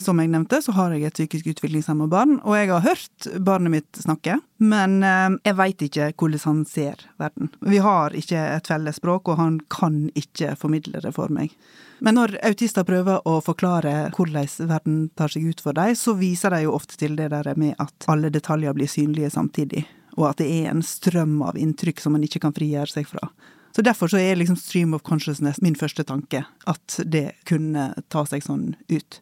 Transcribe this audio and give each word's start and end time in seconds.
Som 0.00 0.20
jeg 0.22 0.30
nevnte, 0.32 0.62
så 0.64 0.72
har 0.72 0.94
jeg 0.94 1.04
et 1.04 1.16
psykisk 1.18 1.50
utviklingshemma 1.52 2.06
barn, 2.08 2.38
og 2.40 2.54
jeg 2.56 2.70
har 2.70 2.84
hørt 2.86 3.26
barnet 3.44 3.74
mitt 3.74 3.98
snakke, 4.00 4.38
men 4.56 5.02
eh, 5.04 5.34
jeg 5.44 5.56
veit 5.58 5.84
ikke 5.84 6.06
hvordan 6.14 6.42
han 6.46 6.62
ser 6.68 7.04
verden. 7.20 7.50
Vi 7.68 7.82
har 7.84 8.16
ikke 8.16 8.40
et 8.56 8.70
felles 8.70 8.96
språk, 8.96 9.28
og 9.28 9.36
han 9.36 9.58
kan 9.68 10.06
ikke 10.16 10.54
formidle 10.56 11.04
det 11.04 11.12
for 11.16 11.28
meg. 11.28 11.52
Men 12.00 12.16
når 12.16 12.38
autister 12.48 12.86
prøver 12.88 13.20
å 13.28 13.36
forklare 13.44 14.08
hvordan 14.16 14.48
verden 14.70 14.98
tar 15.20 15.36
seg 15.36 15.50
ut 15.52 15.60
for 15.60 15.76
dem, 15.76 15.92
så 15.92 16.16
viser 16.16 16.56
de 16.56 16.64
jo 16.64 16.74
ofte 16.78 16.96
til 16.96 17.20
det 17.20 17.28
der 17.34 17.52
med 17.60 17.76
at 17.76 18.08
alle 18.08 18.32
detaljer 18.32 18.72
blir 18.76 18.88
synlige 18.88 19.34
samtidig, 19.36 19.84
og 20.16 20.30
at 20.32 20.40
det 20.40 20.48
er 20.62 20.72
en 20.72 20.84
strøm 20.84 21.42
av 21.44 21.60
inntrykk 21.60 22.00
som 22.00 22.16
man 22.16 22.24
ikke 22.24 22.40
kan 22.46 22.56
frigjøre 22.56 22.88
seg 22.96 23.08
fra. 23.10 23.28
Så 23.76 23.82
derfor 23.86 24.10
så 24.10 24.18
er 24.18 24.34
liksom 24.36 24.56
stream 24.58 24.94
of 24.96 25.02
consciousness 25.06 25.60
min 25.62 25.76
første 25.78 26.02
tanke, 26.04 26.42
at 26.66 26.96
det 27.06 27.36
kunne 27.46 27.92
ta 28.10 28.24
seg 28.26 28.42
sånn 28.42 28.72
ut. 28.90 29.20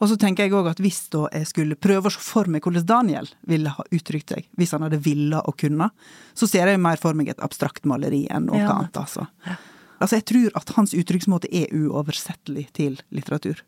Og 0.00 0.10
så 0.10 0.16
tenker 0.20 0.44
jeg 0.44 0.52
òg 0.58 0.66
at 0.72 0.80
hvis 0.82 1.04
da 1.14 1.28
jeg 1.32 1.46
skulle 1.46 1.78
prøve 1.78 2.10
å 2.10 2.12
se 2.12 2.20
for 2.20 2.50
meg 2.50 2.66
hvordan 2.66 2.84
Daniel 2.88 3.30
ville 3.46 3.70
ha 3.72 3.86
uttrykt 3.94 4.34
seg, 4.34 4.48
hvis 4.58 4.74
han 4.74 4.82
hadde 4.84 4.98
villa 5.04 5.40
og 5.46 5.56
kunne, 5.62 5.88
så 6.34 6.48
ser 6.50 6.66
jeg 6.68 6.82
mer 6.82 6.98
for 7.00 7.14
meg 7.16 7.30
et 7.32 7.40
abstrakt 7.46 7.86
maleri 7.88 8.26
enn 8.28 8.50
noe 8.50 8.58
Ja. 8.58 8.72
annet, 8.74 8.96
altså. 8.98 9.28
Altså, 10.00 10.16
jeg 10.18 10.26
tror 10.28 10.50
at 10.60 10.74
hans 10.76 10.92
uttrykksmåte 10.92 11.48
er 11.50 11.70
uoversettelig 11.72 12.66
til 12.76 12.98
litteratur. 13.14 13.62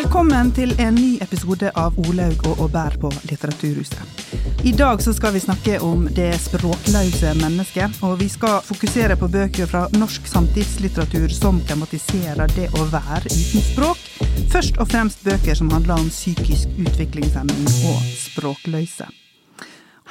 Velkommen 0.00 0.48
til 0.56 0.70
en 0.80 0.94
ny 0.96 1.18
episode 1.20 1.68
av 1.76 1.96
Olaug 2.00 2.46
og 2.48 2.60
Aubert 2.64 2.94
på 3.02 3.10
Litteraturhuset. 3.28 4.22
I 4.64 4.70
dag 4.72 5.02
så 5.04 5.12
skal 5.12 5.34
vi 5.34 5.42
snakke 5.44 5.74
om 5.84 6.06
det 6.16 6.30
språkløse 6.40 7.34
mennesket, 7.36 7.98
og 8.08 8.14
vi 8.22 8.30
skal 8.32 8.62
fokusere 8.64 9.18
på 9.20 9.28
bøker 9.28 9.68
fra 9.68 9.82
norsk 10.00 10.24
samtidslitteratur 10.30 11.28
som 11.36 11.60
tematiserer 11.68 12.48
det 12.56 12.70
å 12.80 12.86
være 12.88 13.28
uten 13.28 13.66
språk. 13.66 14.00
Først 14.48 14.80
og 14.80 14.88
fremst 14.88 15.20
bøker 15.26 15.60
som 15.60 15.68
handler 15.76 16.00
om 16.00 16.08
psykisk 16.08 16.72
utviklingshemming 16.80 17.68
og 17.92 18.00
språkløse. 18.24 19.12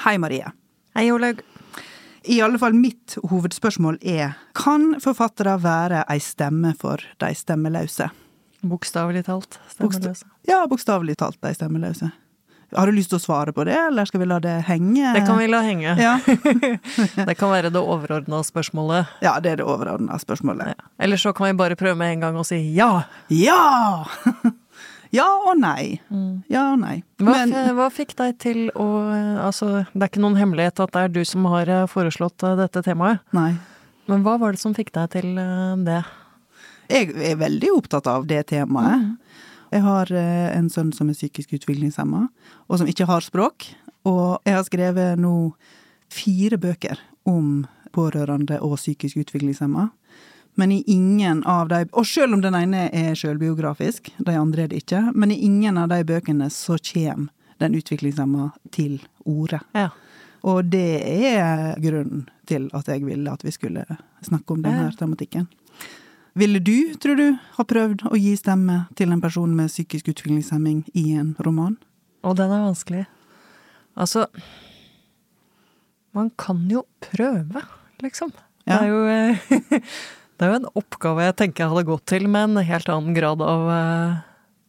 Hei, 0.06 0.18
Marie. 0.22 0.54
Hei, 0.94 1.10
Olaug. 1.10 1.42
I 2.30 2.44
alle 2.46 2.62
fall 2.62 2.78
mitt 2.78 3.18
hovedspørsmål 3.26 4.04
er 4.06 4.38
kan 4.54 5.00
forfattere 5.02 5.58
være 5.66 6.06
ei 6.06 6.22
stemme 6.22 6.78
for 6.78 7.02
de 7.18 7.34
stemmeløse? 7.34 8.14
Bokstavelig 8.62 9.26
talt. 9.26 9.60
stemmeløse? 9.72 10.26
Ja, 10.50 10.66
bokstavelig 10.68 11.16
talt 11.18 11.40
de 11.42 11.54
stemmeløse. 11.56 12.12
Har 12.76 12.86
du 12.86 12.94
lyst 12.94 13.10
til 13.10 13.18
å 13.18 13.22
svare 13.24 13.50
på 13.56 13.64
det, 13.66 13.74
eller 13.74 14.06
skal 14.06 14.22
vi 14.22 14.28
la 14.30 14.38
det 14.44 14.52
henge? 14.68 15.14
Det 15.16 15.24
kan 15.26 15.40
vi 15.40 15.48
la 15.50 15.64
henge. 15.66 15.96
Ja, 15.98 16.20
Det 17.30 17.34
kan 17.40 17.50
være 17.50 17.72
det 17.74 17.82
overordna 17.82 18.44
spørsmålet. 18.46 19.08
ja 19.26 19.40
det 19.42 19.56
er 19.56 19.62
det 19.64 19.66
overordna 19.66 20.20
spørsmålet. 20.22 20.76
Ja. 20.76 20.90
Eller 21.00 21.18
så 21.18 21.34
kan 21.34 21.48
vi 21.50 21.54
bare 21.58 21.76
prøve 21.80 21.96
med 21.98 22.14
en 22.14 22.20
gang 22.28 22.38
og 22.38 22.46
si 22.46 22.60
ja. 22.78 23.06
Ja! 23.34 24.06
Ja 25.10 25.26
og 25.26 25.56
nei. 25.58 25.98
Ja 26.54 26.68
og 26.76 26.84
nei. 26.84 27.00
Hva, 27.18 27.34
Men 27.34 27.54
hva 27.74 27.88
fikk 27.90 28.12
deg 28.20 28.36
til 28.38 28.68
å 28.78 28.86
Altså, 29.42 29.80
det 29.90 30.04
er 30.06 30.12
ikke 30.12 30.22
noen 30.22 30.38
hemmelighet 30.38 30.78
at 30.86 30.94
det 30.94 31.02
er 31.08 31.14
du 31.16 31.24
som 31.26 31.48
har 31.50 31.66
eh, 31.66 31.88
foreslått 31.90 32.46
eh, 32.46 32.54
dette 32.60 32.84
temaet. 32.86 33.24
Nei. 33.34 33.56
Men 34.06 34.22
hva 34.22 34.36
var 34.38 34.54
det 34.54 34.62
som 34.62 34.76
fikk 34.78 34.92
deg 34.94 35.10
til 35.16 35.32
eh, 35.42 35.74
det? 35.88 36.04
Jeg 36.90 37.14
er 37.14 37.38
veldig 37.38 37.70
opptatt 37.78 38.08
av 38.10 38.26
det 38.30 38.48
temaet. 38.50 39.14
Jeg 39.70 39.86
har 39.86 40.10
eh, 40.12 40.50
en 40.58 40.70
sønn 40.74 40.90
som 40.96 41.12
er 41.12 41.18
psykisk 41.18 41.54
utviklingshemma, 41.60 42.24
og 42.66 42.82
som 42.82 42.90
ikke 42.90 43.06
har 43.10 43.22
språk. 43.22 43.68
Og 44.10 44.40
jeg 44.48 44.56
har 44.56 44.66
skrevet 44.66 45.22
nå 45.22 45.52
fire 46.10 46.58
bøker 46.58 46.98
om 47.30 47.68
pårørende 47.94 48.58
og 48.66 48.80
psykisk 48.80 49.22
utviklingshemma. 49.22 49.90
Men 50.58 50.74
i 50.74 50.84
ingen 50.88 51.44
av 51.48 51.70
de 51.70 51.86
Og 51.94 52.08
selv 52.08 52.34
om 52.34 52.42
den 52.42 52.56
ene 52.58 52.90
er 52.92 53.14
sjølbiografisk, 53.16 54.10
de 54.18 54.34
andre 54.36 54.66
er 54.66 54.74
det 54.74 54.82
ikke, 54.84 55.12
men 55.16 55.32
i 55.32 55.40
ingen 55.46 55.78
av 55.78 55.90
de 55.94 56.02
bøkene 56.04 56.50
så 56.50 56.78
kommer 56.82 57.30
den 57.60 57.76
utviklingshemma 57.76 58.52
til 58.72 59.00
orde. 59.26 59.62
Ja. 59.76 59.90
Og 60.42 60.66
det 60.72 61.04
er 61.06 61.80
grunnen 61.80 62.28
til 62.48 62.70
at 62.74 62.88
jeg 62.88 63.06
ville 63.06 63.32
at 63.32 63.44
vi 63.44 63.52
skulle 63.52 63.86
snakke 64.24 64.56
om 64.56 64.64
denne 64.64 64.92
tematikken. 64.98 65.48
Ville 66.40 66.60
du, 66.64 66.94
tror 67.02 67.18
du, 67.20 67.26
ha 67.58 67.64
prøvd 67.68 68.06
å 68.08 68.16
gi 68.16 68.32
stemme 68.40 68.86
til 68.96 69.12
en 69.12 69.20
person 69.20 69.52
med 69.58 69.72
psykisk 69.72 70.14
utviklingshemming 70.14 70.86
i 70.96 71.10
en 71.20 71.34
roman? 71.44 71.76
Og 72.24 72.38
den 72.40 72.54
er 72.54 72.64
vanskelig. 72.64 73.04
Altså 74.00 74.28
Man 76.16 76.32
kan 76.40 76.64
jo 76.72 76.86
prøve, 77.04 77.66
liksom. 78.04 78.32
Det 78.64 78.78
er 78.78 78.88
jo 78.88 79.04
eh, 79.12 79.52
Det 80.40 80.48
er 80.48 80.54
jo 80.54 80.60
en 80.62 80.72
oppgave 80.80 81.26
jeg 81.26 81.36
tenker 81.42 81.66
jeg 81.66 81.74
hadde 81.74 81.90
gått 81.90 82.06
til 82.08 82.30
med 82.32 82.54
en 82.54 82.64
helt 82.70 82.90
annen 82.94 83.16
grad 83.18 83.44
av 83.44 83.68
eh, 83.76 84.18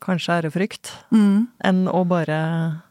kanskje 0.03 0.41
ærefrykt. 0.41 0.91
Mm. 1.15 1.47
enn 1.71 1.85
å 1.87 2.03
bare 2.09 2.41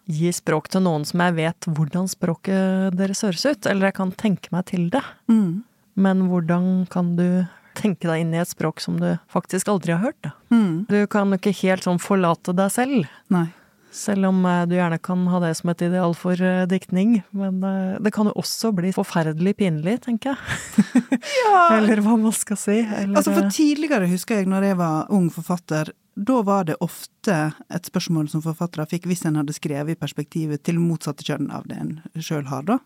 gi 0.08 0.32
språk 0.34 0.72
til 0.72 0.86
noen 0.86 1.04
som 1.08 1.20
jeg 1.26 1.36
vet 1.36 1.68
hvordan 1.68 2.08
språket 2.08 2.96
deres 2.96 3.26
høres 3.28 3.44
ut. 3.44 3.68
Eller 3.68 3.90
jeg 3.90 4.00
kan 4.00 4.16
tenke 4.16 4.56
meg 4.56 4.70
til 4.72 4.88
det. 4.94 5.04
Mm. 5.28 5.66
Men 6.00 6.28
hvordan 6.32 6.86
kan 6.94 7.18
du 7.20 7.44
tenke 7.78 8.10
deg 8.10 8.24
inn 8.24 8.34
i 8.36 8.42
et 8.42 8.50
språk 8.50 8.82
som 8.84 9.00
du 9.02 9.12
faktisk 9.32 9.70
aldri 9.72 9.96
har 9.96 10.04
hørt? 10.10 10.32
Mm. 10.54 10.86
Du 10.90 11.00
kan 11.12 11.30
jo 11.30 11.40
ikke 11.40 11.56
helt 11.64 11.86
sånn 11.86 12.02
forlate 12.02 12.56
deg 12.58 12.74
selv. 12.74 13.10
Nei. 13.34 13.48
Selv 13.92 14.28
om 14.30 14.44
eh, 14.46 14.66
du 14.70 14.76
gjerne 14.78 15.00
kan 15.02 15.24
ha 15.32 15.40
det 15.42 15.56
som 15.58 15.72
et 15.72 15.82
ideal 15.82 16.14
for 16.18 16.38
eh, 16.46 16.66
diktning. 16.70 17.20
Men 17.34 17.64
eh, 17.66 17.96
det 18.04 18.14
kan 18.14 18.30
jo 18.30 18.36
også 18.38 18.72
bli 18.78 18.92
forferdelig 18.94 19.56
pinlig, 19.62 19.98
tenker 20.06 20.36
jeg. 20.36 20.84
ja. 21.42 21.64
Eller 21.80 22.04
hva 22.06 22.18
man 22.20 22.36
skal 22.36 22.60
si. 22.60 22.78
Eller, 22.84 23.18
Altså 23.18 23.34
For 23.34 23.50
tidligere 23.54 24.10
husker 24.12 24.42
jeg 24.42 24.52
når 24.52 24.70
jeg 24.70 24.80
var 24.84 25.10
ung 25.16 25.32
forfatter, 25.34 25.94
da 26.20 26.42
var 26.44 26.68
det 26.68 26.76
ofte 26.84 27.38
et 27.72 27.88
spørsmål 27.88 28.28
som 28.30 28.44
forfattere 28.44 28.86
fikk 28.92 29.08
hvis 29.08 29.24
en 29.26 29.40
hadde 29.40 29.56
skrevet 29.56 29.96
i 29.96 30.00
perspektivet 30.00 30.66
til 30.68 30.82
motsatte 30.82 31.24
kjønn 31.24 31.48
av 31.56 31.66
det 31.70 31.80
en 31.80 31.94
sjøl 32.20 32.46
har, 32.52 32.66
da. 32.68 32.80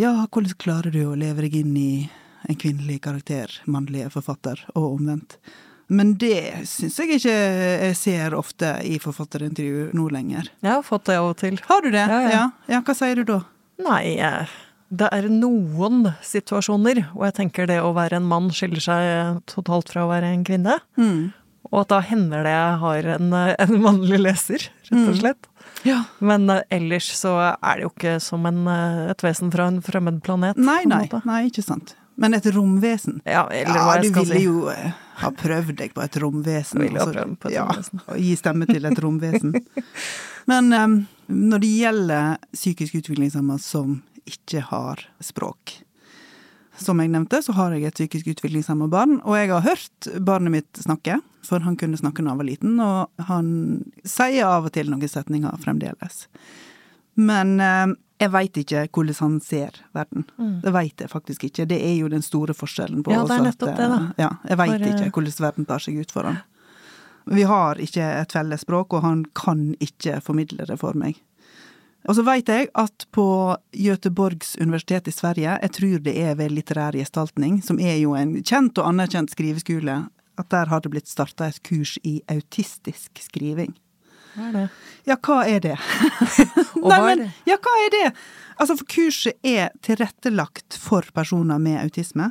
Ja, 0.00 0.16
hvordan 0.24 0.56
klarer 0.58 0.90
du 0.90 1.02
å 1.06 1.18
leve 1.18 1.44
deg 1.44 1.60
inn 1.60 1.74
i 1.78 1.90
en 2.48 2.58
kvinnelig 2.60 3.00
karakter, 3.04 3.52
mannlige 3.64 4.10
forfatter, 4.14 4.60
og 4.74 4.96
omvendt? 4.96 5.38
Men 5.92 6.14
det 6.20 6.64
syns 6.68 6.96
jeg 7.00 7.18
ikke 7.18 7.32
jeg 7.34 7.96
ser 7.98 8.36
ofte 8.36 8.70
i 8.88 8.96
forfatterintervju 9.02 9.90
nå 9.96 10.08
lenger. 10.12 10.48
jeg 10.64 10.70
har 10.72 10.84
fått 10.84 11.10
det 11.10 11.18
av 11.20 11.32
og 11.34 11.36
til. 11.40 11.58
Har 11.68 11.84
du 11.84 11.90
det? 11.92 12.06
Ja, 12.08 12.20
ja. 12.30 12.44
ja. 12.72 12.80
Hva 12.80 12.96
sier 12.96 13.20
du 13.20 13.24
da? 13.28 13.42
Nei, 13.84 14.16
eh, 14.16 14.54
det 14.88 15.10
er 15.12 15.28
noen 15.28 16.12
situasjoner 16.24 17.02
og 17.14 17.24
jeg 17.28 17.36
tenker 17.40 17.68
det 17.68 17.80
å 17.82 17.92
være 17.96 18.20
en 18.20 18.28
mann 18.30 18.50
skiller 18.54 18.82
seg 18.82 19.40
totalt 19.50 19.92
fra 19.92 20.06
å 20.06 20.12
være 20.12 20.32
en 20.32 20.44
kvinne. 20.46 20.78
Mm. 20.96 21.32
Og 21.72 21.80
at 21.82 21.90
da 21.90 22.00
hender 22.04 22.44
det 22.46 22.52
jeg 22.54 22.78
har 22.84 23.10
en, 23.16 23.34
en 23.34 23.74
mannlig 23.82 24.20
leser, 24.20 24.68
rett 24.90 25.10
og 25.10 25.18
slett. 25.18 25.50
Ja. 25.84 26.04
Men 26.24 26.48
eh, 26.52 26.62
ellers 26.72 27.10
så 27.16 27.34
er 27.42 27.76
det 27.76 27.86
jo 27.86 27.92
ikke 27.92 28.16
som 28.22 28.46
en, 28.48 28.64
eh, 28.70 29.10
et 29.12 29.24
vesen 29.24 29.52
fra 29.52 29.68
en 29.72 29.82
fremmed 29.84 30.22
planet. 30.24 30.60
Nei, 30.60 30.82
nei, 30.88 31.06
nei, 31.28 31.42
ikke 31.50 31.64
sant. 31.64 31.96
Men 32.20 32.34
et 32.36 32.46
romvesen. 32.54 33.20
Ja, 33.26 33.46
eller 33.50 33.74
ja, 33.74 33.84
hva 33.86 33.96
jeg 33.98 34.06
du 34.06 34.12
skal 34.12 34.28
ville 34.28 34.38
si. 34.38 34.44
jo 34.46 34.68
eh, 34.70 35.00
ha 35.20 35.30
prøvd 35.34 35.74
deg 35.80 35.94
på 35.96 36.02
et 36.04 36.18
romvesen. 36.22 36.82
Jeg 36.82 36.92
ville 36.92 37.00
ha 37.00 37.06
altså. 37.08 37.16
prøvd 37.18 37.38
på 37.42 37.50
et 37.50 37.58
romvesen. 37.58 38.02
ja. 38.02 38.06
Og 38.14 38.22
gi 38.22 38.36
stemme 38.38 38.68
til 38.70 38.90
et 38.90 39.02
romvesen. 39.02 39.56
Men 40.50 40.72
um, 40.72 40.98
når 41.26 41.64
det 41.64 41.72
gjelder 41.78 42.36
psykisk 42.52 43.00
utviklingshemma 43.00 43.58
som 43.62 43.98
ikke 44.28 44.62
har 44.70 45.02
språk 45.20 45.78
Som 46.80 47.00
jeg 47.00 47.10
nevnte, 47.12 47.38
så 47.44 47.54
har 47.54 47.74
jeg 47.74 47.86
et 47.86 47.98
psykisk 47.98 48.32
utviklingshemma 48.32 48.88
barn, 48.90 49.20
og 49.22 49.36
jeg 49.38 49.52
har 49.52 49.62
hørt 49.62 50.08
barnet 50.26 50.50
mitt 50.50 50.80
snakke, 50.82 51.20
for 51.46 51.62
han 51.62 51.76
kunne 51.78 51.98
snakke 52.00 52.24
da 52.24 52.32
han 52.32 52.40
var 52.40 52.48
liten, 52.48 52.80
og 52.82 53.26
han 53.28 53.50
sier 54.02 54.48
av 54.48 54.66
og 54.66 54.74
til 54.74 54.90
noen 54.90 55.06
setninger 55.06 55.54
fremdeles. 55.62 56.24
Men 57.14 57.60
eh, 57.62 57.94
jeg 58.20 58.30
veit 58.30 58.56
ikke 58.56 58.86
hvordan 58.94 59.14
han 59.20 59.40
ser 59.40 59.80
verden. 59.92 60.24
Det 60.62 60.72
veit 60.72 61.00
jeg 61.00 61.10
faktisk 61.10 61.44
ikke. 61.48 61.66
Det 61.66 61.80
er 61.82 61.96
jo 61.98 62.08
den 62.08 62.22
store 62.22 62.54
forskjellen 62.54 63.02
på 63.02 63.10
Mm. 63.10 63.16
Ja, 63.16 63.24
det 63.24 63.36
er 63.36 63.48
oss 63.48 63.54
at, 63.54 63.58
det, 63.58 63.76
da. 63.76 63.94
eh, 63.94 64.12
Ja, 64.18 64.30
jeg 64.48 64.58
veit 64.58 64.70
For, 64.70 64.80
eh, 64.82 64.94
ikke 65.08 65.10
hvordan 65.18 65.40
verden 65.46 65.66
tar 65.66 65.78
seg 65.78 65.98
ut 66.00 66.10
for 66.12 66.22
han. 66.24 66.38
Vi 67.26 67.42
har 67.42 67.74
ikke 67.80 68.04
et 68.20 68.32
felles 68.32 68.60
språk, 68.60 68.92
og 68.92 69.02
han 69.02 69.24
kan 69.34 69.74
ikke 69.80 70.20
formidle 70.22 70.66
det 70.66 70.78
for 70.78 70.92
meg. 70.94 71.16
Og 72.06 72.14
så 72.18 72.22
veit 72.22 72.46
jeg 72.52 72.68
at 72.74 73.06
på 73.16 73.56
Göteborgs 73.72 74.56
universitet 74.60 75.08
i 75.08 75.10
Sverige, 75.10 75.58
jeg 75.62 75.72
tror 75.72 76.02
det 76.04 76.16
er 76.20 76.34
ved 76.34 76.52
litterær 76.52 76.92
gestaltning, 76.92 77.62
som 77.64 77.78
er 77.80 77.96
jo 77.96 78.12
en 78.14 78.42
kjent 78.42 78.76
og 78.78 78.90
anerkjent 78.90 79.30
skriveskole, 79.32 80.08
at 80.36 80.48
der 80.50 80.66
har 80.66 80.80
det 80.80 80.90
blitt 80.90 81.08
starta 81.08 81.46
et 81.48 81.62
kurs 81.62 81.96
i 82.04 82.20
autistisk 82.28 83.10
skriving. 83.22 83.72
Hva 84.34 84.48
er 84.48 84.56
det? 84.56 84.64
Ja, 85.08 85.16
hva 85.20 85.40
er 85.48 85.60
det? 85.62 85.76
Og 86.82 86.88
hva 86.88 87.00
er 87.12 87.20
det? 87.22 87.28
Ja, 87.48 87.58
hva 87.62 87.74
er 87.84 87.92
det? 87.94 88.06
Altså, 88.54 88.76
for 88.78 88.88
kurset 88.90 89.38
er 89.46 89.74
tilrettelagt 89.84 90.78
for 90.78 91.06
personer 91.14 91.60
med 91.62 91.80
autisme. 91.82 92.30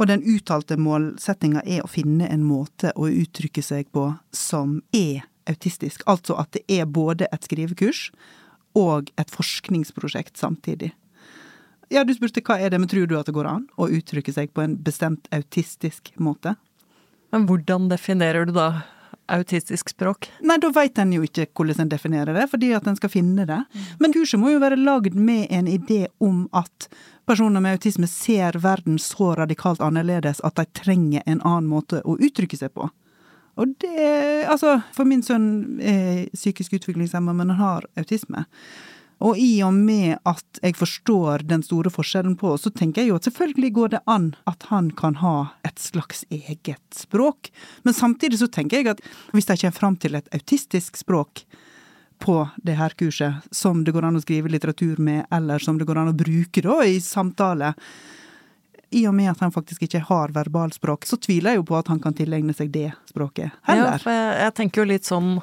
Og 0.00 0.08
den 0.08 0.22
uttalte 0.24 0.78
målsettinga 0.80 1.60
er 1.68 1.82
å 1.84 1.90
finne 1.90 2.28
en 2.32 2.46
måte 2.46 2.94
å 2.96 3.10
uttrykke 3.10 3.62
seg 3.62 3.90
på 3.92 4.06
som 4.32 4.78
er 4.96 5.26
autistisk. 5.50 6.06
Altså 6.08 6.38
at 6.40 6.54
det 6.56 6.64
er 6.72 6.88
både 6.88 7.28
et 7.34 7.44
skrivekurs 7.44 8.08
og 8.78 9.10
et 9.20 9.34
forskningsprosjekt 9.34 10.40
samtidig. 10.40 10.94
Ja, 11.90 12.04
du 12.06 12.14
spurte 12.14 12.42
hva 12.46 12.56
er 12.62 12.70
det, 12.70 12.78
men 12.78 12.88
tror 12.88 13.08
du 13.10 13.16
at 13.18 13.26
det 13.26 13.34
går 13.34 13.48
an 13.50 13.66
å 13.74 13.90
uttrykke 13.90 14.32
seg 14.32 14.52
på 14.54 14.62
en 14.62 14.78
bestemt 14.80 15.26
autistisk 15.34 16.12
måte? 16.22 16.54
Men 17.34 17.48
hvordan 17.50 17.88
definerer 17.90 18.46
du 18.46 18.54
da 18.54 18.68
autistisk 19.32 19.92
språk? 19.92 20.28
Nei, 20.46 20.58
da 20.62 20.70
veit 20.74 20.98
en 20.98 21.12
jo 21.14 21.24
ikke 21.26 21.46
hvordan 21.56 21.84
en 21.84 21.92
definerer 21.92 22.36
det, 22.36 22.46
fordi 22.52 22.72
at 22.76 22.86
en 22.90 22.98
skal 22.98 23.12
finne 23.12 23.46
det. 23.48 23.60
Men 24.02 24.14
kurset 24.14 24.40
må 24.40 24.52
jo 24.54 24.62
være 24.62 24.78
lagd 24.80 25.16
med 25.18 25.46
en 25.50 25.70
idé 25.70 26.06
om 26.18 26.46
at 26.56 26.88
personer 27.30 27.62
med 27.62 27.78
autisme 27.78 28.08
ser 28.10 28.58
verden 28.62 28.98
så 28.98 29.34
radikalt 29.38 29.82
annerledes 29.84 30.42
at 30.46 30.56
de 30.58 30.66
trenger 30.74 31.22
en 31.26 31.42
annen 31.42 31.70
måte 31.70 32.02
å 32.02 32.16
uttrykke 32.18 32.58
seg 32.58 32.74
på. 32.74 32.90
Og 33.60 33.74
det 33.82 34.08
Altså, 34.50 34.80
for 34.96 35.06
min 35.06 35.22
sønn 35.22 35.78
er 35.84 36.24
psykisk 36.34 36.78
utviklingshemma, 36.78 37.34
men 37.36 37.52
han 37.52 37.60
har 37.60 37.86
autisme. 38.00 38.46
Og 39.20 39.36
i 39.36 39.60
og 39.66 39.74
med 39.76 40.16
at 40.28 40.60
jeg 40.62 40.78
forstår 40.78 41.44
den 41.48 41.64
store 41.64 41.92
forskjellen 41.92 42.38
på, 42.40 42.54
så 42.56 42.72
tenker 42.72 43.02
jeg 43.02 43.10
jo 43.10 43.18
at 43.20 43.26
selvfølgelig 43.28 43.72
går 43.76 43.92
det 43.94 44.00
an 44.08 44.30
at 44.48 44.64
han 44.70 44.88
kan 44.96 45.18
ha 45.20 45.34
et 45.66 45.80
slags 45.80 46.24
eget 46.32 46.80
språk. 46.96 47.50
Men 47.84 47.96
samtidig 47.96 48.40
så 48.40 48.48
tenker 48.48 48.80
jeg 48.80 48.94
at 48.94 49.02
hvis 49.34 49.50
de 49.50 49.58
kommer 49.60 49.76
fram 49.76 49.98
til 50.00 50.16
et 50.16 50.32
autistisk 50.36 50.96
språk 51.02 51.44
på 52.20 52.38
det 52.64 52.76
her 52.80 52.96
kurset, 53.00 53.44
som 53.52 53.84
det 53.84 53.92
går 53.96 54.08
an 54.08 54.16
å 54.16 54.24
skrive 54.24 54.52
litteratur 54.52 55.00
med, 55.00 55.24
eller 55.32 55.60
som 55.60 55.78
det 55.80 55.88
går 55.88 56.00
an 56.00 56.12
å 56.12 56.16
bruke 56.16 56.64
da 56.64 56.80
i 56.84 56.98
samtale, 57.04 57.74
i 58.90 59.04
og 59.06 59.14
med 59.14 59.30
at 59.30 59.44
han 59.44 59.52
faktisk 59.54 59.84
ikke 59.86 60.02
har 60.08 60.32
verbalspråk, 60.34 61.06
så 61.06 61.16
tviler 61.20 61.54
jeg 61.54 61.60
jo 61.60 61.68
på 61.68 61.78
at 61.78 61.88
han 61.92 62.00
kan 62.02 62.16
tilegne 62.16 62.56
seg 62.56 62.72
det 62.74 62.90
språket 63.08 63.52
heller. 63.68 63.94
Ja, 63.94 64.00
for 64.02 64.16
jeg, 64.16 64.36
jeg 64.42 64.54
tenker 64.58 64.82
jo 64.82 64.90
litt 64.90 65.08
sånn 65.08 65.34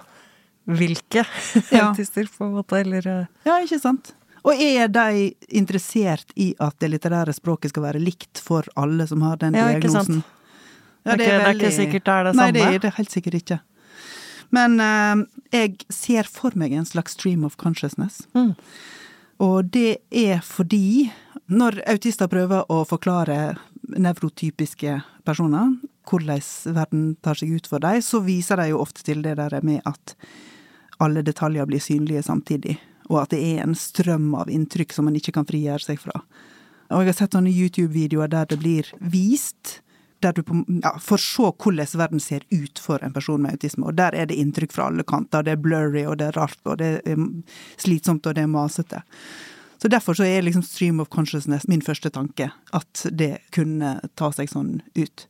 hvilke 0.68 1.24
Ja. 1.72 1.90
autister, 1.90 2.28
på 2.38 2.46
en 2.46 2.54
måte, 2.60 2.81
eller 2.84 3.08
eh, 3.08 3.25
Ja, 3.48 3.60
ikke 3.64 3.80
sant? 3.81 4.14
Og 4.48 4.56
er 4.64 4.88
de 4.88 5.34
interessert 5.50 6.30
i 6.40 6.54
at 6.64 6.78
det 6.80 6.92
litterære 6.94 7.34
språket 7.36 7.74
skal 7.74 7.84
være 7.84 8.00
likt 8.00 8.40
for 8.40 8.64
alle 8.80 9.08
som 9.10 9.22
har 9.25 9.40
den 9.42 9.56
Ja, 9.58 9.66
diagnosen? 9.74 10.22
Det 11.04 11.14
er 11.14 11.19
ikke- 11.19 11.25
det 11.25 11.48
er 11.48 11.54
ikke 11.56 11.72
sikkert 11.75 12.04
det 12.06 12.14
er 12.14 12.24
det 12.24 12.36
samme. 12.36 12.44
Nei, 12.44 12.52
det 12.52 12.75
er 12.75 12.80
det 12.86 12.94
helt 12.98 13.12
sikkert 13.12 13.34
ikke. 13.42 13.60
Men 14.52 14.80
eh, 14.80 15.25
jeg 15.52 15.75
ser 15.92 16.24
for 16.24 16.52
meg 16.56 16.72
en 16.74 16.86
slags 16.86 17.12
stream 17.18 17.44
of 17.44 17.58
consciousness. 17.58 18.22
Mm. 18.36 18.56
Og 19.40 19.72
det 19.72 19.98
er 20.12 20.40
fordi 20.44 21.12
når 21.50 21.81
autister 21.88 22.28
prøver 22.28 22.64
å 22.72 22.86
forklare 22.88 23.58
nevrotypiske 23.88 25.02
personer 25.28 25.75
hvordan 26.08 26.42
verden 26.75 27.08
tar 27.24 27.36
seg 27.36 27.52
ut 27.58 27.68
for 27.68 27.84
dem, 27.84 28.00
så 28.02 28.22
viser 28.24 28.56
de 28.62 28.69
jo 28.72 28.80
ofte 28.80 29.04
til 29.04 29.22
det 29.25 29.36
der 29.40 29.58
med 29.64 29.81
at 29.86 30.16
alle 31.04 31.24
detaljer 31.26 31.68
blir 31.70 31.84
synlige 31.84 32.24
samtidig, 32.26 32.78
og 33.10 33.22
at 33.24 33.34
det 33.34 33.42
er 33.42 33.64
en 33.64 33.76
strøm 33.78 34.32
av 34.36 34.52
inntrykk 34.52 34.96
som 34.96 35.08
man 35.08 35.18
ikke 35.20 35.36
kan 35.38 35.48
frigjøre 35.48 35.84
seg 35.84 36.00
fra. 36.02 36.22
Og 36.92 37.04
jeg 37.04 37.12
har 37.12 37.18
sett 37.18 37.36
sånne 37.36 37.52
YouTube-videoer 37.52 38.32
der 38.32 38.48
det 38.50 38.60
blir 38.62 38.90
vist, 39.00 39.82
der 40.24 40.34
du 40.34 40.42
på, 40.44 40.56
ja, 40.82 40.96
får 41.04 41.22
se 41.22 41.50
hvordan 41.52 42.00
verden 42.00 42.24
ser 42.24 42.46
ut 42.50 42.80
for 42.82 43.04
en 43.04 43.14
person 43.14 43.42
med 43.42 43.58
autisme, 43.58 43.86
og 43.86 43.98
der 44.00 44.16
er 44.16 44.30
det 44.30 44.40
inntrykk 44.40 44.74
fra 44.74 44.88
alle 44.90 45.06
kanter. 45.08 45.46
Det 45.46 45.54
er 45.54 45.62
blurry, 45.62 46.06
og 46.08 46.18
det 46.18 46.32
er 46.32 46.40
rart, 46.40 46.58
og 46.66 46.80
det 46.82 46.90
er 47.06 47.22
slitsomt, 47.78 48.26
og 48.26 48.38
det 48.38 48.48
er 48.48 48.52
masete. 48.52 49.04
Så 49.78 49.92
derfor 49.94 50.18
så 50.18 50.26
er 50.26 50.42
liksom 50.42 50.64
stream 50.66 51.00
of 51.00 51.12
consciousness 51.14 51.68
min 51.68 51.84
første 51.86 52.10
tanke, 52.10 52.50
at 52.74 53.04
det 53.14 53.38
kunne 53.54 54.00
ta 54.18 54.32
seg 54.34 54.50
sånn 54.50 54.80
ut. 54.98 55.28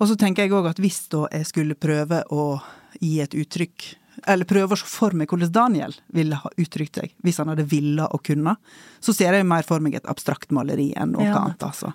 Og 0.00 0.10
så 0.10 0.16
tenker 0.18 0.42
jeg 0.42 0.56
òg 0.58 0.72
at 0.72 0.82
hvis 0.82 1.04
da 1.12 1.28
jeg 1.30 1.46
skulle 1.46 1.78
prøve 1.78 2.24
å 2.34 2.58
gi 2.98 3.20
et 3.22 3.36
uttrykk, 3.36 3.86
eller 4.26 4.44
prøve 4.48 4.72
å 4.72 4.78
se 4.80 4.86
for 4.88 5.12
meg 5.12 5.28
hvordan 5.28 5.52
Daniel 5.52 5.94
ville 6.14 6.38
ha 6.40 6.50
uttrykt 6.56 6.96
seg, 7.00 7.12
hvis 7.22 7.38
han 7.42 7.48
hadde 7.52 7.66
villa 7.68 8.06
og 8.14 8.22
kunne, 8.24 8.56
så 9.00 9.12
ser 9.14 9.34
jeg 9.36 9.46
mer 9.46 9.62
for 9.66 9.80
meg 9.84 9.94
et 9.98 10.06
abstrakt 10.08 10.50
maleri 10.54 10.92
enn 10.96 11.12
noe 11.12 11.24
Ja. 11.26 11.36
annet, 11.44 11.62
altså. 11.62 11.92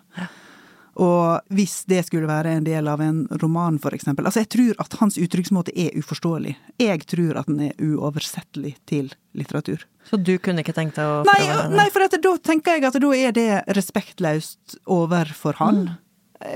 Og 1.02 1.40
hvis 1.56 1.86
det 1.88 2.02
skulle 2.06 2.28
være 2.28 2.52
en 2.58 2.66
del 2.68 2.88
av 2.92 3.00
en 3.02 3.24
roman, 3.42 3.78
for 3.80 3.96
eksempel. 3.96 4.26
Altså, 4.28 4.42
jeg 4.44 4.50
tror 4.52 4.76
at 4.84 4.94
hans 5.00 5.16
uttrykksmåte 5.18 5.72
er 5.80 5.96
uforståelig. 5.98 6.52
Jeg 6.84 7.06
tror 7.08 7.38
at 7.40 7.48
den 7.48 7.62
er 7.70 7.80
uoversettelig 7.80 8.74
til 8.92 9.08
litteratur. 9.34 9.86
Så 10.10 10.20
du 10.22 10.34
kunne 10.44 10.60
ikke 10.66 10.76
tenkt 10.76 11.00
deg 11.00 11.08
å 11.08 11.22
Nei, 11.26 11.38
prøve 11.40 11.70
det? 11.70 11.78
nei 11.80 11.88
for 11.96 12.04
at 12.04 12.18
da 12.22 12.34
tenker 12.44 12.76
jeg 12.76 12.84
at 12.90 13.00
da 13.00 13.12
er 13.16 13.32
det 13.32 13.48
respektløst 13.78 14.76
overfor 14.92 15.56
han. 15.64 15.98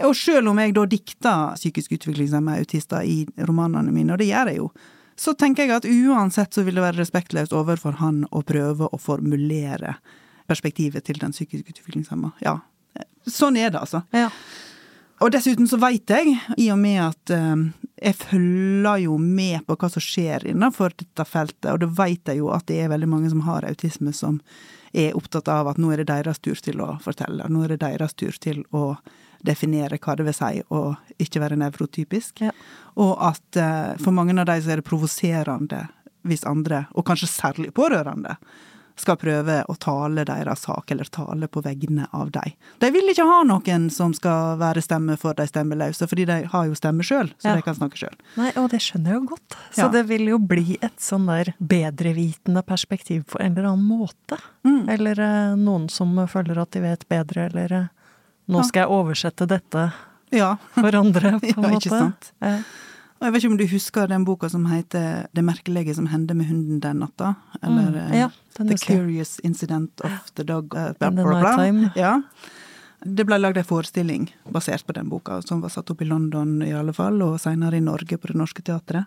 Og 0.03 0.15
selv 0.19 0.49
om 0.51 0.59
jeg 0.59 0.73
da 0.75 0.83
dikter 0.89 1.55
psykisk 1.55 1.95
utviklingshemmede 1.95 2.59
autister 2.65 3.05
i 3.07 3.21
romanene 3.47 3.93
mine, 3.93 4.13
og 4.13 4.19
det 4.19 4.27
gjør 4.33 4.51
jeg 4.51 4.57
jo, 4.59 4.69
så 5.15 5.33
tenker 5.33 5.65
jeg 5.65 5.75
at 5.77 5.87
uansett 5.87 6.53
så 6.55 6.65
vil 6.65 6.77
det 6.77 6.83
være 6.83 6.99
respektløst 6.99 7.55
overfor 7.55 7.99
han 8.01 8.23
å 8.35 8.43
prøve 8.45 8.89
å 8.91 8.99
formulere 8.99 9.95
perspektivet 10.49 11.07
til 11.07 11.19
den 11.21 11.33
psykisk 11.33 11.71
utviklingshemma. 11.71 12.33
Ja. 12.43 12.59
Sånn 13.25 13.57
er 13.57 13.71
det, 13.73 13.81
altså. 13.81 14.03
Ja. 14.13 14.29
Og 15.23 15.31
dessuten 15.31 15.67
så 15.71 15.79
veit 15.79 16.11
jeg, 16.11 16.35
i 16.59 16.67
og 16.73 16.79
med 16.81 16.99
at 17.05 17.31
eh, 17.33 17.65
jeg 18.03 18.17
følger 18.19 19.05
jo 19.05 19.17
med 19.21 19.63
på 19.65 19.77
hva 19.79 19.89
som 19.91 20.03
skjer 20.03 20.43
innenfor 20.51 20.93
dette 20.99 21.25
feltet, 21.27 21.69
og 21.71 21.79
da 21.81 21.91
veit 22.03 22.27
jeg 22.27 22.41
jo 22.41 22.51
at 22.53 22.67
det 22.67 22.81
er 22.83 22.91
veldig 22.91 23.09
mange 23.09 23.31
som 23.31 23.45
har 23.47 23.67
autisme 23.67 24.11
som 24.13 24.41
er 24.95 25.15
opptatt 25.15 25.47
av 25.51 25.71
at 25.71 25.79
nå 25.79 25.91
er 25.91 26.03
det 26.03 26.11
deres 26.11 26.39
tur 26.43 26.59
til 26.59 26.83
å 26.83 26.95
fortelle, 27.03 27.47
nå 27.51 27.63
er 27.63 27.75
det 27.75 27.83
deres 27.83 28.15
tur 28.15 28.35
til 28.39 28.63
å 28.75 28.97
definere 29.45 29.99
hva 30.01 30.15
det 30.17 30.25
vil 30.27 30.37
si 30.37 30.61
å 30.73 30.83
ikke 31.21 31.41
være 31.43 31.59
nevrotypisk. 31.61 32.41
Ja. 32.47 32.51
Og 33.01 33.15
at 33.31 33.59
eh, 33.61 33.95
for 34.03 34.15
mange 34.15 34.35
av 34.41 34.47
de 34.49 34.59
så 34.65 34.75
er 34.75 34.81
det 34.81 34.87
provoserende 34.89 35.85
hvis 36.25 36.45
andre, 36.49 36.87
og 36.97 37.05
kanskje 37.05 37.29
særlig 37.29 37.69
pårørende, 37.77 38.37
skal 38.97 39.17
prøve 39.19 39.57
å 39.67 39.73
tale 39.75 40.23
deres 40.23 40.61
sak, 40.63 40.89
eller 40.93 41.03
tale 41.11 41.49
på 41.51 41.59
vegne 41.61 42.05
av 42.15 42.29
dem. 42.31 42.53
De 42.79 42.87
vil 42.95 43.11
ikke 43.11 43.25
ha 43.27 43.41
noen 43.43 43.89
som 43.91 44.13
skal 44.15 44.55
være 44.61 44.79
stemme 44.81 45.17
for 45.19 45.35
de 45.35 45.43
stemmeløse, 45.49 46.07
fordi 46.07 46.23
de 46.29 46.37
har 46.53 46.69
jo 46.69 46.77
stemme 46.79 47.03
sjøl, 47.03 47.27
så 47.35 47.49
Ja. 47.51 47.55
de 47.57 47.61
kan 47.67 47.75
snakke 47.75 47.99
sjøl. 47.99 48.15
Nei, 48.39 48.53
og 48.55 48.69
det 48.71 48.79
skjønner 48.79 49.11
jeg 49.11 49.19
jo 49.19 49.27
godt. 49.35 49.57
Så 49.75 49.83
Ja. 49.83 49.87
det 49.89 50.05
vil 50.07 50.25
jo 50.31 50.39
bli 50.39 50.77
et 50.81 50.95
sånn 50.97 51.27
der 51.27 51.53
bedrevitende 51.59 52.63
perspektiv 52.65 53.25
på 53.27 53.37
en 53.43 53.51
eller 53.57 53.67
annen 53.73 53.85
måte. 53.85 54.39
Mm. 54.63 54.89
Eller 54.89 55.19
eh, 55.19 55.55
noen 55.59 55.89
som 55.91 56.15
føler 56.27 56.57
at 56.61 56.71
de 56.71 56.79
vet 56.79 57.05
bedre, 57.09 57.49
eller 57.51 57.71
eh, 57.73 57.87
nå 58.47 58.63
skal 58.67 58.85
jeg 58.85 58.89
oversette 58.89 59.47
dette 59.47 59.91
Ja. 60.31 60.55
for 60.73 60.95
andre, 60.95 61.39
på 61.41 61.45
en 61.57 61.63
Ja, 61.63 61.69
måte. 61.69 61.79
ikke 61.85 61.89
sant? 61.99 62.31
Ja. 62.41 62.57
Og 63.15 63.23
jeg 63.29 63.31
vet 63.33 63.43
ikke 63.43 63.51
om 63.53 63.57
du 63.57 63.67
husker 63.71 64.07
den 64.11 64.25
boka 64.27 64.49
som 64.51 64.65
heter 64.67 65.27
Det 65.33 65.43
merkelige 65.43 65.93
som 65.95 66.07
hendte 66.11 66.35
med 66.35 66.49
hunden 66.49 66.81
den 66.83 66.99
natta? 66.99 67.35
Eller 67.63 67.87
Mm, 67.89 68.11
eh, 68.11 68.19
ja, 68.19 68.29
The. 68.57 68.75
Curious 68.77 69.39
Incident 69.39 70.01
of 70.03 70.31
the 70.35 70.43
Dog 70.43 70.75
uh, 70.75 70.91
bla, 70.99 71.07
In 71.07 71.15
the 71.15 71.23
bla, 71.23 71.39
bla. 71.55 71.91
Ja. 71.95 72.21
Det 73.05 73.25
ble 73.25 73.37
lagd 73.39 73.57
en 73.57 73.63
forestilling 73.63 74.27
basert 74.51 74.85
på 74.85 74.93
den 74.93 75.09
boka, 75.09 75.39
som 75.45 75.61
var 75.61 75.69
satt 75.69 75.89
opp 75.91 76.01
i 76.01 76.05
London 76.05 76.61
i 76.65 76.71
alle 76.73 76.93
fall, 76.93 77.21
og 77.21 77.39
senere 77.39 77.77
i 77.77 77.83
Norge 77.83 78.17
på 78.17 78.27
Det 78.31 78.35
Norske 78.35 78.63
Teatret. 78.65 79.05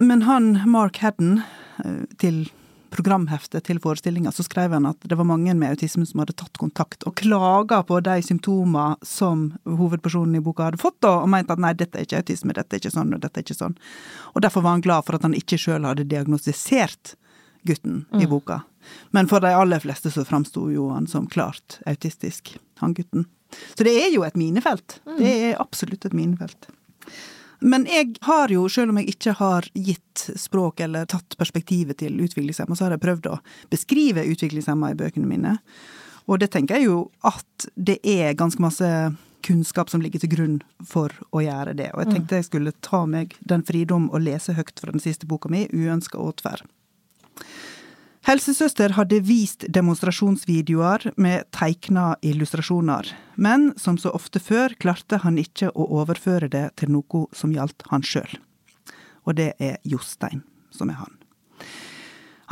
Men 0.00 0.22
han, 0.22 0.62
Mark 0.68 0.98
Hadden, 0.98 1.42
eh, 1.84 2.04
til 2.18 2.48
programheftet 2.92 3.64
til 3.66 3.80
forestillinga, 3.82 4.32
så 4.32 4.44
skrev 4.46 4.74
han 4.76 4.86
at 4.90 5.06
det 5.08 5.16
var 5.18 5.28
mange 5.28 5.54
med 5.58 5.74
autisme 5.74 6.04
som 6.08 6.22
hadde 6.22 6.36
tatt 6.38 6.60
kontakt 6.60 7.06
og 7.08 7.16
klaga 7.18 7.80
på 7.88 7.98
de 8.04 8.18
symptomer 8.24 8.98
som 9.06 9.48
hovedpersonen 9.66 10.38
i 10.38 10.44
boka 10.44 10.68
hadde 10.68 10.80
fått, 10.82 11.00
da, 11.04 11.16
og 11.22 11.30
mente 11.32 11.56
at 11.56 11.62
nei, 11.62 11.72
dette 11.78 11.98
er 11.98 12.06
ikke 12.06 12.22
autisme, 12.22 12.56
dette 12.56 12.76
er 12.76 12.82
ikke 12.82 12.94
sånn, 12.94 13.14
og 13.16 13.24
dette 13.24 13.40
er 13.40 13.46
ikke 13.46 13.58
sånn. 13.58 13.76
Og 14.34 14.44
derfor 14.44 14.66
var 14.66 14.76
han 14.76 14.84
glad 14.84 15.08
for 15.08 15.18
at 15.18 15.26
han 15.26 15.36
ikke 15.38 15.60
sjøl 15.60 15.88
hadde 15.88 16.08
diagnostisert 16.10 17.14
gutten 17.68 18.04
i 18.18 18.26
boka. 18.26 18.62
Men 19.14 19.28
for 19.30 19.42
de 19.42 19.52
aller 19.54 19.82
fleste 19.82 20.10
så 20.10 20.24
framsto 20.26 20.66
jo 20.72 20.88
han 20.90 21.06
som 21.10 21.28
klart 21.30 21.78
autistisk, 21.86 22.56
han 22.82 22.94
gutten. 22.98 23.28
Så 23.76 23.86
det 23.86 23.94
er 24.00 24.10
jo 24.14 24.24
et 24.26 24.38
minefelt. 24.38 25.00
Det 25.18 25.32
er 25.50 25.60
absolutt 25.62 26.06
et 26.08 26.16
minefelt. 26.16 26.70
Men 27.62 27.86
jeg 27.86 28.16
har 28.26 28.50
jo, 28.52 28.66
selv 28.68 28.92
om 28.92 28.98
jeg 29.00 29.14
ikke 29.14 29.36
har 29.38 29.66
gitt 29.74 30.26
språk 30.36 30.82
eller 30.82 31.06
tatt 31.10 31.36
perspektivet 31.38 32.00
til 32.02 32.18
utviklingshemma, 32.20 32.76
så 32.76 32.86
har 32.86 32.96
jeg 32.96 33.04
prøvd 33.04 33.28
å 33.30 33.40
beskrive 33.72 34.26
utviklingshemma 34.26 34.92
i 34.92 34.98
bøkene 34.98 35.30
mine. 35.30 35.56
Og 36.26 36.40
det 36.42 36.52
tenker 36.54 36.78
jeg 36.78 36.90
jo 36.90 37.04
at 37.26 37.68
det 37.74 37.98
er 38.02 38.36
ganske 38.38 38.62
masse 38.62 38.88
kunnskap 39.42 39.90
som 39.90 40.02
ligger 40.02 40.22
til 40.22 40.30
grunn 40.32 40.58
for 40.86 41.14
å 41.34 41.42
gjøre 41.42 41.74
det. 41.78 41.90
Og 41.94 42.04
jeg 42.04 42.12
tenkte 42.12 42.38
jeg 42.38 42.48
skulle 42.50 42.74
ta 42.84 43.04
meg 43.10 43.34
den 43.40 43.64
fridom 43.66 44.08
å 44.14 44.20
lese 44.22 44.54
høyt 44.54 44.78
fra 44.78 44.94
den 44.94 45.02
siste 45.02 45.26
boka 45.26 45.50
mi, 45.50 45.66
'Uønska 45.66 46.18
åtferd'. 46.18 46.66
Helsesøster 48.22 48.92
hadde 48.94 49.18
vist 49.26 49.64
demonstrasjonsvideoer 49.74 51.08
med 51.18 51.48
tegna 51.50 52.12
illustrasjoner, 52.22 53.08
men 53.34 53.72
som 53.76 53.96
så 53.98 54.12
ofte 54.14 54.38
før 54.38 54.76
klarte 54.78 55.18
han 55.24 55.40
ikke 55.42 55.72
å 55.74 55.88
overføre 55.98 56.46
det 56.52 56.68
til 56.78 56.92
noe 56.94 57.24
som 57.34 57.50
gjaldt 57.50 57.82
han 57.90 58.06
sjøl. 58.06 58.30
Og 59.26 59.34
det 59.40 59.52
er 59.58 59.80
Jostein, 59.82 60.44
som 60.70 60.92
er 60.94 61.00
han. 61.00 61.18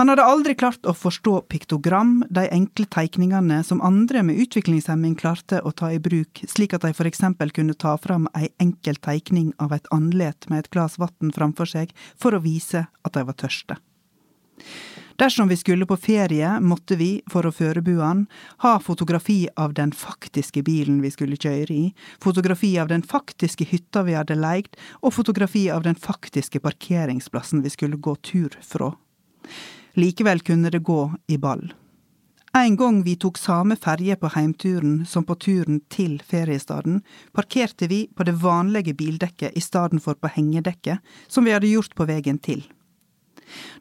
Han 0.01 0.11
hadde 0.11 0.25
aldri 0.25 0.57
klart 0.59 0.87
å 0.89 0.95
forstå 0.97 1.37
piktogram, 1.53 2.25
de 2.33 2.49
enkle 2.51 2.89
teikningene 2.91 3.61
som 3.67 3.83
andre 3.85 4.25
med 4.27 4.41
utviklingshemming 4.43 5.15
klarte 5.21 5.61
å 5.63 5.71
ta 5.77 5.93
i 5.95 6.01
bruk, 6.03 6.41
slik 6.51 6.75
at 6.75 6.87
de 6.87 6.95
for 6.97 7.07
eksempel 7.07 7.53
kunne 7.55 7.77
ta 7.79 7.93
fram 8.01 8.27
ei 8.35 8.49
enkel 8.65 8.99
teikning 8.99 9.53
av 9.63 9.77
et 9.77 9.87
andlet 9.95 10.49
med 10.51 10.65
et 10.65 10.71
glass 10.75 10.99
vann 10.99 11.35
framfor 11.37 11.69
seg 11.69 11.95
for 12.19 12.35
å 12.35 12.43
vise 12.43 12.89
at 12.89 13.15
de 13.15 13.27
var 13.29 13.39
tørste. 13.39 13.79
Dersom 15.21 15.49
vi 15.49 15.57
skulle 15.57 15.87
på 15.87 15.97
ferie, 15.97 16.61
måtte 16.61 16.97
vi, 16.97 17.09
for 17.29 17.45
å 17.45 17.51
forberede 17.53 18.01
han, 18.01 18.23
ha 18.65 18.79
fotografi 18.81 19.51
av 19.53 19.75
den 19.77 19.91
faktiske 19.93 20.63
bilen 20.65 21.03
vi 21.05 21.11
skulle 21.13 21.37
kjøre 21.37 21.75
i, 21.75 21.91
fotografi 22.25 22.71
av 22.81 22.89
den 22.89 23.05
faktiske 23.05 23.67
hytta 23.69 24.07
vi 24.07 24.15
hadde 24.17 24.39
leid, 24.41 24.71
og 25.05 25.13
fotografi 25.19 25.67
av 25.69 25.85
den 25.85 26.01
faktiske 26.01 26.63
parkeringsplassen 26.65 27.61
vi 27.61 27.75
skulle 27.77 28.01
gå 28.01 28.17
tur 28.25 28.57
fra. 28.65 28.95
Likevel 30.01 30.41
kunne 30.41 30.73
det 30.73 30.81
gå 30.89 31.03
i 31.29 31.37
ball. 31.37 31.69
En 32.57 32.81
gang 32.81 33.05
vi 33.05 33.19
tok 33.21 33.37
samme 33.37 33.77
ferje 33.77 34.17
på 34.17 34.33
heimturen 34.33 35.05
som 35.05 35.29
på 35.29 35.37
turen 35.37 35.85
til 35.93 36.17
feriestaden, 36.25 37.03
parkerte 37.37 37.93
vi 37.93 38.07
på 38.09 38.25
det 38.25 38.41
vanlige 38.41 38.97
bildekket 38.97 39.53
i 39.53 39.61
stedet 39.61 40.01
for 40.01 40.17
på 40.17 40.33
hengedekket, 40.33 41.05
som 41.29 41.45
vi 41.45 41.53
hadde 41.53 41.77
gjort 41.77 41.93
på 41.93 42.09
veien 42.09 42.41
til. 42.41 42.65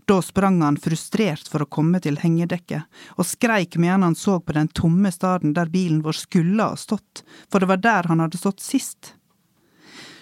Da 0.05 0.21
sprang 0.25 0.61
han 0.61 0.79
frustrert 0.81 1.49
for 1.51 1.63
å 1.63 1.69
komme 1.69 2.01
til 2.03 2.19
hengedekket, 2.21 2.87
og 3.17 3.27
skreik 3.27 3.77
medan 3.77 4.07
han 4.07 4.17
så 4.17 4.39
på 4.41 4.55
den 4.57 4.71
tomme 4.73 5.11
staden 5.13 5.53
der 5.57 5.71
bilen 5.71 6.01
vår 6.05 6.17
skulle 6.17 6.71
ha 6.71 6.79
stått, 6.79 7.23
for 7.51 7.61
det 7.61 7.69
var 7.71 7.83
der 7.83 8.09
han 8.11 8.23
hadde 8.23 8.41
stått 8.41 8.63
sist. 8.63 9.13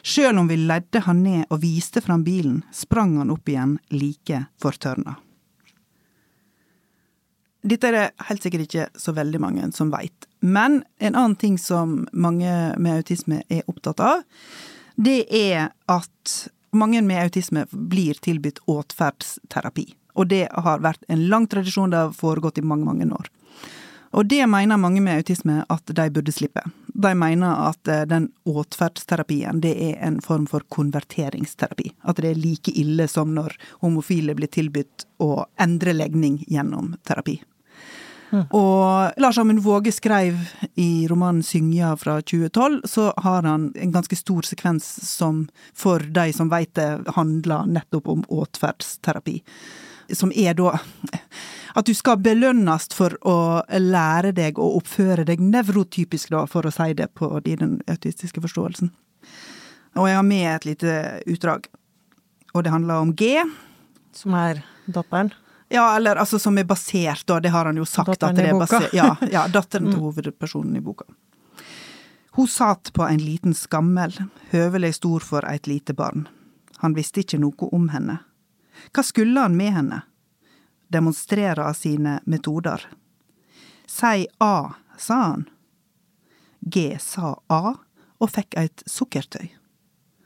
Sjøl 0.08 0.38
om 0.40 0.48
vi 0.48 0.56
ledde 0.60 1.02
han 1.04 1.24
ned 1.24 1.48
og 1.52 1.62
viste 1.64 2.02
fram 2.04 2.24
bilen, 2.24 2.62
sprang 2.72 3.18
han 3.20 3.34
opp 3.34 3.50
igjen 3.50 3.78
like 3.92 4.46
fortørna. 4.62 5.18
Dette 7.68 7.90
er 7.90 7.96
det 7.98 8.28
helt 8.30 8.46
sikkert 8.46 8.68
ikke 8.68 8.86
så 8.96 9.12
veldig 9.18 9.40
mange 9.44 9.68
som 9.76 9.92
veit. 9.92 10.28
Men 10.40 10.84
en 11.04 11.16
annen 11.16 11.36
ting 11.36 11.58
som 11.60 12.06
mange 12.14 12.52
med 12.80 13.02
autisme 13.02 13.42
er 13.52 13.68
opptatt 13.68 14.00
av, 14.04 14.22
det 14.96 15.26
er 15.34 15.74
at 15.92 16.36
mange 16.72 17.02
med 17.02 17.24
autisme 17.24 17.66
blir 17.72 18.20
tilbudt 18.24 18.60
åtferdsterapi. 18.66 19.88
Og 20.18 20.28
det 20.28 20.48
har 20.52 20.82
vært 20.82 21.04
en 21.08 21.28
lang 21.30 21.48
tradisjon, 21.48 21.92
det 21.94 21.98
har 21.98 22.16
foregått 22.16 22.58
i 22.58 22.66
mange, 22.66 22.86
mange 22.86 23.06
år. 23.14 23.30
Og 24.18 24.26
det 24.26 24.46
mener 24.48 24.80
mange 24.80 25.02
med 25.04 25.20
autisme 25.20 25.60
at 25.70 25.92
de 25.94 26.06
burde 26.10 26.32
slippe. 26.32 26.64
De 26.88 27.12
mener 27.14 27.68
at 27.68 27.88
eh, 27.92 28.06
den 28.10 28.30
åtferdsterapien 28.48 29.60
det 29.62 29.76
er 29.90 30.00
en 30.08 30.22
form 30.24 30.48
for 30.50 30.66
konverteringsterapi. 30.74 31.92
At 32.02 32.22
det 32.24 32.32
er 32.32 32.40
like 32.40 32.74
ille 32.74 33.08
som 33.12 33.36
når 33.36 33.58
homofile 33.84 34.34
blir 34.38 34.50
tilbudt 34.50 35.06
å 35.22 35.46
endre 35.62 35.94
legning 35.94 36.40
gjennom 36.48 36.96
terapi. 37.06 37.38
Og 38.32 39.12
Lars 39.22 39.38
Amund 39.38 39.62
Våge 39.64 39.92
skrev 39.92 40.36
i 40.76 41.08
romanen 41.08 41.42
'Syngja' 41.42 41.96
fra 41.96 42.22
2012, 42.22 42.82
så 42.84 43.14
har 43.18 43.44
han 43.44 43.74
en 43.76 43.92
ganske 43.92 44.16
stor 44.16 44.42
sekvens 44.42 44.84
som 45.10 45.48
for 45.74 46.00
de 46.00 46.34
som 46.34 46.50
veit 46.50 46.74
det, 46.76 47.08
handler 47.16 47.66
nettopp 47.66 48.08
om 48.08 48.26
åtferdsterapi. 48.28 49.42
Som 50.12 50.32
er 50.36 50.54
da 50.54 50.78
at 51.78 51.86
du 51.86 51.94
skal 51.94 52.18
belønnes 52.18 52.88
for 52.96 53.14
å 53.28 53.64
lære 53.80 54.32
deg 54.36 54.60
å 54.60 54.76
oppføre 54.80 55.26
deg 55.28 55.40
nevrotypisk, 55.44 56.32
da, 56.34 56.46
for 56.48 56.66
å 56.66 56.72
si 56.74 56.94
det 56.94 57.12
på 57.14 57.30
den 57.46 57.82
autistiske 57.88 58.42
forståelsen. 58.42 58.92
Og 59.98 60.08
jeg 60.10 60.18
har 60.18 60.26
med 60.26 60.48
et 60.56 60.66
lite 60.66 60.94
utdrag. 61.28 61.68
Og 62.54 62.64
det 62.64 62.72
handler 62.74 63.04
om 63.04 63.14
G. 63.16 63.44
Som 64.16 64.34
er 64.34 64.64
datteren? 64.86 65.32
Ja, 65.70 65.96
eller 65.98 66.16
altså 66.16 66.40
som 66.40 66.58
er 66.58 66.64
basert, 66.64 67.26
da. 67.28 67.40
Det 67.40 67.50
har 67.52 67.66
han 67.66 67.78
jo 67.78 67.86
sagt. 67.86 68.08
Datteren 68.08 68.38
at 68.38 68.44
det 68.44 68.50
er 68.50 68.60
basert, 68.60 68.94
ja, 68.96 69.16
ja, 69.32 69.48
datteren 69.52 69.90
til 69.92 69.98
Mm. 70.00 70.04
hovedpersonen 70.06 70.76
i 70.76 70.82
boka. 70.82 71.06
Hun 72.38 72.48
satt 72.48 72.94
på 72.94 73.04
en 73.04 73.18
liten 73.18 73.54
skammel, 73.54 74.14
høvelig 74.52 74.94
stor 74.96 75.20
for 75.20 75.46
et 75.50 75.68
lite 75.68 75.94
barn. 75.94 76.28
Han 76.78 76.94
visste 76.94 77.20
ikke 77.24 77.40
noe 77.42 77.70
om 77.74 77.90
henne. 77.90 78.20
Hva 78.94 79.04
skulle 79.04 79.40
han 79.42 79.58
med 79.58 79.74
henne? 79.74 80.02
Demonstrere 80.94 81.66
av 81.66 81.74
sine 81.74 82.20
metoder. 82.26 82.86
Si 83.88 84.28
A, 84.40 84.74
sa 84.98 85.16
han. 85.22 85.48
G 86.62 86.98
sa 87.02 87.34
A, 87.48 87.74
og 88.20 88.30
fikk 88.32 88.54
et 88.58 88.84
sukkertøy. 88.86 89.50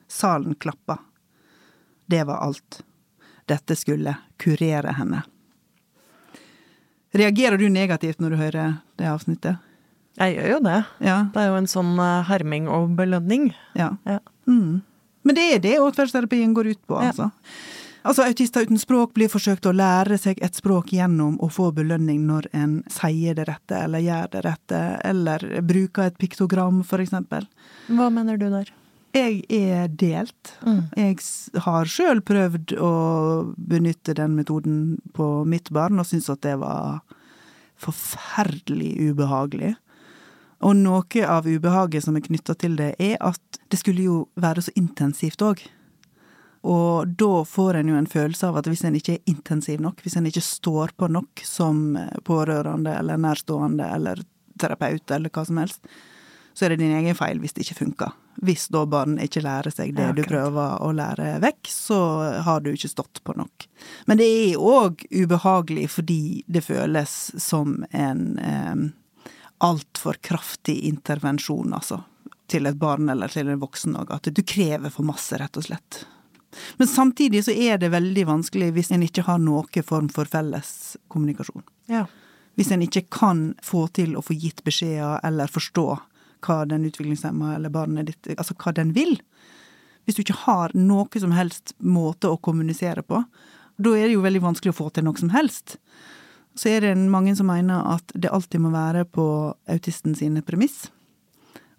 Salen 0.08 0.56
klappa. 0.56 0.98
Det 2.06 2.24
var 2.28 2.44
alt. 2.44 2.82
Dette 3.48 3.76
skulle 3.76 4.16
kurere 4.38 4.94
henne. 5.00 5.24
Reagerer 7.18 7.60
du 7.60 7.68
negativt 7.70 8.22
når 8.24 8.34
du 8.34 8.40
hører 8.40 8.78
det 9.00 9.10
avsnittet? 9.12 9.60
Jeg 10.20 10.36
gjør 10.36 10.50
jo 10.56 10.60
det. 10.68 10.80
Ja. 11.04 11.18
Det 11.34 11.42
er 11.42 11.52
jo 11.52 11.60
en 11.60 11.70
sånn 11.72 11.92
eh, 12.00 12.24
herming 12.28 12.70
og 12.72 12.96
belønning. 13.00 13.52
ja. 13.80 13.96
Ja. 14.08 14.20
Mm. 14.48 14.82
Men 15.24 15.38
det 15.38 15.44
er 15.54 15.60
det 15.62 15.76
åtferdsterapien 15.80 16.54
går 16.58 16.72
ut 16.74 16.80
på, 16.90 16.98
altså. 16.98 17.28
Altså, 18.02 18.24
Autister 18.26 18.66
uten 18.66 18.80
språk 18.82 19.14
blir 19.14 19.30
forsøkt 19.30 19.68
å 19.70 19.74
lære 19.76 20.18
seg 20.18 20.40
et 20.42 20.58
språk 20.58 20.90
gjennom 20.96 21.36
å 21.46 21.50
få 21.54 21.68
belønning 21.78 22.24
når 22.26 22.48
en 22.58 22.80
sier 22.90 23.38
det 23.38 23.46
rette, 23.46 23.78
eller 23.78 24.02
gjør 24.02 24.32
det 24.34 24.42
rette, 24.48 24.80
eller 25.06 25.46
bruker 25.62 26.10
et 26.10 26.18
piktogram, 26.18 26.82
for 26.88 27.04
eksempel. 27.04 27.46
Hva 27.94 28.10
mener 28.10 28.42
du 28.42 28.48
der? 28.50 28.72
Jeg 29.12 29.42
er 29.52 29.90
delt. 30.00 30.54
Mm. 30.64 30.84
Jeg 30.96 31.62
har 31.66 31.90
sjøl 31.90 32.22
prøvd 32.24 32.76
å 32.80 32.92
benytte 33.58 34.16
den 34.16 34.38
metoden 34.38 34.78
på 35.16 35.44
mitt 35.50 35.72
barn, 35.74 36.00
og 36.00 36.08
syns 36.08 36.30
at 36.32 36.44
det 36.46 36.58
var 36.62 37.02
forferdelig 37.82 38.94
ubehagelig. 39.12 39.76
Og 40.62 40.78
noe 40.78 41.26
av 41.26 41.48
ubehaget 41.50 42.06
som 42.06 42.18
er 42.18 42.26
knytta 42.26 42.56
til 42.62 42.78
det, 42.78 42.94
er 43.02 43.18
at 43.20 43.62
det 43.74 43.80
skulle 43.82 44.06
jo 44.06 44.18
være 44.40 44.64
så 44.68 44.74
intensivt 44.78 45.42
òg. 45.44 45.64
Og 46.62 47.10
da 47.18 47.42
får 47.48 47.80
en 47.80 47.90
jo 47.90 47.98
en 47.98 48.10
følelse 48.10 48.46
av 48.46 48.60
at 48.60 48.68
hvis 48.70 48.84
en 48.86 48.98
ikke 48.98 49.16
er 49.18 49.32
intensiv 49.32 49.82
nok, 49.82 50.04
hvis 50.06 50.20
en 50.20 50.30
ikke 50.30 50.44
står 50.46 50.94
på 50.94 51.10
nok 51.10 51.42
som 51.46 51.98
pårørende 52.28 52.94
eller 53.00 53.18
nærstående 53.18 53.88
eller 53.96 54.22
terapeut 54.62 55.16
eller 55.16 55.34
hva 55.34 55.46
som 55.48 55.58
helst, 55.58 55.82
så 56.54 56.68
er 56.68 56.76
det 56.76 56.84
din 56.84 56.94
egen 57.00 57.18
feil 57.18 57.42
hvis 57.42 57.58
det 57.58 57.66
ikke 57.66 57.82
funker. 57.82 58.14
Hvis 58.36 58.68
da 58.74 58.86
barn 58.90 59.18
ikke 59.22 59.44
lærer 59.44 59.74
seg 59.74 59.96
det 59.98 60.08
Ja, 60.08 60.14
du 60.16 60.24
prøver 60.26 60.80
å 60.82 60.92
lære 60.96 61.36
vekk, 61.44 61.68
så 61.70 62.00
har 62.46 62.64
du 62.64 62.72
ikke 62.72 62.90
stått 62.92 63.22
på 63.28 63.36
nok. 63.38 63.68
Men 64.10 64.22
det 64.22 64.28
er 64.30 64.62
òg 64.62 65.04
ubehagelig 65.12 65.90
fordi 65.98 66.22
det 66.48 66.64
føles 66.66 67.16
som 67.42 67.82
en 67.92 68.24
eh, 68.40 68.88
altfor 69.62 70.18
kraftig 70.26 70.80
intervensjon, 70.90 71.74
altså. 71.74 72.04
Til 72.52 72.68
et 72.68 72.80
barn 72.80 73.10
eller 73.10 73.32
til 73.32 73.48
en 73.52 73.62
voksen 73.62 73.96
òg. 74.00 74.10
At 74.12 74.28
du 74.28 74.42
krever 74.44 74.92
for 74.92 75.08
masse, 75.08 75.38
rett 75.40 75.60
og 75.60 75.68
slett. 75.68 76.02
Men 76.78 76.88
samtidig 76.88 77.46
så 77.46 77.54
er 77.56 77.78
det 77.80 77.94
veldig 77.94 78.26
vanskelig 78.28 78.72
hvis 78.76 78.92
en 78.92 79.06
ikke 79.06 79.24
har 79.28 79.40
noen 79.40 79.86
form 79.88 80.10
for 80.12 80.28
felles 80.28 80.98
kommunikasjon. 81.12 81.64
Ja. 81.92 82.08
Hvis 82.60 82.72
en 82.76 82.84
ikke 82.84 83.06
kan 83.14 83.54
få 83.64 83.86
til 83.96 84.18
å 84.20 84.24
få 84.26 84.36
gitt 84.36 84.64
beskjeder 84.68 85.22
eller 85.24 85.52
forstå 85.52 85.88
hva 86.46 86.64
den 86.70 86.86
utviklingshemma 86.90 87.56
eller 87.56 87.74
barnet 87.74 88.12
ditt 88.12 88.32
Altså 88.38 88.56
hva 88.58 88.74
den 88.76 88.94
vil. 88.98 89.18
Hvis 90.06 90.18
du 90.18 90.24
ikke 90.24 90.40
har 90.46 90.74
noe 90.78 91.22
som 91.22 91.34
helst 91.36 91.76
måte 91.78 92.30
å 92.32 92.40
kommunisere 92.42 93.04
på, 93.06 93.22
da 93.82 93.94
er 93.98 94.10
det 94.10 94.16
jo 94.16 94.26
veldig 94.26 94.44
vanskelig 94.44 94.74
å 94.74 94.80
få 94.80 94.90
til 94.94 95.06
noe 95.08 95.20
som 95.20 95.32
helst. 95.34 95.78
Så 96.58 96.70
er 96.72 96.84
det 96.84 96.96
mange 97.10 97.36
som 97.38 97.48
mener 97.48 97.86
at 97.94 98.12
det 98.14 98.32
alltid 98.34 98.64
må 98.64 98.74
være 98.74 99.06
på 99.08 99.26
autisten 99.72 100.18
sine 100.18 100.44
premiss. 100.46 100.90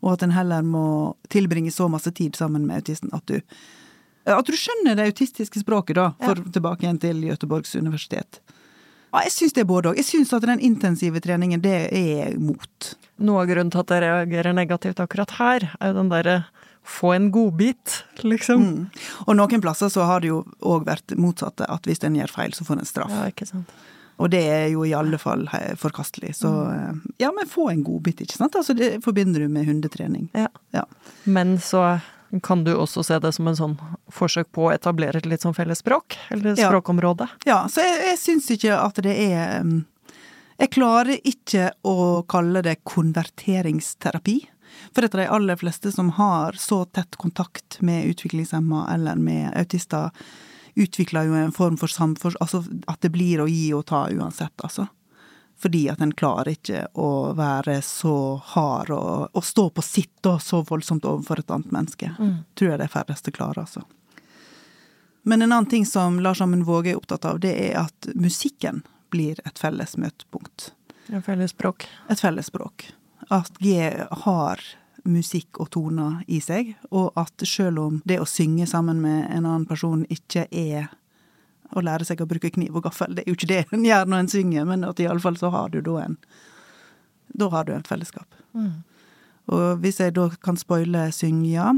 Og 0.03 0.15
at 0.15 0.25
en 0.25 0.35
heller 0.35 0.65
må 0.67 1.15
tilbringe 1.31 1.71
så 1.75 1.89
masse 1.93 2.11
tid 2.17 2.39
sammen 2.39 2.67
med 2.67 2.83
autisten 2.83 3.13
at 3.15 3.27
du 3.31 3.41
At 4.23 4.47
du 4.47 4.55
skjønner 4.55 4.95
det 4.95 5.09
autistiske 5.11 5.59
språket, 5.59 5.97
da, 5.99 6.13
for 6.23 6.39
tilbake 6.55 6.85
igjen 6.85 7.01
til 7.03 7.25
Göteborgs 7.27 7.75
universitet. 7.75 8.39
Ja, 9.13 9.23
jeg 9.27 9.35
syns 9.35 9.53
det 9.57 9.65
er 9.65 9.69
både 9.69 9.93
òg. 9.93 10.01
Jeg 10.01 10.09
syns 10.09 10.33
at 10.33 10.47
den 10.49 10.63
intensive 10.65 11.21
treningen, 11.21 11.61
det 11.65 11.77
er 11.93 12.11
jeg 12.17 12.41
mot. 12.41 12.93
Noe 13.23 13.45
av 13.45 13.51
grunnen 13.51 13.73
til 13.73 13.83
at 13.85 13.93
jeg 13.93 14.05
reagerer 14.07 14.57
negativt 14.57 15.03
akkurat 15.05 15.37
her, 15.37 15.69
er 15.79 15.93
jo 15.93 15.99
den 16.01 16.13
derre 16.13 16.37
få 16.83 17.13
en 17.15 17.31
godbit, 17.31 18.05
liksom. 18.27 18.63
Mm. 18.63 18.87
Og 19.27 19.37
noen 19.39 19.63
plasser 19.63 19.93
så 19.93 20.07
har 20.09 20.25
det 20.25 20.33
jo 20.33 20.43
òg 20.67 20.89
vært 20.89 21.15
motsatte, 21.21 21.69
at 21.71 21.87
hvis 21.87 22.03
en 22.03 22.17
gjør 22.19 22.33
feil, 22.33 22.57
så 22.57 22.67
får 22.67 22.81
en 22.81 22.89
straff. 22.89 23.13
Ja, 23.15 23.29
ikke 23.31 23.47
sant. 23.47 23.71
Og 24.23 24.31
det 24.31 24.43
er 24.49 24.67
jo 24.73 24.85
i 24.87 24.95
alle 24.95 25.19
fall 25.19 25.45
forkastelig. 25.81 26.35
Så 26.39 26.51
eh, 26.71 26.99
ja, 27.23 27.31
men 27.35 27.49
få 27.51 27.69
en 27.73 27.85
godbit, 27.87 28.25
ikke 28.25 28.39
sant. 28.39 28.59
Altså 28.59 28.75
det 28.79 28.97
forbinder 29.05 29.43
du 29.43 29.49
med 29.51 29.67
hundetrening. 29.67 30.29
Ja. 30.37 30.49
Ja. 30.75 30.85
Men 31.25 31.57
så 31.63 31.85
kan 32.41 32.65
du 32.65 32.71
også 32.75 33.03
se 33.05 33.19
det 33.21 33.35
som 33.37 33.49
en 33.51 33.57
sånn 33.59 33.75
forsøk 34.11 34.49
på 34.57 34.69
å 34.69 34.73
etablere 34.73 35.19
et 35.21 35.27
litt 35.29 35.43
sånn 35.45 35.55
felles 35.57 35.83
språk, 35.83 36.17
eller 36.31 36.55
Ja. 36.59 36.71
språkområde. 36.71 37.29
Ja, 37.45 37.67
så 37.69 37.81
jeg, 37.85 37.99
jeg 38.07 38.19
syns 38.19 38.51
ikke 38.51 38.79
at 38.81 38.95
det 39.05 39.17
er 39.19 39.65
Jeg 40.63 40.71
klarer 40.71 41.19
ikke 41.27 41.73
å 41.85 42.23
kalle 42.29 42.63
det 42.63 42.85
konverteringsterapi. 42.85 44.39
For 44.95 45.05
at 45.05 45.13
de 45.17 45.27
aller 45.29 45.57
fleste 45.57 45.91
som 45.93 46.11
har 46.17 46.53
så 46.61 46.85
tett 46.87 47.17
kontakt 47.21 47.81
med 47.81 48.07
utviklingshemma 48.13 48.87
eller 48.95 49.17
med 49.17 49.53
autister, 49.59 50.11
utvikler 50.77 51.27
jo 51.29 51.35
en 51.35 51.53
form 51.53 51.77
for 51.77 51.89
samfor... 51.93 52.37
Altså 52.41 52.63
at 52.89 53.01
det 53.05 53.11
blir 53.13 53.43
å 53.43 53.49
gi 53.51 53.73
og 53.77 53.87
ta 53.91 54.07
uansett, 54.09 54.55
altså. 54.65 54.87
Fordi 55.63 55.85
at 55.93 56.01
en 56.03 56.13
klarer 56.19 56.57
ikke 56.57 56.87
å 56.99 57.09
være 57.39 57.77
så 57.87 58.17
hard 58.55 58.91
og, 58.91 59.29
og 59.31 59.45
stå 59.47 59.69
på 59.71 59.85
sitt 59.87 60.15
da, 60.27 60.37
så 60.43 60.65
voldsomt 60.67 61.07
overfor 61.07 61.39
et 61.39 61.53
annet 61.55 61.71
menneske. 61.75 62.11
Tror 62.59 62.73
jeg 62.73 62.81
de 62.83 62.89
færreste 62.91 63.35
klarer, 63.35 63.63
altså. 63.63 63.85
Men 65.23 65.43
en 65.43 65.53
annen 65.53 65.71
ting 65.71 65.87
som 65.87 66.19
Lars 66.21 66.41
Amund 66.43 66.67
Våge 66.67 66.91
er 66.91 66.99
opptatt 66.99 67.25
av, 67.25 67.39
det 67.41 67.55
er 67.55 67.79
at 67.85 68.09
musikken 68.19 68.83
blir 69.15 69.39
et 69.47 69.59
felles 69.59 69.95
møtepunkt. 69.97 70.73
Et 71.13 71.23
felles 71.25 71.55
språk. 71.55 71.87
Et 72.11 72.19
felles 72.19 72.47
språk. 72.51 72.89
At 73.31 73.55
G 73.63 73.77
har 74.25 74.65
musikk 75.05 75.61
og 75.63 75.71
toner 75.75 76.23
i 76.27 76.41
seg, 76.43 76.75
og 76.91 77.15
at 77.19 77.47
selv 77.47 77.83
om 77.83 78.01
det 78.07 78.19
å 78.23 78.27
synge 78.29 78.67
sammen 78.71 79.03
med 79.03 79.29
en 79.31 79.47
annen 79.47 79.67
person 79.67 80.03
ikke 80.11 80.47
er 80.51 80.91
å 81.73 81.83
lære 81.85 82.07
seg 82.09 82.21
å 82.23 82.29
bruke 82.29 82.53
kniv 82.53 82.77
og 82.79 82.87
gaffel, 82.87 83.15
det 83.17 83.25
er 83.25 83.33
jo 83.33 83.39
ikke 83.39 83.51
det 83.51 83.63
en 83.73 83.85
gjør 83.87 84.09
når 84.09 84.25
en 84.25 84.33
synger, 84.33 84.67
men 84.69 84.87
at 84.89 85.01
iallfall 85.03 85.39
så 85.41 85.53
har 85.55 85.73
du 85.73 85.81
da 85.81 85.99
en 86.07 86.19
Da 87.33 87.49
har 87.49 87.65
du 87.65 87.73
et 87.73 87.89
fellesskap. 87.89 88.29
Mm. 88.53 88.83
Og 89.49 89.79
hvis 89.81 90.01
jeg 90.03 90.13
da 90.13 90.27
kan 90.45 90.59
spoile 90.61 91.07
synginga, 91.17 91.73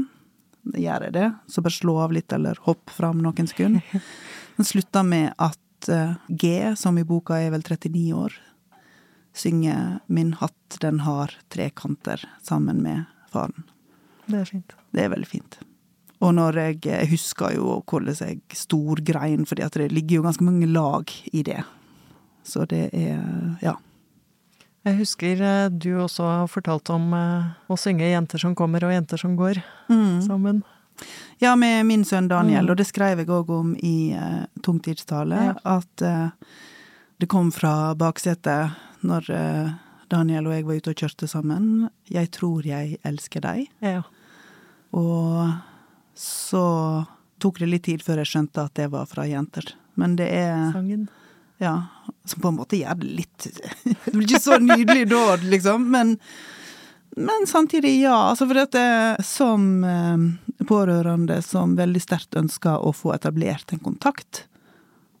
gjør 0.73 1.05
jeg 1.07 1.13
det, 1.15 1.29
så 1.47 1.63
bare 1.63 1.77
slå 1.77 1.95
av 2.03 2.15
litt 2.15 2.33
eller 2.35 2.59
hopp 2.65 2.91
fram 2.91 3.21
noen 3.23 3.47
sekunder. 3.47 3.85
Den 4.57 4.67
slutter 4.67 5.05
med 5.07 5.31
at 5.39 5.89
eh, 5.91 6.17
G, 6.27 6.75
som 6.75 6.99
i 6.99 7.05
boka 7.07 7.39
er 7.39 7.53
vel 7.53 7.63
39 7.63 8.03
år, 8.15 8.35
synger 9.35 9.99
'Min 10.07 10.33
hatt 10.39 10.77
den 10.81 11.01
har 11.03 11.31
tre 11.49 11.69
kanter' 11.69 12.23
sammen 12.41 12.81
med 12.83 13.03
faren. 13.31 13.65
Det 14.25 14.39
er 14.39 14.45
fint. 14.45 14.75
Det 14.91 15.03
er 15.03 15.09
veldig 15.11 15.27
fint. 15.27 15.59
Og 16.25 16.33
når 16.33 16.57
jeg, 16.57 16.79
jeg 16.89 17.09
husker 17.13 17.55
jo 17.57 17.79
hvordan 17.85 18.15
jeg 18.17 18.39
storgrein, 18.57 19.45
fordi 19.45 19.61
at 19.65 19.77
det 19.77 19.91
ligger 19.93 20.19
jo 20.19 20.25
ganske 20.25 20.45
mange 20.47 20.69
lag 20.69 21.11
i 21.33 21.43
det. 21.45 21.61
Så 22.45 22.65
det 22.69 22.89
er 22.93 23.19
ja. 23.61 23.75
Jeg 24.85 24.99
husker 24.99 25.39
eh, 25.41 25.69
du 25.73 25.95
også 25.97 26.23
har 26.29 26.47
fortalt 26.51 26.89
om 26.93 27.13
eh, 27.17 27.53
å 27.69 27.77
synge 27.77 28.05
'Jenter 28.05 28.37
som 28.41 28.53
kommer' 28.55 28.83
og 28.85 28.91
'Jenter 28.93 29.17
som 29.17 29.33
går' 29.37 29.61
sammen. 30.25 30.63
Ja, 31.41 31.55
med 31.55 31.85
min 31.85 32.05
sønn 32.05 32.27
Daniel, 32.29 32.63
Mm. 32.65 32.69
og 32.71 32.77
det 32.77 32.85
skrev 32.87 33.17
jeg 33.17 33.27
òg 33.27 33.49
om 33.49 33.75
i 33.83 34.13
uh, 34.15 34.45
Tungtidstale, 34.63 35.35
Ja. 35.35 35.53
at 35.65 36.01
uh, 36.01 36.29
det 37.19 37.27
kom 37.27 37.51
fra 37.51 37.93
baksetet 37.95 38.71
når 39.03 39.29
uh, 39.29 39.73
Daniel 40.09 40.47
og 40.47 40.53
jeg 40.53 40.65
var 40.65 40.75
ute 40.75 40.89
og 40.89 40.95
kjørte 40.95 41.27
sammen. 41.27 41.89
'Jeg 42.09 42.31
tror 42.31 42.61
jeg 42.63 42.97
elsker 43.03 43.41
deg'. 43.41 43.67
Ja. 43.81 44.03
Og 44.93 45.51
så 46.15 46.65
tok 47.43 47.59
det 47.59 47.69
litt 47.69 47.85
tid 47.87 48.03
før 48.03 48.23
jeg 48.23 48.31
skjønte 48.31 48.65
at 48.67 48.75
det 48.79 48.89
var 48.93 49.07
fra 49.09 49.27
jenter. 49.27 49.75
Men 49.99 50.15
det 50.19 50.29
er 50.31 50.71
Sangen. 50.73 51.07
Ja, 51.57 51.87
som 52.27 52.41
på 52.43 52.51
en 52.51 52.57
måte 52.57 52.75
gjør 52.75 52.97
det 52.99 53.11
litt 53.15 53.45
Det 53.83 54.11
blir 54.11 54.25
ikke 54.27 54.41
så 54.43 54.57
nydelig 54.59 55.05
da, 55.11 55.37
liksom, 55.39 55.89
men 55.91 56.17
men 57.15 57.45
samtidig, 57.47 58.01
ja. 58.01 58.15
Altså 58.29 58.43
for 58.43 58.57
dette 58.59 58.81
som 59.23 59.83
eh, 59.87 60.65
pårørende 60.67 61.37
som 61.41 61.77
veldig 61.79 62.01
sterkt 62.03 62.35
ønsker 62.35 62.83
å 62.83 62.91
få 62.91 63.13
etablert 63.15 63.71
en 63.71 63.79
kontakt, 63.79 64.41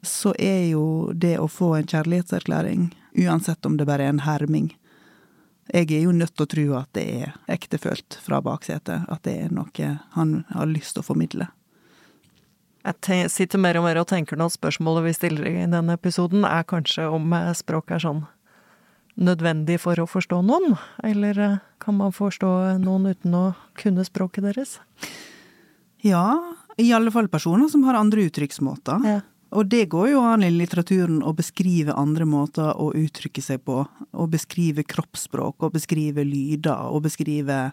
så 0.03 0.33
er 0.35 0.73
jo 0.73 1.13
det 1.15 1.37
å 1.39 1.47
få 1.47 1.77
en 1.77 1.87
kjærlighetserklæring, 1.87 2.89
uansett 3.23 3.63
om 3.65 3.77
det 3.79 3.87
bare 3.87 4.09
er 4.09 4.11
en 4.11 4.25
herming 4.27 4.73
Jeg 5.73 5.89
er 5.91 6.03
jo 6.05 6.13
nødt 6.13 6.35
til 6.35 6.45
å 6.45 6.49
tro 6.49 6.65
at 6.77 6.89
det 6.93 7.05
er 7.25 7.35
ektefølt 7.49 8.19
fra 8.21 8.41
baksetet, 8.45 9.07
at 9.09 9.23
det 9.25 9.35
er 9.47 9.53
noe 9.53 9.91
han 10.13 10.35
har 10.53 10.69
lyst 10.69 10.93
til 10.95 11.01
å 11.01 11.07
formidle. 11.07 11.49
Jeg 12.85 13.31
sitter 13.33 13.57
mer 13.57 13.79
og 13.79 13.87
mer 13.87 13.97
og 13.97 14.09
tenker 14.11 14.37
nå 14.37 14.45
at 14.45 14.53
spørsmålet 14.53 15.07
vi 15.07 15.13
stiller 15.17 15.47
i 15.49 15.65
denne 15.65 15.95
episoden, 15.97 16.45
er 16.45 16.67
kanskje 16.69 17.07
om 17.09 17.33
eh, 17.33 17.49
språk 17.57 17.95
er 17.95 18.03
sånn 18.03 18.25
nødvendig 19.15 19.79
for 19.81 19.97
å 19.97 20.05
forstå 20.09 20.43
noen? 20.45 20.75
Eller 21.01 21.39
eh, 21.41 21.55
kan 21.81 21.97
man 21.97 22.13
forstå 22.13 22.51
noen 22.83 23.09
uten 23.15 23.33
å 23.33 23.45
kunne 23.79 24.05
språket 24.05 24.45
deres? 24.45 24.77
Ja, 26.05 26.27
i 26.77 26.91
alle 26.93 27.09
fall 27.09 27.31
personer 27.31 27.71
som 27.71 27.87
har 27.87 27.97
andre 27.97 28.27
uttrykksmåter. 28.29 29.09
Ja. 29.09 29.21
Og 29.55 29.69
det 29.71 29.85
går 29.93 30.09
jo 30.11 30.21
an 30.27 30.43
i 30.43 30.49
litteraturen 30.51 31.21
å 31.23 31.31
beskrive 31.35 31.95
andre 31.95 32.25
måter 32.27 32.73
å 32.75 32.89
uttrykke 32.93 33.41
seg 33.43 33.63
på. 33.67 33.81
Å 34.11 34.27
beskrive 34.29 34.83
kroppsspråk, 34.83 35.55
å 35.63 35.71
beskrive 35.71 36.25
lyder, 36.27 36.91
å 36.91 36.99
beskrive 37.03 37.71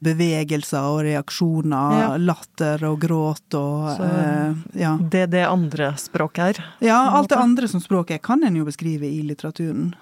bevegelser 0.00 0.86
og 0.88 1.02
reaksjoner. 1.04 1.96
Ja. 2.00 2.10
Latter 2.16 2.84
og 2.88 3.00
gråt 3.02 3.54
og 3.58 3.96
Så- 3.98 4.04
eh, 4.04 4.54
ja. 4.80 4.96
Det 4.96 5.26
det 5.30 5.46
andre 5.46 5.92
språket 5.96 6.38
er. 6.58 6.64
ja, 6.80 7.10
alt 7.10 7.28
det 7.28 7.38
andre 7.38 7.68
som 7.68 7.80
språk 7.80 8.10
er, 8.10 8.18
kan 8.18 8.42
en 8.42 8.56
jo 8.56 8.64
beskrive 8.64 9.04
i 9.04 9.22
litteraturen. 9.22 9.94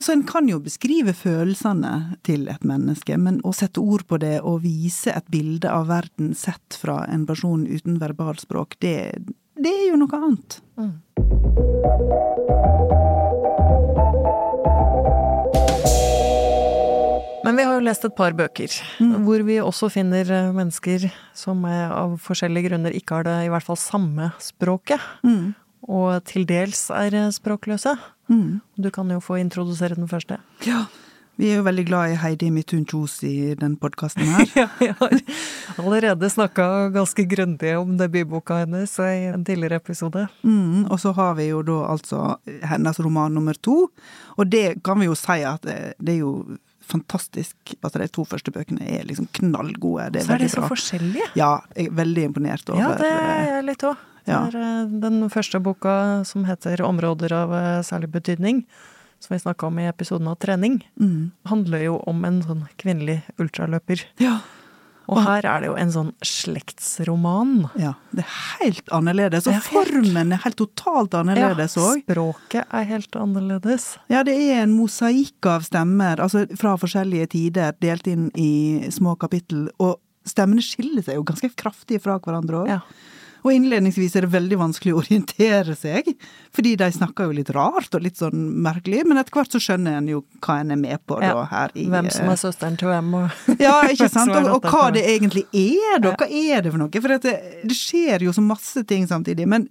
Så 0.00 0.12
en 0.12 0.22
kan 0.22 0.46
jo 0.46 0.60
beskrive 0.60 1.12
følelsene 1.12 2.16
til 2.22 2.48
et 2.48 2.60
menneske, 2.62 3.18
men 3.18 3.40
å 3.42 3.52
sette 3.52 3.80
ord 3.82 4.06
på 4.06 4.18
det 4.20 4.40
og 4.44 4.62
vise 4.62 5.08
et 5.08 5.28
bilde 5.28 5.64
av 5.68 5.88
verden 5.88 6.34
sett 6.36 6.78
fra 6.80 7.04
en 7.08 7.26
person 7.26 7.66
uten 7.66 7.98
verbalspråk, 7.98 8.76
det, 8.78 9.18
det 9.62 9.72
er 9.74 9.86
jo 9.90 9.96
noe 10.00 10.20
annet. 10.22 10.60
Men 17.44 17.56
vi 17.56 17.62
har 17.64 17.78
jo 17.78 17.84
lest 17.86 18.04
et 18.04 18.16
par 18.18 18.34
bøker, 18.36 18.72
hvor 19.24 19.44
vi 19.46 19.56
også 19.62 19.88
finner 19.94 20.28
eh, 20.34 20.48
mennesker 20.52 21.06
som 21.38 21.62
eh, 21.64 21.86
av 21.94 22.16
forskjellige 22.20 22.66
grunner 22.68 22.96
ikke 22.98 23.20
har 23.20 23.24
det 23.28 23.36
i 23.46 23.50
hvert 23.52 23.64
fall 23.64 23.78
samme 23.80 24.32
språket, 24.42 25.00
Mm. 25.24 25.54
og 25.88 26.24
til 26.28 26.44
dels 26.48 26.88
er 26.92 27.14
eh, 27.14 27.30
språkløse. 27.32 27.94
Mm. 28.28 28.60
Du 28.76 28.90
kan 28.92 29.08
jo 29.14 29.20
få 29.24 29.38
introdusere 29.40 29.96
den 29.96 30.10
første. 30.10 30.40
Ja. 30.66 30.82
Vi 31.38 31.52
er 31.52 31.60
jo 31.60 31.64
veldig 31.68 31.84
glad 31.86 32.10
i 32.10 32.16
Heidi 32.18 32.48
Midthun 32.50 32.82
Kjos 32.88 33.20
i 33.22 33.54
den 33.58 33.76
podkasten 33.78 34.26
her. 34.26 34.48
Ja, 34.58 34.64
jeg 34.82 34.94
har 34.98 35.12
allerede 35.78 36.26
snakka 36.34 36.64
ganske 36.94 37.22
grundig 37.30 37.76
om 37.78 37.92
debutboka 38.00 38.56
hennes 38.64 38.96
i 38.98 39.28
en 39.30 39.44
tidligere 39.46 39.78
episode. 39.78 40.24
Mm, 40.42 40.88
og 40.90 40.98
så 40.98 41.12
har 41.14 41.36
vi 41.38 41.46
jo 41.52 41.60
da 41.62 41.76
altså 41.92 42.24
hennes 42.66 42.98
roman 43.06 43.38
nummer 43.38 43.54
to, 43.54 43.84
og 44.34 44.50
det 44.50 44.80
kan 44.82 44.98
vi 44.98 45.06
jo 45.06 45.14
si 45.18 45.38
at 45.46 45.62
det, 45.68 45.78
det 46.02 46.16
er 46.16 46.20
jo 46.24 46.34
fantastisk. 46.88 47.54
Altså 47.84 48.02
de 48.02 48.10
to 48.18 48.26
første 48.26 48.50
bøkene 48.54 48.82
er 48.98 49.06
liksom 49.06 49.30
knallgode. 49.38 50.10
Det 50.16 50.24
er 50.24 50.26
Så 50.26 50.34
er 50.40 50.42
de 50.42 50.50
så 50.56 50.62
bra. 50.64 50.72
forskjellige. 50.74 51.30
Ja, 51.38 51.52
jeg 51.76 51.92
er 51.92 51.96
veldig 52.02 52.28
imponert 52.32 52.74
over 52.74 52.82
Ja, 52.82 52.92
det 52.98 53.14
er 53.14 53.32
eh, 53.38 53.48
jeg 53.54 53.66
litt 53.70 53.86
òg. 53.86 54.06
Ja. 54.28 54.42
Den 55.06 55.22
første 55.32 55.62
boka 55.62 56.24
som 56.28 56.44
heter 56.50 56.82
'Områder 56.82 57.32
av 57.32 57.52
eh, 57.54 57.82
særlig 57.86 58.10
betydning', 58.12 58.64
som 59.18 59.34
vi 59.34 59.40
snakka 59.42 59.66
om 59.66 59.78
i 59.78 59.88
episoden 59.88 60.28
av 60.30 60.38
trening, 60.42 60.80
mm. 61.00 61.30
handler 61.50 61.82
jo 61.84 61.98
om 62.10 62.24
en 62.28 62.38
sånn 62.44 62.62
kvinnelig 62.80 63.20
ultraløper. 63.40 64.06
Ja. 64.22 64.38
Og 65.08 65.22
her 65.24 65.46
er 65.48 65.62
det 65.62 65.68
jo 65.70 65.76
en 65.80 65.92
sånn 65.92 66.10
slektsroman. 66.24 67.70
ja. 67.80 67.94
Det 68.12 68.24
er 68.24 68.32
helt 68.60 68.90
annerledes. 68.92 69.46
Og 69.48 69.56
formen 69.64 70.34
er 70.36 70.42
helt 70.42 70.58
totalt 70.60 71.16
annerledes 71.16 71.78
òg. 71.80 72.02
språket 72.04 72.68
er 72.68 72.88
helt 72.90 73.16
annerledes. 73.16 73.94
Ja, 74.12 74.22
det 74.26 74.36
er 74.36 74.64
en 74.66 74.74
mosaikk 74.76 75.48
av 75.48 75.64
stemmer, 75.64 76.20
altså 76.20 76.44
fra 76.60 76.76
forskjellige 76.80 77.32
tider, 77.36 77.72
delt 77.80 78.08
inn 78.10 78.28
i 78.36 78.90
små 78.92 79.16
kapittel. 79.20 79.70
Og 79.80 79.96
stemmene 80.28 80.64
skiller 80.64 81.04
seg 81.06 81.16
jo 81.16 81.24
ganske 81.30 81.54
kraftig 81.56 82.02
fra 82.04 82.18
hverandre 82.20 82.64
òg. 82.64 82.74
Ja. 82.76 82.82
Og 83.44 83.52
innledningsvis 83.54 84.16
er 84.18 84.26
det 84.26 84.32
veldig 84.32 84.58
vanskelig 84.60 84.94
å 84.94 85.02
orientere 85.02 85.76
seg, 85.78 86.10
fordi 86.54 86.74
de 86.80 86.88
snakker 86.94 87.28
jo 87.28 87.36
litt 87.36 87.52
rart 87.54 87.94
og 87.94 88.04
litt 88.04 88.18
sånn 88.20 88.48
merkelig, 88.64 89.04
men 89.08 89.20
etter 89.20 89.36
hvert 89.36 89.54
så 89.54 89.62
skjønner 89.62 90.00
en 90.00 90.10
jo 90.10 90.24
hva 90.44 90.58
en 90.62 90.74
er 90.74 90.80
med 90.80 91.04
på 91.06 91.20
da, 91.22 91.44
her 91.52 91.74
i 91.78 91.86
Hvem 91.92 92.10
som 92.14 92.32
er 92.32 92.40
søsteren 92.40 92.78
til 92.80 92.90
hvem, 92.90 93.14
og 93.20 93.46
Ja, 93.66 93.78
ikke 93.86 94.10
sant? 94.12 94.34
Og, 94.34 94.50
og 94.58 94.68
hva 94.68 94.88
det 94.94 95.06
egentlig 95.08 95.46
er, 95.52 96.02
da. 96.02 96.16
Hva 96.18 96.28
er 96.28 96.66
det 96.66 96.74
for 96.74 96.82
noe? 96.82 97.02
For 97.02 97.16
det, 97.16 97.38
det 97.68 97.78
skjer 97.78 98.26
jo 98.26 98.34
så 98.34 98.44
masse 98.44 98.84
ting 98.88 99.06
samtidig. 99.10 99.46
Men 99.48 99.68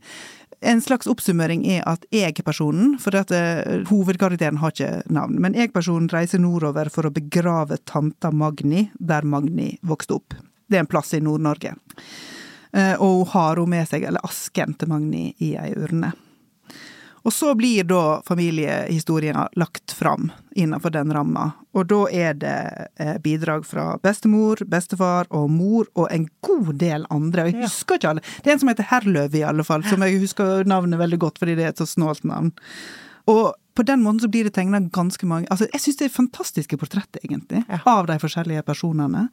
en 0.59 0.81
slags 0.81 1.07
oppsummering 1.07 1.65
er 1.69 1.83
at 1.89 2.05
jeg-personen, 2.13 2.95
for 3.01 3.15
at 3.19 3.31
eh, 3.35 3.83
hovedkarakteren 3.91 4.57
har 4.61 4.73
ikke 4.73 5.03
navn, 5.13 5.37
men 5.43 5.57
jeg-personen 5.57 6.09
reiser 6.13 6.41
nordover 6.41 6.89
for 6.93 7.05
å 7.05 7.13
begrave 7.13 7.77
tanta 7.85 8.31
Magni 8.33 8.87
der 8.97 9.27
Magni 9.27 9.75
vokste 9.85 10.17
opp. 10.17 10.37
Det 10.67 10.79
er 10.79 10.85
en 10.85 10.89
plass 10.89 11.13
i 11.13 11.21
Nord-Norge. 11.23 11.75
Eh, 12.77 12.93
Og 13.01 13.23
hun 13.25 13.33
har 13.33 13.57
hun 13.57 13.69
med 13.73 13.89
seg, 13.89 14.05
eller 14.05 14.23
asken 14.27 14.75
til 14.77 14.91
Magni, 14.91 15.31
i 15.41 15.55
ei 15.57 15.73
urne. 15.73 16.13
Og 17.27 17.33
så 17.33 17.49
blir 17.59 17.83
da 17.83 18.21
familiehistorien 18.23 19.49
lagt 19.59 19.91
fram 19.91 20.29
innenfor 20.55 20.93
den 20.95 21.09
ramma, 21.11 21.49
og 21.75 21.89
da 21.89 21.97
er 22.13 22.37
det 22.39 22.53
eh, 22.95 23.17
bidrag 23.19 23.65
fra 23.67 23.97
bestemor, 23.99 24.61
bestefar 24.69 25.27
og 25.35 25.49
mor 25.51 25.89
og 25.99 26.07
en 26.13 26.29
god 26.45 26.69
del 26.79 27.03
andre. 27.11 27.49
Jeg 27.49 27.65
husker 27.65 27.99
ikke 27.99 28.13
alle. 28.13 28.23
Det 28.43 28.51
er 28.51 28.55
en 28.55 28.61
som 28.63 28.71
heter 28.71 28.87
Herløv 28.93 29.35
i 29.35 29.43
alle 29.43 29.65
fall, 29.67 29.83
som 29.89 30.05
jeg 30.05 30.21
husker 30.21 30.63
navnet 30.69 31.01
veldig 31.01 31.19
godt 31.25 31.41
fordi 31.43 31.57
det 31.59 31.65
er 31.67 31.73
et 31.75 31.81
så 31.83 31.89
snålt 31.89 32.23
navn. 32.23 32.53
Og 33.27 33.57
på 33.75 33.83
den 33.85 34.01
måten 34.05 34.23
så 34.23 34.29
blir 34.31 34.47
det 34.47 34.55
tegna 34.55 34.79
ganske 34.79 35.27
mange 35.29 35.49
Altså, 35.51 35.67
jeg 35.73 35.83
syns 35.83 35.99
det 35.99 36.07
er 36.07 36.15
fantastiske 36.15 36.79
portretter, 36.79 37.19
egentlig, 37.27 37.65
av 37.83 38.07
de 38.07 38.15
forskjellige 38.23 38.63
personene. 38.65 39.27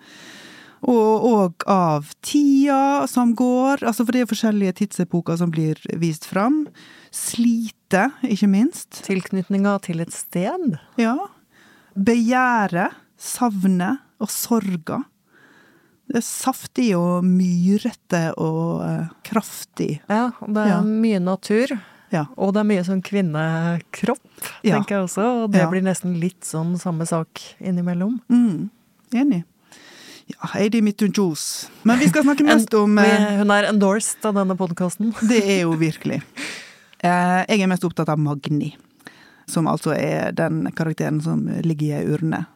Og, 0.84 1.24
og 1.24 1.64
av 1.70 2.10
tida 2.20 3.06
som 3.08 3.30
går, 3.34 3.80
altså 3.88 4.04
for 4.04 4.12
det 4.12 4.20
er 4.24 4.28
forskjellige 4.28 4.74
tidsepoker 4.82 5.38
som 5.40 5.50
blir 5.54 5.78
vist 5.96 6.26
fram. 6.28 6.66
Slite, 7.14 8.10
ikke 8.28 8.48
minst. 8.52 9.00
tilknytninga 9.06 9.78
til 9.86 10.00
et 10.04 10.12
sted. 10.12 10.76
Ja. 11.00 11.14
Begjæret, 11.96 12.92
savnet 13.16 14.00
og 14.20 14.28
sorga. 14.32 15.00
Det 16.10 16.18
er 16.20 16.26
saftig 16.26 16.90
og 16.98 17.24
myrete 17.24 18.26
og 18.36 18.82
eh, 18.84 19.06
kraftig. 19.24 20.02
Ja, 20.10 20.26
det 20.44 20.66
er 20.66 20.72
Ja. 20.74 20.80
mye 20.84 21.20
natur. 21.22 21.72
Ja. 22.12 22.26
Og 22.36 22.52
det 22.54 22.60
er 22.60 22.68
mye 22.68 22.84
sånn 22.84 23.00
kvinnekropp, 23.02 24.20
Ja. 24.62 24.76
tenker 24.76 24.98
jeg 24.98 25.04
også. 25.08 25.24
Og 25.44 25.50
det 25.52 25.60
Ja. 25.62 25.70
blir 25.70 25.80
nesten 25.82 26.20
litt 26.20 26.42
sånn 26.42 26.76
samme 26.78 27.06
sak 27.08 27.40
innimellom. 27.58 28.20
Mm. 28.28 28.68
Enig. 29.14 29.44
Ja, 30.26 30.48
Heidi 30.54 30.80
Midtun 30.82 31.12
Kjos. 31.12 31.68
Men 31.82 31.98
vi 32.00 32.08
skal 32.08 32.24
snakke 32.24 32.44
mest 32.48 32.72
om 32.78 32.98
eh, 32.98 33.26
Hun 33.42 33.50
er 33.52 33.68
endorsed 33.68 34.24
av 34.24 34.38
denne 34.38 34.56
podkasten. 34.56 35.12
Det 35.30 35.42
er 35.44 35.62
jo 35.66 35.74
virkelig. 35.80 36.22
Eh, 37.04 37.44
Jeg 37.48 37.60
er 37.60 37.68
mest 37.70 37.84
opptatt 37.84 38.08
av 38.08 38.18
Magni, 38.18 38.72
som 39.50 39.68
altså 39.68 39.92
er 39.96 40.32
den 40.32 40.64
karakteren 40.72 41.20
som 41.24 41.44
ligger 41.64 41.86
i 41.90 41.96
ei 42.00 42.06
urne. 42.16 42.46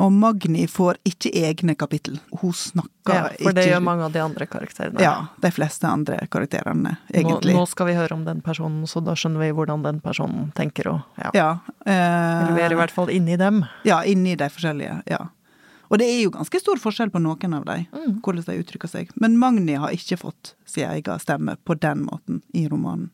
Og 0.00 0.10
Magni 0.10 0.64
får 0.66 0.96
ikke 1.06 1.30
egne 1.38 1.76
kapittel. 1.78 2.16
Hun 2.40 2.50
snakker 2.56 2.90
ikke 3.04 3.14
Ja, 3.14 3.28
for 3.44 3.54
det 3.54 3.62
ikke 3.62 3.74
gjør 3.76 3.84
mange 3.86 4.06
av 4.08 4.16
de 4.16 4.22
andre 4.24 4.46
karakterene. 4.50 4.98
Ja, 5.04 5.12
de 5.44 5.50
fleste 5.54 5.86
andre 5.86 6.16
karakterene, 6.32 6.96
Nå, 7.12 7.20
egentlig. 7.20 7.54
nå 7.54 7.62
skal 7.70 7.86
vi 7.92 7.94
høre 8.00 8.16
om 8.16 8.24
den 8.26 8.40
personen, 8.42 8.88
så 8.90 9.04
da 9.06 9.14
skjønner 9.14 9.44
vi 9.44 9.52
hvordan 9.54 9.84
den 9.86 10.00
personen 10.02 10.48
tenker 10.58 10.88
og 10.96 11.20
ja. 11.22 11.30
Ja. 11.36 11.46
eh, 11.86 11.92
Eller 11.94 12.56
vi 12.58 12.64
er 12.66 12.74
i 12.74 12.80
hvert 12.80 12.96
fall 12.96 13.12
inni 13.14 13.36
dem. 13.38 13.60
Ja, 13.86 14.00
inni 14.02 14.34
de 14.40 14.48
forskjellige. 14.50 14.96
Ja. 15.12 15.20
Og 15.94 16.00
det 16.02 16.08
er 16.10 16.24
jo 16.24 16.32
ganske 16.34 16.58
stor 16.58 16.80
forskjell 16.82 17.12
på 17.14 17.20
noen 17.22 17.52
av 17.54 17.64
dem, 17.68 17.84
Mm. 17.94 18.16
hvordan 18.20 18.44
de 18.48 18.56
uttrykker 18.64 18.90
seg. 18.90 19.10
Men 19.14 19.38
Magni 19.38 19.76
har 19.78 19.92
ikke 19.94 20.18
fått 20.18 20.54
sin 20.66 20.88
egen 20.90 21.20
stemme 21.22 21.54
på 21.64 21.76
den 21.78 22.02
måten 22.08 22.42
i 22.52 22.66
romanen. 22.66 23.10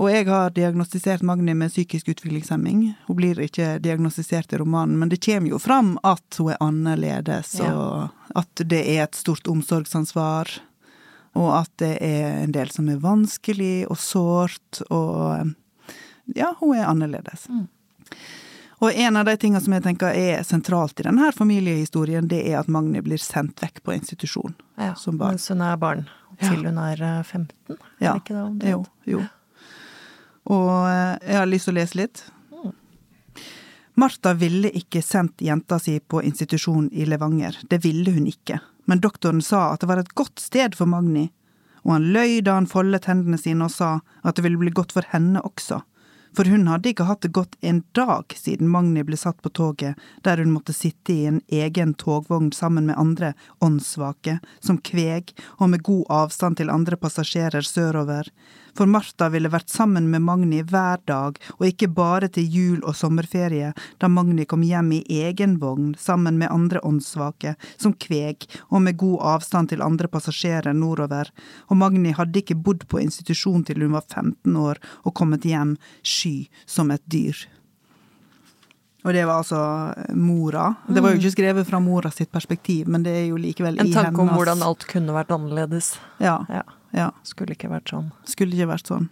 Og 0.00 0.08
jeg 0.10 0.26
har 0.26 0.50
diagnostisert 0.50 1.22
Magni 1.22 1.54
med 1.54 1.70
psykisk 1.70 2.08
utviklingshemming. 2.08 2.96
Hun 3.06 3.16
blir 3.16 3.36
ikke 3.38 3.78
diagnostisert 3.84 4.52
i 4.52 4.58
romanen, 4.58 4.98
men 4.98 5.08
det 5.12 5.20
kommer 5.20 5.50
jo 5.52 5.58
fram 5.60 5.98
at 6.02 6.38
hun 6.40 6.50
er 6.50 6.56
annerledes, 6.64 7.60
og 7.60 8.10
at 8.34 8.54
det 8.66 8.80
er 8.96 9.04
et 9.04 9.14
stort 9.14 9.46
omsorgsansvar. 9.46 10.48
Og 11.36 11.52
at 11.60 11.70
det 11.78 11.98
er 12.02 12.42
en 12.42 12.50
del 12.52 12.70
som 12.74 12.88
er 12.88 12.96
vanskelig 12.98 13.86
og 13.88 13.98
sårt, 13.98 14.82
og 14.90 15.54
ja, 16.34 16.54
hun 16.58 16.74
er 16.74 16.88
annerledes. 16.88 17.46
Mm. 17.48 17.68
Og 18.80 18.94
en 18.96 19.16
av 19.20 19.26
de 19.28 19.34
tingene 19.36 19.60
som 19.60 19.74
jeg 19.76 19.82
tenker 19.84 20.14
er 20.16 20.42
sentralt 20.46 21.00
i 21.00 21.04
denne 21.04 21.28
familiehistorien, 21.36 22.28
det 22.30 22.40
er 22.48 22.60
at 22.62 22.68
Magni 22.72 23.02
blir 23.04 23.20
sendt 23.20 23.60
vekk 23.60 23.82
på 23.84 23.92
institusjon 23.92 24.54
Ja, 24.80 24.94
som 24.96 25.18
barn. 25.20 25.36
mens 25.36 25.48
hun 25.52 25.60
er 25.60 25.76
barn. 25.76 26.06
Til 26.40 26.62
hun 26.64 26.78
er 26.80 27.02
eh, 27.04 27.22
15, 27.22 27.76
Ja, 28.00 28.14
er 28.14 28.20
det 28.20 28.22
ikke 28.22 28.34
det? 28.34 28.44
omtrent? 28.46 28.70
Jo, 29.04 29.18
jo. 29.18 29.24
Og 30.48 30.70
eh, 30.88 31.18
jeg 31.28 31.36
har 31.42 31.50
lyst 31.50 31.68
til 31.68 31.74
å 31.74 31.80
lese 31.80 31.98
litt. 32.00 32.22
Martha 34.00 34.32
ville 34.38 34.70
ikke 34.72 35.02
sendt 35.04 35.42
jenta 35.44 35.76
si 35.78 35.98
på 36.00 36.22
institusjon 36.24 36.88
i 36.92 37.04
Levanger. 37.04 37.58
Det 37.68 37.82
ville 37.84 38.14
hun 38.14 38.26
ikke. 38.30 38.56
Men 38.88 39.02
doktoren 39.04 39.42
sa 39.44 39.72
at 39.74 39.82
det 39.84 39.90
var 39.90 40.00
et 40.00 40.14
godt 40.16 40.40
sted 40.40 40.74
for 40.78 40.88
Magni. 40.88 41.26
Og 41.84 41.92
han 41.98 42.06
løy 42.14 42.40
da 42.44 42.54
han 42.56 42.68
foldet 42.70 43.04
hendene 43.10 43.36
sine 43.40 43.66
og 43.68 43.72
sa 43.74 43.98
at 44.24 44.36
det 44.36 44.44
ville 44.46 44.60
bli 44.60 44.72
godt 44.72 44.92
for 44.96 45.04
henne 45.12 45.42
også. 45.44 45.82
For 46.36 46.46
hun 46.46 46.68
hadde 46.70 46.92
ikke 46.92 47.08
hatt 47.08 47.24
det 47.24 47.32
godt 47.34 47.56
en 47.66 47.82
dag 47.96 48.34
siden 48.38 48.70
Magni 48.70 49.02
ble 49.06 49.18
satt 49.18 49.40
på 49.42 49.50
toget, 49.50 49.98
der 50.22 50.42
hun 50.42 50.52
måtte 50.54 50.74
sitte 50.76 51.14
i 51.14 51.26
en 51.26 51.40
egen 51.50 51.94
togvogn 51.98 52.52
sammen 52.54 52.86
med 52.86 52.98
andre 52.98 53.32
åndssvake, 53.58 54.38
som 54.60 54.78
kveg, 54.78 55.34
og 55.58 55.72
med 55.74 55.82
god 55.86 56.06
avstand 56.22 56.60
til 56.60 56.70
andre 56.70 56.98
passasjerer 57.00 57.66
sørover. 57.66 58.30
For 58.76 58.90
Martha 58.90 59.28
ville 59.32 59.50
vært 59.52 59.70
sammen 59.72 60.08
med 60.12 60.24
Magni 60.26 60.62
hver 60.66 61.02
dag, 61.08 61.38
og 61.58 61.66
ikke 61.66 61.90
bare 61.94 62.30
til 62.32 62.48
jul 62.50 62.80
og 62.84 62.96
sommerferie, 62.98 63.72
da 64.00 64.10
Magni 64.10 64.46
kom 64.48 64.64
hjem 64.66 64.92
i 64.98 65.02
egen 65.20 65.58
vogn 65.62 65.94
sammen 65.98 66.38
med 66.40 66.52
andre 66.52 66.82
åndssvake, 66.86 67.54
som 67.76 67.94
kveg, 67.94 68.48
og 68.70 68.84
med 68.86 68.98
god 69.00 69.18
avstand 69.36 69.72
til 69.72 69.84
andre 69.84 70.10
passasjerer 70.10 70.76
nordover. 70.76 71.30
Og 71.68 71.80
Magni 71.80 72.14
hadde 72.16 72.42
ikke 72.42 72.58
bodd 72.58 72.86
på 72.90 73.02
institusjon 73.02 73.64
til 73.68 73.84
hun 73.84 73.96
var 73.96 74.06
15 74.08 74.56
år 74.56 74.80
og 75.04 75.16
kommet 75.16 75.46
hjem 75.48 75.76
sky 76.02 76.48
som 76.66 76.92
et 76.94 77.04
dyr. 77.10 77.36
Og 79.00 79.14
det 79.16 79.22
var 79.24 79.40
altså 79.40 79.60
mora. 80.12 80.66
Det 80.84 81.00
var 81.00 81.14
jo 81.14 81.20
ikke 81.22 81.32
skrevet 81.32 81.68
fra 81.68 81.80
mora 81.80 82.10
sitt 82.12 82.28
perspektiv, 82.32 82.88
men 82.92 83.04
det 83.06 83.14
er 83.16 83.24
jo 83.30 83.38
likevel 83.40 83.78
i 83.78 83.80
hennes 83.80 83.96
En 83.96 84.10
tanke 84.10 84.20
om 84.26 84.34
hvordan 84.34 84.60
alt 84.66 84.84
kunne 84.90 85.14
vært 85.16 85.32
annerledes. 85.32 85.94
Ja, 86.20 86.42
Ja, 86.52 86.66
ja. 86.96 87.10
skulle 87.26 87.56
ikke 87.56 87.70
vært 87.72 87.92
sånn. 87.92 88.10
Skulle 88.28 88.56
ikke 88.56 88.70
vært 88.72 88.90
sånn. 88.90 89.08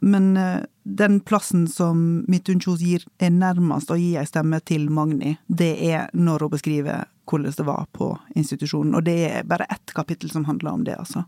Men 0.00 0.36
uh, 0.36 0.62
den 0.82 1.20
plassen 1.20 1.66
som 1.68 2.24
Midtun 2.28 2.60
Kjos 2.60 2.80
gir, 2.80 3.04
er 3.20 3.34
nærmest 3.34 3.92
å 3.92 3.98
gi 4.00 4.14
ei 4.16 4.26
stemme 4.28 4.62
til 4.64 4.88
Magni, 4.90 5.34
det 5.46 5.74
er 5.90 6.08
når 6.16 6.46
hun 6.46 6.54
beskriver 6.54 7.08
hvordan 7.30 7.56
det 7.56 7.66
var 7.68 7.86
på 7.92 8.14
institusjonen. 8.34 8.96
Og 8.96 9.04
det 9.06 9.18
er 9.28 9.48
bare 9.48 9.68
ett 9.70 9.92
kapittel 9.94 10.32
som 10.32 10.48
handler 10.48 10.72
om 10.72 10.86
det, 10.88 10.96
altså. 10.96 11.26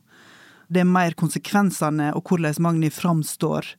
Det 0.72 0.80
er 0.80 0.88
mer 0.88 1.12
konsekvensene 1.20 2.14
og 2.16 2.30
hvordan 2.30 2.56
Magni 2.64 2.88
framstår 2.90 3.74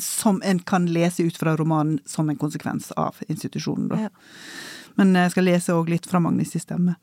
som 0.00 0.40
en 0.44 0.58
kan 0.58 0.86
lese 0.90 1.22
ut 1.22 1.36
fra 1.36 1.52
romanen 1.56 2.00
som 2.08 2.30
en 2.30 2.40
konsekvens 2.40 2.90
av 2.96 3.20
institusjonen, 3.28 3.90
da. 3.92 4.06
Ja. 4.06 4.14
Men 4.94 5.14
jeg 5.18 5.34
skal 5.34 5.48
lese 5.48 5.74
òg 5.74 5.90
litt 5.90 6.06
fra 6.06 6.20
Magnis 6.22 6.54
stemme. 6.62 6.96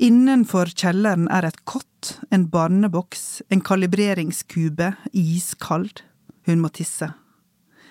Innenfor 0.00 0.70
kjelleren 0.72 1.26
er 1.28 1.44
et 1.44 1.58
kott, 1.68 2.14
en 2.32 2.46
barneboks, 2.48 3.42
en 3.52 3.60
kalibreringskube, 3.60 4.94
iskald. 5.12 6.00
Hun 6.48 6.62
må 6.62 6.70
tisse. 6.72 7.10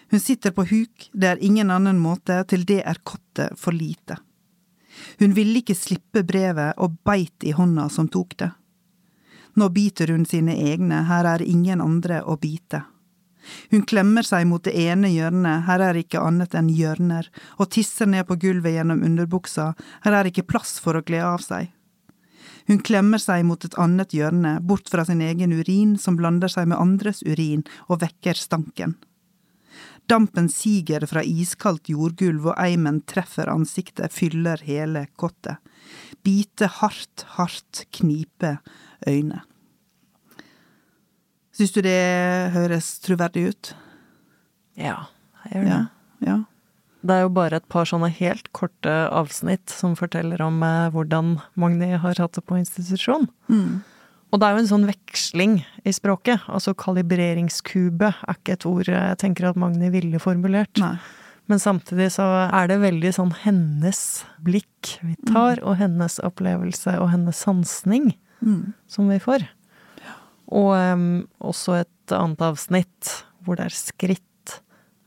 Hun 0.09 0.23
sitter 0.23 0.55
på 0.57 0.65
huk, 0.71 1.05
det 1.13 1.29
er 1.29 1.43
ingen 1.45 1.69
annen 1.69 2.01
måte, 2.01 2.39
til 2.49 2.65
det 2.65 2.79
er 2.81 3.03
kottet 3.05 3.53
for 3.61 3.77
lite. 3.77 4.17
Hun 5.21 5.37
ville 5.37 5.61
ikke 5.61 5.77
slippe 5.77 6.25
brevet 6.25 6.81
og 6.81 6.97
beit 7.05 7.45
i 7.45 7.53
hånda 7.53 7.85
som 7.93 8.09
tok 8.09 8.39
det. 8.41 8.49
Nå 9.53 9.69
biter 9.69 10.09
hun 10.09 10.25
sine 10.25 10.57
egne, 10.57 11.03
her 11.05 11.29
er 11.29 11.45
ingen 11.45 11.77
andre 11.77 12.23
å 12.25 12.39
bite. 12.41 12.87
Hun 13.69 13.85
klemmer 13.85 14.25
seg 14.25 14.49
mot 14.49 14.65
det 14.65 14.73
ene 14.73 15.13
hjørnet, 15.13 15.67
her 15.69 15.85
er 15.91 16.01
ikke 16.01 16.25
annet 16.25 16.57
enn 16.57 16.73
hjørner, 16.73 17.29
og 17.61 17.69
tisser 17.77 18.09
ned 18.09 18.25
på 18.25 18.41
gulvet 18.41 18.79
gjennom 18.79 19.05
underbuksa, 19.05 19.75
her 20.01 20.17
er 20.17 20.33
ikke 20.33 20.49
plass 20.49 20.79
for 20.81 20.97
å 20.97 21.05
kle 21.05 21.21
av 21.21 21.45
seg. 21.45 21.69
Hun 22.69 22.83
klemmer 22.85 23.17
seg 23.17 23.47
mot 23.49 23.63
et 23.65 23.73
annet 23.81 24.13
hjørne, 24.13 24.59
bort 24.61 24.91
fra 24.93 25.01
sin 25.07 25.23
egen 25.25 25.55
urin 25.57 25.95
som 25.97 26.19
blander 26.19 26.51
seg 26.53 26.67
med 26.69 26.77
andres 26.77 27.23
urin 27.25 27.63
og 27.87 28.03
vekker 28.03 28.37
stanken. 28.37 28.93
Dampen 30.09 30.51
siger 30.53 31.03
fra 31.09 31.23
iskaldt 31.25 31.89
jordgulv 31.89 32.51
og 32.51 32.61
eimen 32.61 33.01
treffer 33.09 33.49
ansiktet, 33.49 34.13
fyller 34.13 34.61
hele 34.65 35.07
kottet. 35.17 35.57
Bite 36.25 36.69
hardt, 36.79 37.25
hardt, 37.37 37.87
knipe 37.93 38.57
øyne. 39.09 39.41
Syns 41.53 41.73
du 41.73 41.81
det 41.85 41.99
høres 42.53 42.91
troverdig 43.01 43.49
ut? 43.49 43.73
Ja, 44.77 45.09
jeg 45.45 45.57
gjør 45.57 45.65
det. 45.65 45.73
Ja. 45.73 45.81
ja. 46.29 46.37
Det 47.01 47.15
er 47.15 47.21
jo 47.23 47.29
bare 47.31 47.59
et 47.61 47.67
par 47.71 47.87
sånne 47.87 48.09
helt 48.11 48.49
korte 48.51 48.91
avsnitt 49.15 49.71
som 49.71 49.93
forteller 49.95 50.41
om 50.43 50.57
eh, 50.63 50.89
hvordan 50.91 51.37
Magni 51.55 51.93
har 51.95 52.19
hatt 52.19 52.35
det 52.35 52.43
på 52.43 52.57
institusjon. 52.59 53.29
Mm. 53.47 53.79
Og 54.29 54.39
det 54.41 54.45
er 54.45 54.53
jo 54.57 54.61
en 54.65 54.69
sånn 54.73 54.85
veksling 54.89 55.53
i 55.87 55.93
språket. 55.95 56.43
Altså 56.51 56.75
kalibreringskube 56.77 58.11
er 58.11 58.35
ikke 58.37 58.57
et 58.57 58.67
ord 58.69 58.91
jeg 58.91 59.17
tenker 59.23 59.47
at 59.49 59.57
Magni 59.57 59.89
ville 59.93 60.19
formulert. 60.21 60.75
Nei. 60.81 60.97
Men 61.49 61.57
samtidig 61.57 62.11
så 62.13 62.27
er 62.45 62.67
det 62.69 62.77
veldig 62.83 63.09
sånn 63.15 63.31
hennes 63.41 64.01
blikk 64.45 64.99
vi 65.01 65.15
tar, 65.31 65.63
og 65.65 65.79
hennes 65.79 66.19
opplevelse 66.21 66.93
og 67.01 67.09
hennes 67.15 67.45
sansning 67.45 68.11
Mm. 68.39 68.71
som 68.87 69.09
vi 69.11 69.17
får. 69.19 69.43
Og 70.55 70.69
um, 70.71 71.27
også 71.43 71.81
et 71.81 72.13
annet 72.15 72.39
avsnitt 72.39 73.09
hvor 73.43 73.57
det 73.59 73.65
er 73.67 73.75
skritt, 73.75 74.53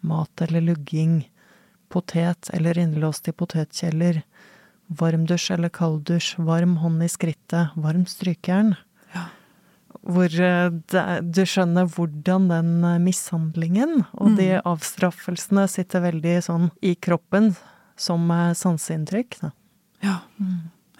mat 0.04 0.42
eller 0.44 0.60
lugging, 0.66 1.22
potet 1.92 2.50
eller 2.56 2.78
innlåst 2.80 3.28
i 3.28 3.34
potetkjeller, 3.36 4.22
varmdusj 4.92 5.52
eller 5.56 5.72
kalddusj, 5.72 6.34
varm 6.44 6.78
hånd 6.82 7.04
i 7.04 7.10
skrittet, 7.12 7.76
varmt 7.76 8.10
strykejern. 8.12 8.74
Ja. 9.14 9.26
Hvor 10.02 10.34
eh, 10.42 10.68
du 11.22 11.42
skjønner 11.46 11.88
hvordan 11.94 12.48
den 12.50 12.72
eh, 12.88 13.00
mishandlingen 13.02 14.06
og 14.12 14.38
de 14.40 14.56
avstraffelsene 14.58 15.68
sitter 15.70 16.04
veldig 16.08 16.36
sånn 16.48 16.70
i 16.82 16.96
kroppen 16.96 17.52
som 18.00 18.26
eh, 18.34 18.52
sanseinntrykk. 18.58 19.42
Ja. 19.44 19.52
Ja. 20.02 20.16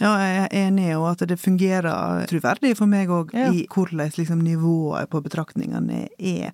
Ja, 0.02 0.10
jeg 0.18 0.38
er 0.42 0.56
enig, 0.66 0.88
og 0.98 1.04
at 1.12 1.22
det 1.30 1.38
fungerer 1.38 2.24
troverdig 2.30 2.74
for 2.78 2.90
meg 2.90 3.10
òg, 3.14 3.30
Ja. 3.38 3.50
i 3.54 3.66
hvordan 3.70 4.10
liksom, 4.18 4.42
nivået 4.42 5.08
på 5.12 5.20
betraktningene 5.22 6.08
er. 6.18 6.50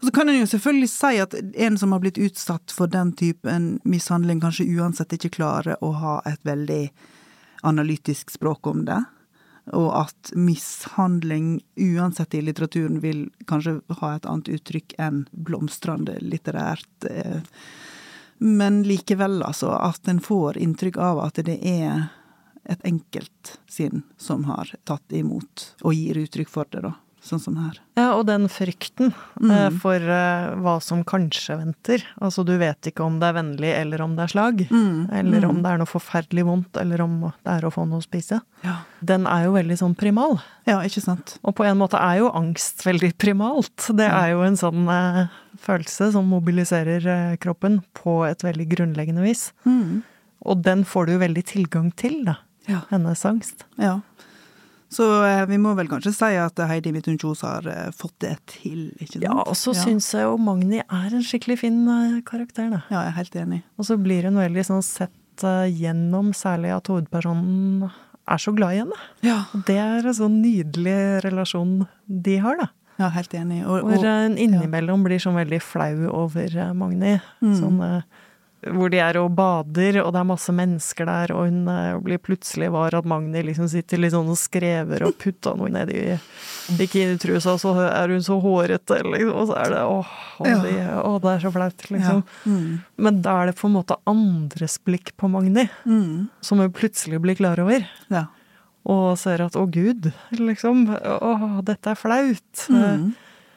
Og 0.00 0.08
så 0.08 0.12
kan 0.12 0.28
en 0.28 0.40
jo 0.42 0.46
selvfølgelig 0.50 0.90
si 0.92 1.16
at 1.22 1.34
en 1.56 1.78
som 1.80 1.92
har 1.94 2.02
blitt 2.04 2.18
utsatt 2.20 2.70
for 2.74 2.86
den 2.90 3.12
typen 3.16 3.80
mishandling, 3.84 4.40
kanskje 4.42 4.68
uansett 4.76 5.16
ikke 5.16 5.30
klarer 5.38 5.76
å 5.80 5.92
ha 5.94 6.20
et 6.26 6.42
veldig 6.44 6.90
analytisk 7.62 8.30
språk 8.34 8.66
om 8.66 8.84
det. 8.84 9.00
Og 9.72 9.92
at 9.94 10.32
mishandling, 10.34 11.60
uansett 11.78 12.34
i 12.34 12.40
litteraturen, 12.42 12.98
vil 13.00 13.28
kanskje 13.46 13.76
ha 14.00 14.16
et 14.16 14.26
annet 14.26 14.48
uttrykk 14.58 14.96
enn 14.98 15.28
blomstrende 15.32 16.18
litterært. 16.20 16.88
eh, 17.08 17.40
Men 18.40 18.82
likevel, 18.82 19.40
altså, 19.46 19.70
at 19.80 20.08
en 20.08 20.18
får 20.20 20.56
inntrykk 20.58 20.96
av 20.98 21.20
at 21.20 21.34
det 21.46 21.60
er 21.62 22.10
et 22.68 22.82
enkeltsinn 22.86 24.02
som 24.20 24.44
har 24.44 24.70
tatt 24.88 25.12
imot 25.12 25.72
og 25.82 25.94
gir 25.96 26.20
uttrykk 26.22 26.48
for 26.52 26.68
det, 26.70 26.82
da. 26.84 26.94
sånn 27.22 27.38
som 27.38 27.54
her. 27.54 27.76
Ja, 27.94 28.16
og 28.18 28.24
den 28.26 28.48
frykten 28.50 29.12
Mm. 29.40 29.50
eh, 29.54 29.70
for 29.78 29.94
eh, 29.94 30.54
hva 30.58 30.80
som 30.82 31.04
kanskje 31.04 31.54
venter. 31.56 32.02
Altså, 32.20 32.44
du 32.44 32.56
vet 32.58 32.82
ikke 32.90 33.04
om 33.06 33.20
det 33.20 33.28
er 33.28 33.36
vennlig 33.36 33.70
eller 33.78 34.02
om 34.02 34.16
det 34.16 34.24
er 34.24 34.32
slag. 34.32 34.64
Mm. 34.70 35.06
Eller 35.12 35.44
om 35.46 35.62
det 35.62 35.70
er 35.70 35.78
noe 35.78 35.86
forferdelig 35.86 36.44
vondt, 36.44 36.76
eller 36.82 37.00
om 37.00 37.20
det 37.44 37.52
er 37.52 37.62
å 37.62 37.70
få 37.70 37.86
noe 37.86 37.98
å 38.02 38.02
spise. 38.02 38.40
Ja. 38.64 38.74
Den 39.02 39.26
er 39.30 39.44
jo 39.46 39.52
veldig 39.54 39.78
sånn 39.78 39.94
primal. 39.96 40.40
ja, 40.66 40.80
ikke 40.82 41.00
sant. 41.02 41.38
Og 41.44 41.54
på 41.54 41.64
en 41.64 41.78
måte 41.78 41.94
er 41.98 42.18
jo 42.24 42.30
angst 42.34 42.82
veldig 42.86 43.14
primalt. 43.18 43.86
Det 43.94 44.06
er 44.10 44.32
jo 44.34 44.42
en 44.42 44.56
sånn 44.58 44.88
eh, 44.90 45.26
følelse 45.62 46.10
som 46.12 46.26
mobiliserer 46.26 47.06
eh, 47.06 47.36
kroppen 47.38 47.84
på 47.94 48.24
et 48.26 48.42
veldig 48.42 48.66
grunnleggende 48.68 49.22
vis. 49.22 49.52
Mm. 49.64 50.02
Og 50.44 50.62
den 50.62 50.82
får 50.84 51.06
du 51.06 51.12
jo 51.12 51.18
veldig 51.22 51.44
tilgang 51.46 51.92
til, 51.94 52.24
da. 52.26 52.34
Ja. 52.70 52.84
Hennes 52.92 53.24
angst. 53.28 53.66
ja. 53.80 54.00
Så 54.92 55.06
eh, 55.24 55.46
vi 55.48 55.56
må 55.56 55.72
vel 55.78 55.88
kanskje 55.88 56.12
si 56.12 56.34
at 56.36 56.60
Heidi 56.68 56.92
Midthun 56.92 57.16
Kjos 57.20 57.40
har 57.46 57.64
eh, 57.70 57.88
fått 57.96 58.18
det 58.24 58.34
til, 58.58 58.90
ikke 58.98 59.14
sant? 59.14 59.24
Ja, 59.24 59.38
og 59.40 59.56
så 59.56 59.72
ja. 59.72 59.86
syns 59.86 60.10
jeg 60.12 60.26
jo 60.26 60.34
Magni 60.36 60.82
er 60.82 61.14
en 61.16 61.24
skikkelig 61.24 61.62
fin 61.62 61.78
eh, 61.88 62.18
karakter, 62.28 62.68
da. 62.68 62.82
Ja, 62.92 63.06
jeg 63.06 63.14
er 63.14 63.16
helt 63.22 63.38
enig. 63.46 63.60
Og 63.80 63.88
så 63.88 63.96
blir 64.00 64.28
hun 64.28 64.36
veldig 64.42 64.66
sånn 64.68 64.84
sett 64.84 65.46
eh, 65.48 65.70
gjennom, 65.72 66.34
særlig 66.36 66.74
at 66.76 66.92
hovedpersonen 66.92 67.88
er 67.88 68.42
så 68.42 68.52
glad 68.54 68.76
i 68.76 68.82
henne. 68.82 69.00
Ja, 69.24 69.38
Og 69.56 69.64
det 69.68 69.78
er 69.80 70.04
en 70.04 70.18
sånn 70.18 70.38
nydelig 70.42 71.24
relasjon 71.24 71.86
de 72.06 72.36
har, 72.44 72.60
da. 72.60 72.68
ja 73.00 73.08
helt 73.16 73.32
enig. 73.38 73.62
Og, 73.64 73.80
og, 73.80 73.94
Hvor 73.94 74.06
hun 74.06 74.36
innimellom 74.40 75.06
blir 75.06 75.22
sånn 75.22 75.40
veldig 75.40 75.62
flau 75.64 75.94
over 76.10 76.52
eh, 76.52 76.76
Magni. 76.76 77.16
Mm. 77.40 77.56
Sånn, 77.58 77.80
eh, 77.86 78.21
hvor 78.62 78.90
de 78.92 78.98
er 79.02 79.16
og 79.18 79.32
bader, 79.34 79.96
og 80.04 80.12
det 80.14 80.20
er 80.20 80.26
masse 80.28 80.52
mennesker 80.54 81.08
der, 81.08 81.32
og 81.34 81.48
hun 81.48 81.66
eh, 81.68 81.96
blir 82.04 82.20
plutselig 82.22 82.68
var 82.70 82.94
at 82.94 83.04
Magni 83.10 83.42
liksom 83.42 83.66
sitter 83.68 83.98
litt 83.98 84.12
sånn 84.14 84.28
og 84.30 84.38
skrever 84.38 85.02
og 85.08 85.16
putta 85.18 85.56
noe 85.58 85.66
nedi 85.74 86.18
bikinitrusa, 86.78 87.56
så 87.58 87.72
er 87.88 88.12
hun 88.14 88.22
så 88.22 88.36
hårete, 88.42 89.00
liksom, 89.02 89.32
og 89.34 89.48
så 89.50 89.56
er 89.58 89.74
det 89.74 89.80
åh, 89.82 90.12
åh, 90.38 90.46
Ja. 90.48 90.58
de, 90.62 90.74
åh 91.02 91.18
det 91.22 91.32
er 91.32 91.40
så 91.46 91.52
flaut, 91.54 91.84
liksom. 91.90 92.22
ja. 92.22 92.52
mm. 92.52 92.78
Men 93.02 93.22
da 93.22 93.34
er 93.42 93.50
det 93.50 93.56
på 93.58 93.66
en 93.70 93.76
måte 93.80 93.96
andres 94.06 94.78
blikk 94.86 95.14
på 95.18 95.30
Magni, 95.32 95.68
Mm. 95.84 96.28
som 96.40 96.58
hun 96.62 96.70
plutselig 96.72 97.20
blir 97.20 97.34
klar 97.36 97.58
over. 97.60 97.86
ja. 98.10 98.26
Og 98.84 99.16
ser 99.16 99.38
at 99.44 99.54
å 99.54 99.66
gud, 99.70 100.08
liksom, 100.34 100.88
åh, 101.22 101.60
dette 101.62 101.86
er 101.92 101.94
flaut. 101.94 102.64
Mm. 102.68 103.12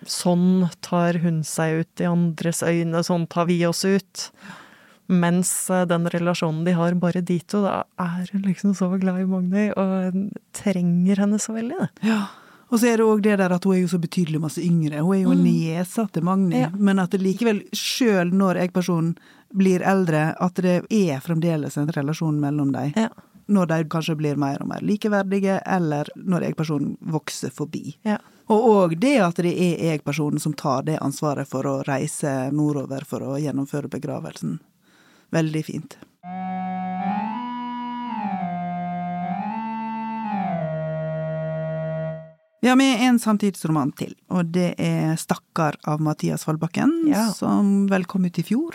Sånn 0.06 0.70
tar 0.86 1.18
hun 1.24 1.40
seg 1.44 1.80
ut 1.82 2.02
i 2.04 2.06
andres 2.06 2.62
øyne, 2.62 3.02
sånn 3.02 3.26
tar 3.28 3.48
vi 3.50 3.66
oss 3.66 3.82
ut. 3.86 4.30
Mens 5.08 5.70
eh, 5.70 5.86
den 5.86 6.08
relasjonen 6.10 6.64
de 6.66 6.74
har 6.78 6.96
bare 7.02 7.22
de 7.22 7.38
to, 7.46 7.62
da 7.66 7.84
er 8.02 8.32
hun 8.34 8.48
liksom 8.48 8.74
så 8.78 8.90
glad 8.98 9.22
i 9.22 9.30
Magni, 9.30 9.68
og 9.78 10.18
trenger 10.58 11.22
henne 11.26 11.40
så 11.42 11.54
veldig. 11.58 11.78
Det. 11.78 12.10
Ja. 12.10 12.24
Og 12.74 12.82
så 12.82 12.90
er 12.90 12.98
det 12.98 13.06
òg 13.06 13.22
det 13.22 13.38
der 13.38 13.54
at 13.54 13.66
hun 13.68 13.76
er 13.76 13.84
jo 13.84 13.92
så 13.94 14.00
betydelig 14.02 14.42
masse 14.42 14.64
yngre. 14.64 15.04
Hun 15.06 15.16
er 15.16 15.22
jo 15.28 15.38
niesa 15.38 16.08
til 16.12 16.26
Magni. 16.26 16.64
Ja. 16.64 16.72
Men 16.74 17.00
at 17.04 17.14
det 17.14 17.22
likevel, 17.22 17.62
sjøl 17.78 18.34
når 18.34 18.64
jeg-personen 18.64 19.14
blir 19.56 19.86
eldre, 19.86 20.32
at 20.42 20.60
det 20.66 20.80
er 20.90 21.24
fremdeles 21.24 21.78
en 21.78 21.94
relasjon 21.94 22.42
mellom 22.42 22.74
dem. 22.74 22.96
Ja. 22.98 23.12
Når 23.46 23.70
de 23.70 23.82
kanskje 23.94 24.18
blir 24.18 24.40
mer 24.42 24.64
og 24.64 24.72
mer 24.72 24.82
likeverdige, 24.82 25.60
eller 25.70 26.10
når 26.18 26.50
jeg-personen 26.50 26.96
vokser 27.14 27.54
forbi. 27.54 28.00
Ja. 28.08 28.18
Og 28.50 28.66
òg 28.70 28.96
det 29.02 29.20
at 29.22 29.38
det 29.42 29.54
er 29.54 29.92
jeg-personen 29.92 30.42
som 30.42 30.54
tar 30.58 30.86
det 30.90 30.98
ansvaret 31.02 31.50
for 31.50 31.66
å 31.70 31.80
reise 31.86 32.50
nordover 32.54 33.06
for 33.06 33.26
å 33.26 33.38
gjennomføre 33.42 33.90
begravelsen. 33.94 34.58
Veldig 35.34 35.66
fint. 35.66 35.98
Vi 42.62 42.70
har 42.70 42.76
med 42.76 43.02
en 43.02 43.20
samtidsroman 43.22 43.92
til, 43.94 44.16
og 44.34 44.48
det 44.50 44.72
er 44.82 45.14
'Stakkar' 45.16 45.76
av 45.86 46.02
Mathias 46.02 46.46
Fallbakken, 46.46 46.90
Ja. 47.14 47.30
som 47.32 47.86
vel 47.88 48.06
kom 48.06 48.26
ut 48.26 48.40
i 48.40 48.44
fjor. 48.44 48.74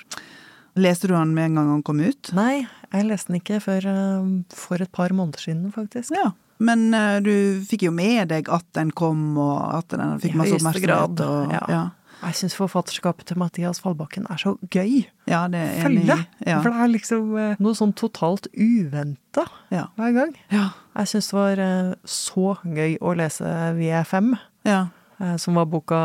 Leste 0.76 1.08
du 1.08 1.14
den 1.14 1.34
med 1.34 1.44
en 1.46 1.54
gang 1.54 1.68
han 1.70 1.82
kom 1.82 1.98
ut? 2.00 2.30
Nei, 2.32 2.68
jeg 2.92 3.04
leste 3.04 3.32
den 3.32 3.40
ikke 3.40 3.58
før 3.60 3.86
eh, 3.90 4.44
for 4.54 4.80
et 4.80 4.92
par 4.92 5.08
måneder 5.10 5.40
siden, 5.42 5.72
faktisk. 5.72 6.12
Ja. 6.14 6.32
Men 6.60 6.94
eh, 6.94 7.18
du 7.20 7.64
fikk 7.66 7.82
jo 7.82 7.90
med 7.90 8.28
deg 8.28 8.48
at 8.48 8.64
den 8.74 8.92
kom, 8.92 9.36
og 9.36 9.74
at 9.74 9.88
den 9.88 10.20
fikk 10.20 10.36
masse 10.36 10.54
oppmerksomhet. 10.54 11.20
Og, 11.20 11.50
ja. 11.50 11.66
ja. 11.68 11.90
Jeg 12.20 12.34
syns 12.36 12.54
forfatterskapet 12.58 13.24
til 13.30 13.38
Mathias 13.40 13.80
Fallbakken 13.80 14.26
er 14.30 14.36
så 14.36 14.52
gøy. 14.70 15.06
ja, 15.26 15.46
det 15.48 15.60
er 15.60 15.82
Følge! 15.82 16.16
Ja. 16.46 16.60
For 16.60 16.68
det 16.70 16.80
er 16.84 16.90
liksom 16.92 17.36
eh, 17.38 17.56
noe 17.58 17.72
sånn 17.78 17.94
totalt 17.96 18.46
uventa 18.54 19.46
Ja. 19.72 19.86
hver 19.96 20.12
gang. 20.14 20.34
Ja. 20.52 20.68
Jeg 20.96 21.06
syns 21.14 21.30
det 21.30 21.38
var 21.38 21.58
eh, 21.64 21.94
så 22.04 22.56
gøy 22.64 22.98
å 23.00 23.14
lese 23.16 24.04
fem, 24.06 24.36
Ja. 24.64 24.88
eh, 25.20 25.36
som 25.36 25.54
var 25.54 25.64
boka 25.66 25.96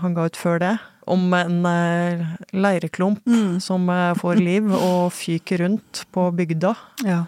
han 0.00 0.14
ga 0.14 0.26
ut 0.26 0.36
før 0.36 0.58
det. 0.60 0.78
Om 1.06 1.34
en 1.34 1.62
leireklump 2.54 3.20
Mm. 3.26 3.60
som 3.60 3.86
får 4.16 4.36
liv 4.40 4.70
og 4.72 5.12
fyker 5.12 5.58
rundt 5.58 6.04
på 6.12 6.30
bygda 6.34 6.74
ja. 7.04 7.24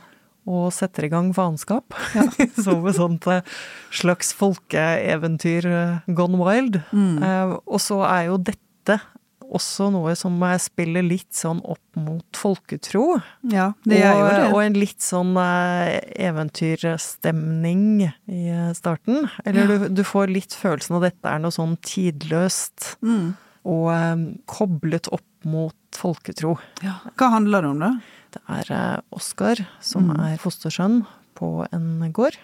Og 0.47 0.71
setter 0.75 1.07
i 1.09 1.11
gang 1.13 1.33
faenskap. 1.37 1.93
Som 2.65 2.87
et 2.87 2.97
sånt 2.99 3.27
eh, 3.33 3.43
slags 3.91 4.33
folkeeventyr 4.39 5.67
eh, 5.67 6.15
gone 6.15 6.39
wild. 6.41 6.81
Mm. 6.95 7.19
Eh, 7.23 7.57
Og 7.67 7.83
så 7.83 8.01
er 8.07 8.29
jo 8.31 8.39
dette 8.39 9.01
også 9.47 9.93
noe 9.95 10.11
som 10.19 10.41
spiller 10.59 11.05
litt 11.07 11.31
sånn 11.39 11.61
opp 11.63 11.99
mot 12.03 12.35
folketro. 12.35 13.21
ja, 13.47 13.69
det 13.87 14.01
og, 14.11 14.23
det. 14.27 14.47
og 14.51 14.59
en 14.65 14.75
litt 14.79 15.05
sånn 15.07 15.37
eh, 15.39 16.01
eventyrstemning 16.27 18.09
i 18.27 18.43
starten. 18.75 19.29
Eller 19.47 19.67
du, 19.71 19.89
du 19.95 20.03
får 20.07 20.33
litt 20.35 20.55
følelsen 20.57 20.97
av 20.99 21.05
at 21.07 21.15
dette 21.15 21.31
er 21.35 21.43
noe 21.45 21.55
sånn 21.55 21.77
tidløst 21.87 22.97
Mm. 23.07 23.35
Og 23.67 23.89
eh, 23.93 24.25
koblet 24.47 25.11
opp 25.13 25.27
mot 25.47 25.75
folketro. 25.99 26.55
Ja. 26.87 26.99
Hva 27.19 27.33
handler 27.35 27.67
det 27.67 27.71
om, 27.75 27.83
da? 27.83 27.91
Det 28.37 28.43
er 28.53 28.73
eh, 28.77 29.01
Oskar 29.17 29.65
som 29.83 30.09
Mm. 30.13 30.21
er 30.31 30.39
fostersønn 30.43 31.01
på 31.39 31.67
en 31.73 32.13
gård. 32.15 32.39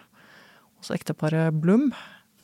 Og 0.79 0.87
så 0.89 0.99
ekteparet 0.99 1.55
Blum. 1.63 1.93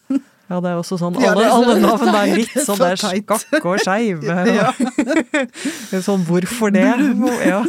Ja, 0.49 0.63
det 0.65 0.71
er 0.71 0.79
også 0.81 0.97
sånn 0.97 1.13
Alle, 1.21 1.45
alle 1.53 1.75
navn 1.77 2.09
er 2.09 2.31
litt 2.39 2.55
sånn 2.65 2.79
der 2.81 2.97
skakk 2.97 3.59
og 3.69 3.83
skeive. 3.85 4.33
Ja. 4.57 4.71
Sånn 6.07 6.23
hvorfor 6.25 6.73
det? 6.73 6.87
Ja. 7.45 7.61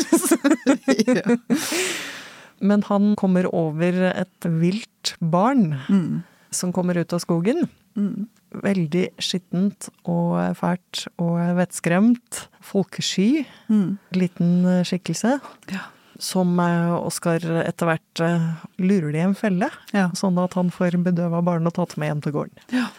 Men 2.63 2.83
han 2.87 3.13
kommer 3.19 3.47
over 3.55 3.99
et 4.13 4.47
vilt 4.61 5.15
barn 5.19 5.79
Mm. 5.89 6.23
Som 6.51 6.71
kommer 6.73 6.97
ut 6.97 7.13
av 7.13 7.19
skogen. 7.23 7.67
Mm. 7.97 8.27
Veldig 8.63 9.05
skittent 9.21 9.89
og 10.09 10.37
fælt 10.57 11.03
og 11.21 11.37
vettskremt. 11.59 12.45
Folkesky. 12.65 13.45
Mm. 13.69 13.97
Liten 14.17 14.53
skikkelse. 14.87 15.35
Ja. 15.73 15.83
Som 16.19 16.57
eh, 16.59 16.95
Oskar 16.99 17.43
etter 17.63 17.87
hvert 17.87 18.23
eh, 18.25 18.47
lurer 18.81 19.15
i 19.15 19.21
en 19.23 19.35
felle, 19.39 19.69
Ja. 19.95 20.09
sånn 20.17 20.39
at 20.43 20.57
han 20.59 20.71
får 20.73 20.97
bedøva 21.05 21.39
barnet 21.45 21.71
og 21.71 21.77
tatt 21.87 21.97
med 22.01 22.09
hjem 22.11 22.23
til 22.25 22.35
gården. 22.35 22.65
Ja. 22.75 22.89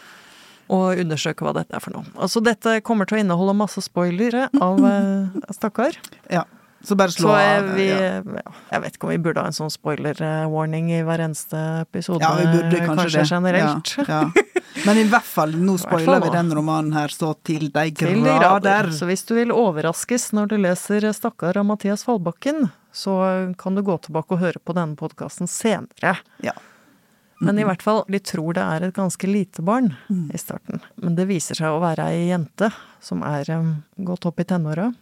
Og 0.71 0.97
undersøke 1.03 1.43
hva 1.43 1.51
dette 1.59 1.75
er 1.75 1.83
for 1.83 1.91
noe. 1.93 2.07
Altså, 2.15 2.39
dette 2.41 2.77
kommer 2.87 3.05
til 3.05 3.19
å 3.19 3.21
inneholde 3.25 3.57
masse 3.59 3.83
spoilere 3.83 4.47
av 4.63 4.79
eh, 4.93 5.39
Stakkar. 5.53 5.99
ja. 6.31 6.45
Så 6.83 6.95
bare 6.97 7.13
slå 7.13 7.29
eh, 7.37 7.57
av. 7.59 7.79
ja. 7.79 8.21
ja, 8.25 8.51
Jeg 8.71 8.81
vet 8.81 8.95
ikke 8.97 9.05
om 9.07 9.11
vi 9.13 9.17
burde 9.21 9.41
ha 9.43 9.49
en 9.51 9.53
sånn 9.53 9.69
spoiler-warning 9.69 10.89
i 10.95 11.01
hver 11.05 11.21
eneste 11.27 11.59
episode. 11.83 12.21
ja, 12.23 12.31
vi 12.39 12.45
burde 12.55 12.79
kanskje, 12.85 13.19
det. 13.19 13.25
generelt. 13.29 13.93
Ja, 14.07 14.07
ja. 14.09 14.47
Men 14.85 14.97
i 14.97 15.03
hvert 15.11 15.27
fall, 15.27 15.51
nå 15.59 15.75
spoiler 15.83 16.21
vi 16.23 16.29
den 16.33 16.49
romanen 16.55 16.93
her 16.95 17.07
så 17.13 17.33
til 17.45 17.67
de 17.71 17.91
Til 17.91 18.15
de 18.15 18.21
grader. 18.23 18.39
grader. 18.39 18.91
Så 18.95 19.05
hvis 19.09 19.25
du 19.27 19.35
vil 19.35 19.51
overraskes 19.53 20.31
når 20.33 20.47
du 20.53 20.57
leser 20.57 21.01
'Stakkar' 21.11 21.57
av 21.61 21.65
Mathias 21.65 22.03
Fallbakken, 22.07 22.69
så 22.91 23.53
kan 23.57 23.75
du 23.75 23.81
gå 23.83 23.97
tilbake 24.01 24.31
og 24.35 24.39
høre 24.39 24.59
på 24.65 24.73
denne 24.75 24.95
podkasten 24.95 25.47
senere. 25.47 26.17
Ja. 26.43 26.53
Men 27.41 27.57
i 27.57 27.63
hvert 27.65 27.81
fall, 27.81 28.03
de 28.07 28.19
tror 28.19 28.53
det 28.53 28.61
er 28.61 28.83
et 28.85 28.93
ganske 28.93 29.25
lite 29.27 29.63
barn 29.65 29.95
Mm. 30.09 30.29
i 30.33 30.37
starten. 30.37 30.79
Men 31.01 31.15
det 31.15 31.25
viser 31.27 31.55
seg 31.55 31.67
å 31.73 31.79
være 31.81 32.05
ei 32.11 32.27
jente 32.29 32.71
som 33.01 33.23
er 33.23 33.49
um, 33.49 33.83
gått 33.97 34.25
opp 34.29 34.39
i 34.39 34.43
tenåra, 34.43 34.93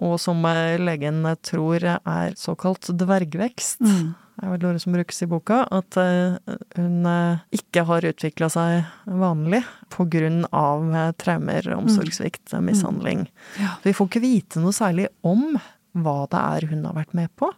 og 0.00 0.16
som 0.22 0.40
eh, 0.48 0.80
legen 0.80 1.22
tror 1.44 1.84
er 1.84 2.34
såkalt 2.38 2.88
dvergvekst. 2.96 3.84
Mm. 3.84 4.10
Det 4.40 4.46
er 4.46 4.52
vel 4.54 4.62
ordet 4.70 4.80
som 4.80 4.94
brukes 4.96 5.18
i 5.20 5.26
boka, 5.28 5.56
at 5.68 5.96
eh, 6.00 6.38
hun 6.78 7.04
eh, 7.04 7.42
ikke 7.58 7.84
har 7.84 8.06
utvikla 8.08 8.48
seg 8.48 8.86
vanlig 9.04 9.60
eh, 9.60 11.10
traumer, 11.20 11.68
omsorgssvikt, 11.76 12.54
eh, 12.54 12.62
mishandling. 12.64 13.26
Ja. 13.60 13.74
Vi 13.84 13.92
får 13.92 14.08
ikke 14.08 14.24
vite 14.24 14.64
noe 14.64 14.72
særlig 14.72 15.10
om 15.20 15.58
hva 15.92 16.24
det 16.32 16.40
er 16.40 16.68
hun 16.72 16.88
har 16.88 16.96
vært 16.96 17.12
med 17.20 17.28
på. 17.36 17.52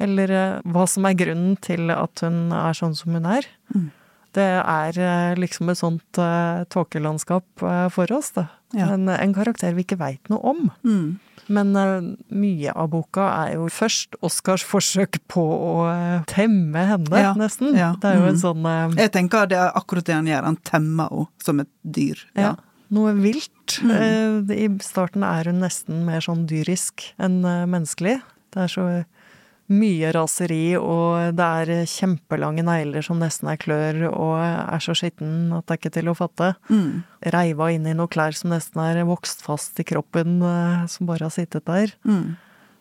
Eller 0.00 0.32
hva 0.64 0.86
som 0.88 1.04
er 1.04 1.18
grunnen 1.18 1.56
til 1.60 1.90
at 1.90 2.22
hun 2.24 2.54
er 2.56 2.76
sånn 2.78 2.96
som 2.96 3.12
hun 3.18 3.28
er. 3.28 3.44
Mm. 3.74 3.88
Det 4.38 4.50
er 4.62 5.36
liksom 5.36 5.72
et 5.72 5.80
sånt 5.80 6.20
tåkelandskap 6.70 7.64
for 7.90 8.12
oss, 8.14 8.30
da. 8.36 8.46
Ja. 8.76 8.92
En, 8.94 9.08
en 9.10 9.34
karakter 9.34 9.74
vi 9.74 9.82
ikke 9.82 9.98
veit 9.98 10.30
noe 10.30 10.54
om. 10.54 10.68
Mm. 10.86 11.18
Men 11.52 11.74
eh, 11.76 12.08
mye 12.36 12.72
av 12.76 12.90
boka 12.92 13.26
er 13.46 13.56
jo 13.56 13.68
først 13.72 14.18
Oscars 14.24 14.64
forsøk 14.68 15.20
på 15.32 15.42
å 15.42 15.74
eh, 15.90 16.22
temme 16.30 16.84
henne, 16.92 17.22
Ja, 17.24 17.34
nesten. 17.38 17.74
ja, 17.76 17.94
Det 18.00 18.12
er 18.12 18.20
jo 18.20 18.28
en 18.28 18.38
mm. 18.38 18.42
sånn 18.44 18.68
eh, 18.68 18.96
Jeg 19.04 19.14
tenker 19.16 19.50
det 19.50 19.60
er 19.60 19.76
akkurat 19.78 20.08
det 20.08 20.16
han 20.18 20.30
gjør. 20.30 20.48
Han 20.50 20.60
temmer 20.68 21.12
henne 21.14 21.44
som 21.44 21.62
et 21.64 21.70
dyr. 21.82 22.24
ja, 22.36 22.54
noe 22.94 23.12
vilt. 23.18 23.78
Mm. 23.84 24.48
I 24.52 24.66
starten 24.84 25.24
er 25.26 25.48
hun 25.50 25.60
nesten 25.64 26.04
mer 26.06 26.24
sånn 26.24 26.46
dyrisk 26.48 27.10
enn 27.20 27.40
menneskelig. 27.44 28.18
Det 28.54 28.62
er 28.64 28.72
så 28.72 28.86
mye 29.68 30.10
raseri, 30.16 30.76
og 30.80 31.34
det 31.36 31.44
er 31.44 31.84
kjempelange 31.90 32.64
negler 32.64 33.04
som 33.04 33.18
nesten 33.20 33.50
er 33.52 33.58
klør, 33.60 33.98
og 34.08 34.36
er 34.40 34.80
så 34.80 34.94
skitten 34.96 35.52
at 35.52 35.66
det 35.68 35.74
er 35.76 35.80
ikke 35.82 35.92
til 35.98 36.08
å 36.08 36.16
fatte. 36.16 36.54
Mm. 36.72 37.02
Reiva 37.34 37.68
inn 37.74 37.86
i 37.86 37.92
noen 37.96 38.08
klær 38.12 38.36
som 38.38 38.50
nesten 38.54 38.80
er 38.80 39.02
vokst 39.08 39.44
fast 39.44 39.78
i 39.82 39.84
kroppen, 39.88 40.38
eh, 40.42 40.86
som 40.88 41.08
bare 41.10 41.28
har 41.28 41.34
sittet 41.34 41.66
der. 41.68 41.92
Mm. 42.08 42.36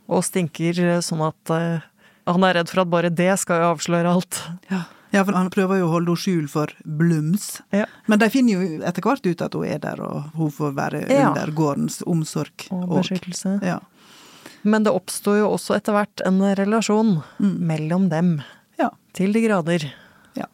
Og 0.08 0.24
stinker 0.24 0.80
eh, 0.86 1.02
sånn 1.04 1.26
at 1.28 1.52
eh, 1.52 1.84
han 2.28 2.44
er 2.48 2.60
redd 2.62 2.72
for 2.72 2.84
at 2.86 2.92
bare 2.92 3.12
det 3.12 3.34
skal 3.40 3.62
jo 3.64 3.74
avsløre 3.76 4.14
alt. 4.16 4.40
Ja. 4.72 4.86
ja, 5.12 5.22
for 5.28 5.36
han 5.36 5.52
prøver 5.52 5.80
jo 5.82 5.90
å 5.90 5.94
holde 5.98 6.12
henne 6.16 6.24
skjul 6.24 6.48
for 6.52 6.72
Blums. 6.84 7.58
Ja. 7.76 7.86
Men 8.08 8.20
de 8.24 8.32
finner 8.32 8.58
jo 8.64 8.80
etter 8.88 9.04
hvert 9.04 9.28
ut 9.28 9.44
at 9.44 9.56
hun 9.60 9.68
er 9.68 9.80
der, 9.84 10.00
og 10.04 10.32
hun 10.40 10.52
får 10.56 10.74
være 10.80 11.04
Ja. 11.12 11.30
under 11.34 11.52
gårdens 11.52 12.00
omsorg. 12.08 12.68
Og 12.72 12.84
og- 12.88 12.98
beskyttelse. 13.02 13.58
Ja. 13.64 13.80
Men 14.68 14.84
det 14.86 14.92
oppstår 14.96 15.40
jo 15.42 15.48
også 15.56 15.78
etter 15.80 15.96
hvert 15.96 16.24
en 16.28 16.42
relasjon 16.60 17.22
Mm. 17.40 17.56
mellom 17.70 18.10
dem. 18.12 18.36
Ja. 18.80 18.92
Til 19.18 19.32
de 19.34 19.42
grader. 19.48 19.86
Ja. 20.38 20.46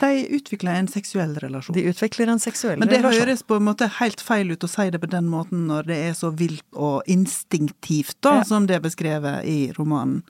De 0.00 0.10
utvikler 0.36 0.76
en 0.78 0.88
seksuell 0.90 1.32
relasjon. 1.42 1.74
De 1.74 1.82
utvikler 1.90 2.28
en 2.30 2.38
seksuell 2.42 2.76
relasjon. 2.76 2.84
Men 2.84 2.92
det 2.92 3.00
relasjon. 3.02 3.26
høres 3.26 3.42
på 3.48 3.56
en 3.58 3.66
måte 3.66 3.88
helt 3.98 4.20
feil 4.22 4.52
ut 4.52 4.66
å 4.66 4.70
si 4.70 4.88
det 4.90 5.00
på 5.02 5.10
den 5.10 5.26
måten 5.32 5.66
når 5.70 5.88
det 5.90 5.98
er 6.10 6.14
så 6.18 6.30
vilt 6.36 6.62
og 6.76 7.02
instinktivt, 7.10 8.16
da, 8.22 8.36
Ja. 8.38 8.42
som 8.44 8.66
det 8.66 8.76
er 8.76 8.84
beskrevet 8.84 9.44
i 9.44 9.72
romanen. 9.78 10.22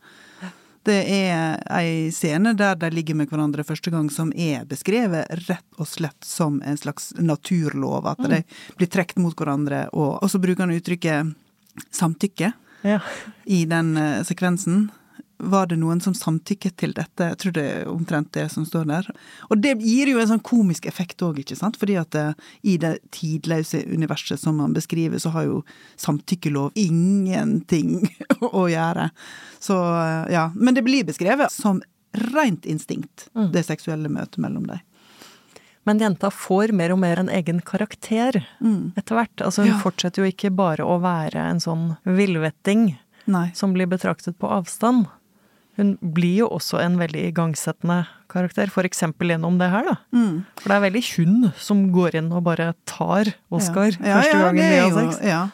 Det 0.82 1.04
er 1.12 1.58
ei 1.76 2.08
scene 2.10 2.54
der 2.56 2.74
de 2.80 2.88
ligger 2.90 3.14
med 3.14 3.28
hverandre 3.28 3.62
første 3.68 3.90
gang, 3.92 4.08
som 4.10 4.32
er 4.32 4.64
beskrevet 4.64 5.28
rett 5.46 5.66
og 5.78 5.86
slett 5.86 6.24
som 6.24 6.62
en 6.64 6.76
slags 6.80 7.12
naturlov. 7.20 8.06
At 8.06 8.16
de 8.30 8.42
blir 8.78 8.88
trukket 8.88 9.18
mot 9.20 9.36
hverandre, 9.36 9.90
og, 9.92 10.22
og 10.22 10.30
så 10.30 10.40
bruker 10.40 10.64
han 10.64 10.72
uttrykket 10.72 11.34
samtykke 11.90 12.52
Ja. 12.82 13.00
i 13.46 13.64
den 13.68 13.96
eh, 13.96 14.22
sekvensen. 14.24 14.90
Var 15.40 15.66
det 15.70 15.78
noen 15.80 16.02
som 16.04 16.12
samtykket 16.12 16.74
til 16.76 16.92
dette? 16.92 17.30
Jeg 17.30 17.38
tror 17.40 17.52
det 17.56 17.62
er 17.64 17.86
omtrent 17.88 18.28
det 18.36 18.42
som 18.52 18.66
står 18.68 18.84
der. 18.90 19.06
Og 19.48 19.62
det 19.64 19.78
gir 19.80 20.10
jo 20.12 20.18
en 20.20 20.28
sånn 20.28 20.42
komisk 20.44 20.84
effekt 20.86 21.22
òg, 21.24 21.38
ikke 21.40 21.56
sant? 21.56 21.78
Fordi 21.80 21.96
at 21.96 22.14
eh, 22.14 22.34
i 22.62 22.74
det 22.76 22.98
tidløse 23.16 23.80
universet 23.88 24.38
som 24.42 24.56
man 24.60 24.74
beskriver, 24.76 25.16
så 25.18 25.32
har 25.32 25.46
jo 25.48 25.62
samtykkelov 25.96 26.72
ingenting 26.76 28.02
å 28.40 28.66
gjøre. 28.68 29.08
Så 29.60 29.76
eh, 29.80 30.32
ja. 30.36 30.50
Men 30.54 30.76
det 30.76 30.84
blir 30.84 31.04
beskrevet 31.08 31.52
som 31.52 31.80
rent 32.34 32.66
instinkt, 32.66 33.28
Mm. 33.34 33.52
det 33.54 33.62
seksuelle 33.64 34.08
møtet 34.10 34.38
mellom 34.42 34.64
dem. 34.66 34.80
Men 35.86 35.98
jenta 35.98 36.28
får 36.30 36.72
mer 36.76 36.92
og 36.92 36.98
mer 37.00 37.18
en 37.18 37.28
egen 37.28 37.60
karakter 37.60 38.44
Mm. 38.60 38.92
etter 38.96 39.14
hvert. 39.16 39.36
Altså 39.40 39.62
hun 39.64 39.72
Ja. 39.72 39.78
fortsetter 39.80 40.16
jo 40.24 40.30
ikke 40.30 40.54
bare 40.54 40.84
å 40.84 41.00
være 41.00 41.36
en 41.50 41.58
sånn 41.60 41.96
villvetting 42.04 42.98
som 43.54 43.72
blir 43.72 43.86
betraktet 43.86 44.36
på 44.38 44.48
avstand. 44.50 45.06
Hun 45.76 45.96
blir 46.02 46.36
jo 46.38 46.48
også 46.48 46.80
en 46.84 46.98
veldig 46.98 47.32
igangsettende 47.32 48.06
karakter, 48.28 48.68
for 48.68 48.82
eksempel 48.82 49.28
gjennom 49.30 49.56
det 49.58 49.70
her, 49.70 49.84
da. 49.84 49.96
Mm. 50.12 50.44
For 50.56 50.68
det 50.68 50.76
er 50.76 50.90
veldig 50.90 51.16
hun 51.16 51.52
som 51.56 51.90
går 51.92 52.14
inn 52.16 52.32
og 52.32 52.44
bare 52.44 52.74
tar 52.86 53.32
Oscar 53.50 53.92
Ja. 54.04 54.20
første 54.20 54.32
ja, 54.34 54.42
gangen 54.42 54.56
det 54.56 54.70
de 54.70 54.90
har 54.90 55.12
sex. 55.12 55.22
Ja. 55.24 55.50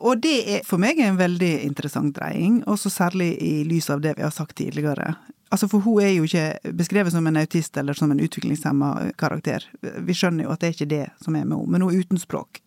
Og 0.00 0.20
det 0.20 0.48
er 0.48 0.60
for 0.64 0.78
meg 0.78 1.00
en 1.00 1.16
veldig 1.18 1.64
interessant 1.64 2.12
dreying, 2.14 2.62
også 2.66 2.88
særlig 2.88 3.36
i 3.42 3.64
lys 3.64 3.90
av 3.90 4.00
det 4.00 4.14
vi 4.16 4.22
har 4.22 4.30
sagt 4.30 4.54
tidligere. 4.56 5.16
Altså 5.50 5.68
For 5.70 5.80
hun 5.80 6.02
er 6.04 6.10
jo 6.12 6.26
ikke 6.28 6.72
beskrevet 6.76 7.12
som 7.14 7.26
en 7.26 7.38
autist 7.40 7.76
eller 7.80 7.96
som 7.96 8.10
en 8.12 8.20
utviklingshemma 8.20 9.12
karakter. 9.16 9.64
Vi 9.80 10.12
skjønner 10.16 10.44
jo 10.44 10.52
at 10.52 10.60
det 10.60 10.68
er 10.68 10.74
ikke 10.76 10.90
det 10.90 11.06
som 11.24 11.36
er 11.36 11.44
med 11.48 11.56
henne, 11.56 11.70
men 11.72 11.80
hun 11.86 11.94
er 11.94 12.02
uten 12.04 12.20
språk. 12.20 12.60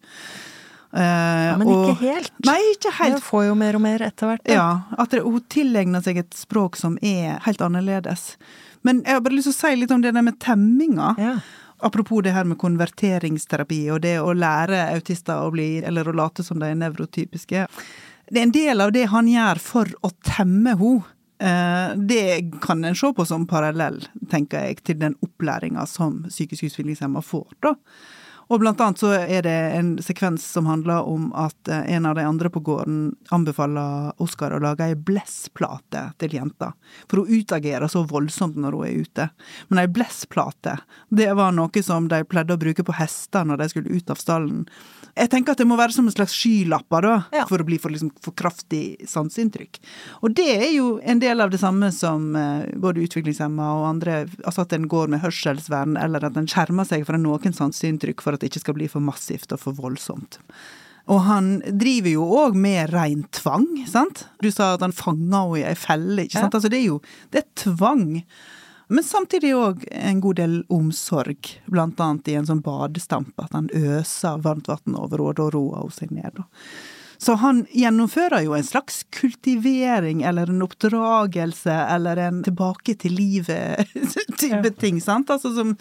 Eh, 0.93 1.57
Men 1.57 1.67
og- 1.67 1.91
ikke 1.91 1.99
helt. 2.01 2.31
Nei, 2.45 2.57
ikke 2.73 2.91
helt. 2.97 3.13
Hun 3.13 3.21
får 3.21 3.45
jo 3.47 3.55
mer 3.55 3.75
og 3.75 3.81
mer 3.81 3.99
etter 4.01 4.27
hvert. 4.27 4.41
Ja, 4.49 4.81
at 4.97 5.09
det, 5.13 5.21
hun 5.23 5.39
tilegner 5.47 6.01
seg 6.03 6.17
et 6.17 6.31
språk 6.35 6.75
som 6.75 6.97
er 7.01 7.39
helt 7.45 7.61
annerledes. 7.61 8.35
Men 8.83 9.03
jeg 9.03 9.13
har 9.13 9.21
bare 9.21 9.33
lyst 9.37 9.47
til 9.51 9.53
å 9.53 9.59
si 9.69 9.75
litt 9.75 9.91
om 9.91 10.01
det 10.01 10.13
der 10.13 10.21
med 10.25 10.39
temminga. 10.39 11.15
Ja. 11.17 11.37
Apropos 11.83 12.21
det 12.23 12.33
her 12.33 12.43
med 12.45 12.57
konverteringsterapi 12.57 13.89
og 13.93 14.01
det 14.01 14.17
å 14.21 14.33
lære 14.37 14.91
autister 14.93 15.33
å 15.47 15.51
bli, 15.53 15.83
eller 15.83 16.03
å 16.05 16.13
late 16.13 16.43
som 16.43 16.59
de 16.59 16.65
er 16.65 16.75
nevrotypiske. 16.75 17.67
Det 18.31 18.37
er 18.39 18.43
en 18.43 18.51
del 18.51 18.81
av 18.81 18.91
det 18.91 19.07
han 19.09 19.27
gjør 19.27 19.59
for 19.59 19.85
å 20.03 20.11
temme 20.23 20.75
henne. 20.77 21.03
Eh, 21.41 21.97
Det 21.97 22.51
kan 22.61 22.83
en 22.85 22.95
se 22.95 23.13
på 23.13 23.25
som 23.25 23.47
parallell, 23.47 24.03
tenker 24.29 24.67
jeg, 24.67 24.83
til 24.85 24.99
den 25.01 25.15
opplæringa 25.25 25.87
som 25.89 26.23
psykisk 26.29 26.69
utviklingshemma 26.69 27.23
får, 27.25 27.47
da. 27.65 27.75
Og 28.51 28.59
blant 28.59 28.81
annet 28.83 28.99
så 28.99 29.13
er 29.15 29.45
det 29.45 29.57
en 29.77 29.93
sekvens 30.03 30.43
som 30.43 30.65
handler 30.67 31.07
om 31.07 31.29
at 31.39 31.69
eh, 31.71 31.85
en 31.95 32.05
av 32.05 32.17
de 32.19 32.25
andre 32.27 32.49
på 32.51 32.59
gården 32.59 33.15
anbefaler 33.31 34.11
Oskar 34.21 34.51
å 34.51 34.59
lage 34.59 34.89
ei 34.91 34.95
blessplate 34.95 36.09
til 36.19 36.35
jenta. 36.35 36.73
For 37.07 37.23
hun 37.23 37.41
utagerer 37.41 37.87
så 37.89 38.03
voldsomt 38.05 38.59
når 38.59 38.75
hun 38.75 38.89
er 38.89 39.05
ute. 39.07 39.29
Men 39.69 39.81
ei 39.81 39.87
blessplate, 39.87 40.77
det 41.09 41.31
var 41.39 41.55
noe 41.55 41.83
som 41.85 42.11
de 42.11 42.21
pleide 42.27 42.57
å 42.57 42.61
bruke 42.61 42.85
på 42.85 42.97
hester 42.99 43.47
når 43.47 43.63
de 43.63 43.69
skulle 43.71 43.95
ut 43.95 44.11
av 44.11 44.19
stallen. 44.19 44.67
Jeg 45.17 45.29
tenker 45.31 45.53
at 45.53 45.61
det 45.61 45.67
må 45.67 45.75
være 45.79 45.93
som 45.95 46.07
en 46.07 46.13
slags 46.13 46.35
skylapper, 46.37 47.01
da, 47.03 47.15
Ja. 47.35 47.45
for 47.49 47.59
å 47.59 47.65
bli 47.67 47.77
for, 47.77 47.91
liksom, 47.91 48.11
for 48.23 48.31
kraftig 48.37 49.07
sanseinntrykk. 49.07 49.79
Og 50.23 50.33
det 50.37 50.47
er 50.55 50.71
jo 50.75 50.99
en 51.03 51.19
del 51.19 51.41
av 51.41 51.51
det 51.51 51.59
samme 51.59 51.91
som 51.91 52.35
uh, 52.35 52.63
både 52.75 53.03
utviklingshemma 53.03 53.71
og 53.79 53.87
andre 53.89 54.21
Altså 54.45 54.61
at 54.63 54.73
en 54.73 54.87
går 54.87 55.09
med 55.11 55.21
hørselsvern, 55.21 55.97
eller 55.99 56.23
at 56.25 56.37
en 56.37 56.47
skjermer 56.47 56.87
seg 56.87 57.05
fra 57.05 57.17
noen 57.17 57.53
sanseinntrykk 57.53 58.21
for 58.21 58.33
at 58.33 58.41
det 58.41 58.51
ikke 58.51 58.63
skal 58.63 58.77
bli 58.77 58.87
for 58.91 59.03
massivt 59.03 59.51
og 59.51 59.59
for 59.59 59.73
voldsomt. 59.77 60.39
Og 61.11 61.21
han 61.25 61.51
driver 61.65 62.13
jo 62.13 62.25
òg 62.45 62.55
med 62.55 62.91
rein 62.93 63.25
tvang, 63.33 63.67
sant? 63.89 64.25
Du 64.41 64.51
sa 64.53 64.75
at 64.75 64.85
han 64.85 64.93
fanga 64.95 65.43
henne 65.43 65.59
i 65.59 65.65
ei 65.67 65.75
felle, 65.75 66.27
ikke 66.27 66.37
sant? 66.39 66.53
Ja. 66.53 66.59
Altså 66.59 66.69
det 66.71 66.79
er 66.81 66.87
jo 66.87 67.01
Det 67.33 67.43
er 67.43 67.47
tvang. 67.65 68.23
Men 68.91 69.05
samtidig 69.07 69.53
òg 69.55 69.85
en 69.95 70.19
god 70.23 70.35
del 70.41 70.55
omsorg, 70.73 71.53
blant 71.71 71.99
annet 72.03 72.27
i 72.27 72.35
en 72.35 72.47
sånn 72.49 72.61
badestamp, 72.65 73.31
at 73.39 73.53
han 73.55 73.69
øser 73.71 74.41
varmt 74.43 74.67
vann 74.67 74.97
over 74.99 75.21
henne, 75.23 75.39
og 75.45 75.53
roer 75.55 75.85
hun 75.85 75.93
seg 75.95 76.11
ned. 76.11 76.41
Så 77.21 77.35
han 77.37 77.63
gjennomfører 77.69 78.41
jo 78.47 78.55
en 78.57 78.65
slags 78.65 79.03
kultivering, 79.13 80.23
eller 80.25 80.49
en 80.49 80.63
oppdragelse, 80.65 81.75
eller 81.95 82.17
en 82.17 82.41
tilbake 82.43 82.95
til 82.99 83.13
livet-type 83.15 84.65
Ja. 84.65 84.73
ting, 84.81 84.99
sant? 84.99 85.29
Altså 85.29 85.53
som 85.55 85.77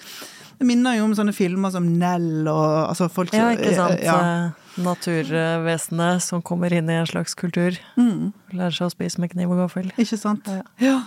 Det 0.61 0.66
minner 0.68 0.99
jo 0.99 1.05
om 1.07 1.14
sånne 1.16 1.33
filmer 1.33 1.70
som 1.73 1.87
Nell 1.99 2.46
og 2.46 2.90
altså 2.90 3.07
folk 3.11 3.33
Ja, 3.33 3.46
ikke 3.57 3.75
sant. 3.75 4.03
Ja. 4.05 4.18
Eh, 4.20 4.83
Naturvesenet 4.85 6.20
som 6.23 6.42
kommer 6.42 6.70
inn 6.77 6.90
i 6.90 6.99
en 7.01 7.07
slags 7.09 7.35
kultur. 7.35 7.79
Mm, 7.96 8.33
Lærer 8.53 8.70
seg 8.77 8.90
å 8.90 8.92
spise 8.92 9.18
med 9.18 9.33
kniv 9.33 9.51
og 9.55 9.62
gaffel. 9.64 9.88
ikke 9.96 10.18
sant? 10.20 10.44
Ja. 10.46 10.61
Ja. 10.79 10.99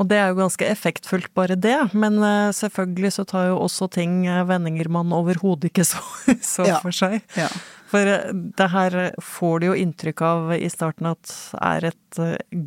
Og 0.00 0.08
det 0.08 0.16
er 0.18 0.30
jo 0.32 0.38
ganske 0.40 0.64
effektfullt, 0.72 1.28
bare 1.36 1.54
det. 1.60 1.76
Men 1.94 2.16
eh, 2.24 2.50
selvfølgelig 2.56 3.10
så 3.12 3.24
tar 3.28 3.50
jo 3.50 3.58
også 3.60 3.90
ting 3.92 4.26
eh, 4.26 4.42
vendinger 4.48 4.88
man 4.88 5.12
overhodet 5.12 5.68
ikke 5.70 5.84
så, 5.92 6.00
så 6.40 6.66
Ja. 6.66 6.78
for 6.80 6.90
seg. 6.96 7.20
ja. 7.36 7.48
For 7.92 8.08
eh, 8.08 8.30
det 8.32 8.70
her 8.72 8.94
får 9.20 9.60
du 9.60 9.66
jo 9.66 9.74
inntrykk 9.76 10.22
av 10.24 10.52
i 10.56 10.68
starten 10.72 11.10
at 11.10 11.34
er 11.60 11.90
et 11.90 12.20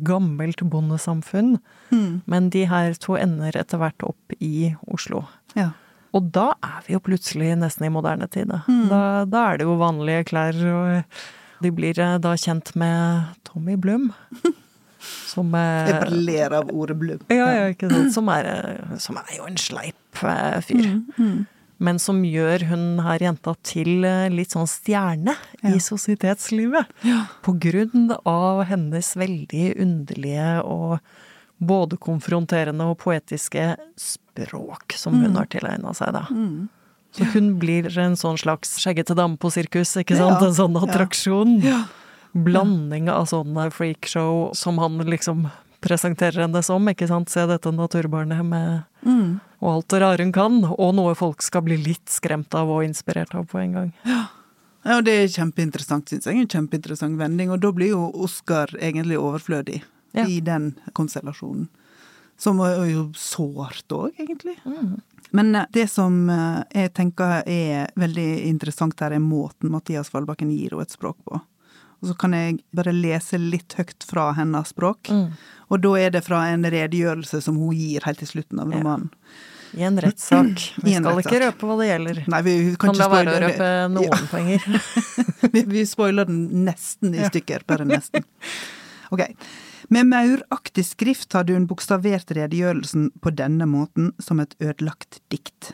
gammelt 0.06 0.62
bondesamfunn. 0.70 1.56
Mm, 1.90 2.22
Men 2.30 2.46
de 2.54 2.62
her 2.70 2.94
to 3.02 3.16
ender 3.18 3.58
etter 3.58 3.82
hvert 3.82 4.06
opp 4.06 4.38
i 4.38 4.74
Oslo. 4.86 5.24
ja. 5.58 5.72
Og 6.16 6.30
da 6.32 6.54
er 6.64 6.78
vi 6.86 6.94
jo 6.94 7.00
plutselig 7.04 7.50
nesten 7.60 7.84
i 7.84 7.90
moderne 7.92 8.24
tid. 8.32 8.46
Da, 8.48 8.62
Mm. 8.70 8.86
da, 8.88 9.00
da 9.28 9.40
er 9.50 9.58
det 9.58 9.66
jo 9.66 9.74
vanlige 9.76 10.22
klær, 10.30 10.54
og 10.72 11.02
de 11.60 11.70
blir 11.74 11.92
da 12.22 12.32
kjent 12.40 12.70
med 12.78 13.34
Tommy 13.44 13.74
Blum. 13.76 14.14
Som 15.26 15.54
eh, 15.54 15.88
Jeg 15.90 16.00
bare 16.00 16.22
ler 16.30 16.52
av 16.60 16.70
ordet 16.72 16.96
blubb. 16.98 17.24
ja, 17.28 17.46
ja, 17.54 17.66
ikke 17.74 17.90
sant. 17.90 18.12
Som 18.14 18.28
er, 18.28 18.46
eh, 18.46 18.96
som 18.98 19.16
er 19.16 19.36
jo 19.36 19.44
en 19.46 19.56
sleip 19.56 20.22
eh, 20.22 20.60
fyr. 20.66 20.86
Mm, 20.86 21.04
mm. 21.18 21.46
Men 21.78 21.98
som 22.00 22.22
gjør 22.24 22.62
hun 22.70 22.84
her 23.04 23.18
jenta 23.20 23.52
til 23.62 24.00
litt 24.32 24.54
sånn 24.54 24.64
stjerne 24.70 25.34
Ja. 25.62 25.74
i 25.74 25.78
sosietetslivet. 25.78 26.86
Ja. 27.04 27.26
På 27.44 27.52
grunn 27.60 28.14
av 28.24 28.64
hennes 28.64 29.10
veldig 29.14 29.74
underlige 29.82 30.64
og 30.64 31.00
både 31.60 31.96
konfronterende 32.00 32.84
og 32.88 32.96
poetiske 32.98 33.76
språk 33.96 34.92
som 34.96 35.14
hun 35.20 35.32
Mm. 35.32 35.36
har 35.36 35.46
tilegna 35.46 35.94
seg, 35.94 36.12
da. 36.12 36.26
Mm. 36.30 36.68
Så 37.12 37.24
hun 37.32 37.58
blir 37.58 37.86
en 37.98 38.12
sånn 38.16 38.36
slags 38.38 38.78
skjeggete 38.78 39.14
dame 39.16 39.36
på 39.38 39.48
sirkus, 39.52 39.96
ikke 39.96 40.16
Ja. 40.16 40.36
En 40.38 40.52
sånn 40.52 40.76
attraksjon. 40.76 41.62
Ja. 41.62 41.84
Blanding 42.44 43.08
av 43.10 43.26
sånne 43.30 43.70
freakshow 43.72 44.50
som 44.54 44.78
han 44.82 44.98
liksom 45.08 45.46
presenterer 45.80 46.42
henne 46.46 46.62
som, 46.64 46.84
ikke 46.90 47.06
sant? 47.08 47.30
Se 47.30 47.44
dette 47.46 47.70
naturbarnet 47.72 48.44
med 48.44 48.82
Mm. 49.06 49.40
og 49.62 49.68
alt 49.70 49.88
det 49.88 50.00
rare 50.02 50.22
hun 50.24 50.32
kan, 50.32 50.64
og 50.64 50.94
noe 50.96 51.14
folk 51.14 51.40
skal 51.42 51.62
bli 51.62 51.76
litt 51.78 52.08
skremt 52.10 52.52
av 52.58 52.68
og 52.68 52.82
inspirert 52.84 53.34
av 53.38 53.46
på 53.46 53.60
en 53.62 53.72
gang. 53.72 53.92
Ja, 54.04 54.96
og 54.98 55.04
det 55.04 55.12
er 55.14 55.28
kjempeinteressant, 55.28 56.08
syns 56.10 56.26
jeg. 56.26 56.36
En 56.40 56.48
kjempeinteressant 56.48 57.16
vending. 57.18 57.50
Og 57.50 57.60
da 57.60 57.70
blir 57.72 57.88
jo 57.94 58.10
Oscar 58.14 58.66
egentlig 58.80 59.16
overflødig 59.18 59.82
Ja. 60.14 60.24
i 60.26 60.40
den 60.40 60.74
konstellasjonen. 60.92 61.68
Som 62.36 62.58
er 62.60 62.84
jo 62.90 63.10
sårt 63.14 63.86
òg, 63.88 64.12
egentlig. 64.18 64.56
Mm. 64.66 65.00
Men 65.32 65.54
eh, 65.54 65.66
det 65.72 65.88
som 65.90 66.28
eh, 66.30 66.62
jeg 66.74 66.92
tenker 66.94 67.42
er 67.46 67.88
veldig 67.96 68.44
interessant 68.46 68.98
her, 69.00 69.12
er 69.12 69.18
måten 69.22 69.70
Mathias 69.70 70.08
Fallbakken 70.10 70.50
gir 70.50 70.70
henne 70.70 70.82
et 70.82 70.90
språk 70.90 71.16
på. 71.24 71.40
Og 72.02 72.10
så 72.10 72.14
kan 72.20 72.32
jeg 72.36 72.58
bare 72.76 72.92
lese 72.92 73.38
litt 73.40 73.74
høyt 73.78 74.04
fra 74.06 74.30
hennes 74.36 74.72
språk. 74.74 75.08
Mm. 75.10 75.28
Og 75.72 75.80
da 75.82 75.92
er 75.98 76.10
det 76.14 76.24
fra 76.26 76.42
en 76.52 76.62
redegjørelse 76.64 77.40
som 77.42 77.56
hun 77.58 77.72
gir 77.74 78.04
helt 78.06 78.18
til 78.22 78.28
slutten 78.28 78.60
av 78.62 78.70
Ja. 78.70 78.78
romanen. 78.80 79.10
I 79.76 79.82
en 79.82 79.98
rettssak. 80.00 80.60
Vi 80.84 80.94
en 80.94 81.04
skal 81.04 81.18
ikke 81.24 81.40
røpe 81.42 81.66
hva 81.68 81.76
det 81.80 81.88
gjelder. 81.90 82.20
Nei, 82.32 82.42
vi 82.46 82.52
kan, 82.78 82.92
Kan 82.94 83.00
la 83.00 83.08
være 83.12 83.32
å 83.34 83.40
røpe 83.46 83.70
noen 83.92 84.10
noen 84.10 84.28
poenger. 84.32 84.62
Vi, 85.52 85.62
vi 85.68 85.82
spoiler 85.86 86.24
den 86.28 86.64
nesten 86.66 87.14
i 87.14 87.20
Ja. 87.24 87.30
stykker, 87.32 87.64
bare 87.68 87.84
nesten. 87.88 88.24
Ok. 89.14 89.22
Med 89.94 90.08
mauraktig 90.10 90.82
skrift 90.88 91.32
hadde 91.36 91.54
hun 91.54 91.68
bokstavert 91.70 92.32
redegjørelsen 92.34 93.12
på 93.22 93.30
denne 93.38 93.68
måten 93.70 94.08
som 94.18 94.40
et 94.42 94.56
ødelagt 94.58 95.20
dikt. 95.30 95.72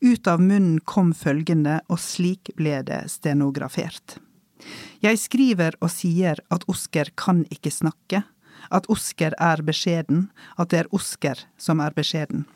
Ut 0.00 0.26
av 0.30 0.40
munnen 0.40 0.78
kom 0.80 1.10
følgende, 1.12 1.80
og 1.92 2.00
slik 2.00 2.48
ble 2.56 2.78
det 2.88 3.02
stenografert. 3.12 4.16
Jeg 5.04 5.18
skriver 5.20 5.74
og 5.84 5.90
sier 5.92 6.38
at 6.54 6.62
Osker 6.70 7.10
kan 7.20 7.42
ikke 7.52 7.68
snakke, 7.68 8.22
at 8.72 8.86
Osker 8.88 9.34
er 9.36 9.60
beskjeden, 9.60 10.30
at 10.56 10.70
det 10.72 10.78
er 10.84 10.94
Osker 10.96 11.42
som 11.60 11.82
er 11.84 11.92
beskjeden. 11.92 12.46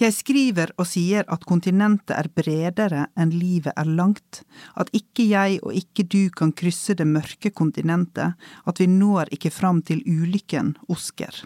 Jeg 0.00 0.16
skriver 0.16 0.72
og 0.80 0.88
sier 0.88 1.26
at 1.28 1.44
kontinentet 1.44 2.14
er 2.16 2.30
bredere 2.32 3.02
enn 3.20 3.34
livet 3.36 3.76
er 3.76 3.90
langt, 4.00 4.40
at 4.80 4.88
ikke 4.96 5.26
jeg 5.28 5.58
og 5.60 5.76
ikke 5.76 6.06
du 6.08 6.22
kan 6.32 6.54
krysse 6.56 6.96
det 6.96 7.06
mørke 7.06 7.52
kontinentet, 7.52 8.32
at 8.64 8.80
vi 8.80 8.88
når 8.88 9.28
ikke 9.36 9.52
fram 9.52 9.82
til 9.84 10.00
ulykken, 10.08 10.72
Osker. 10.88 11.44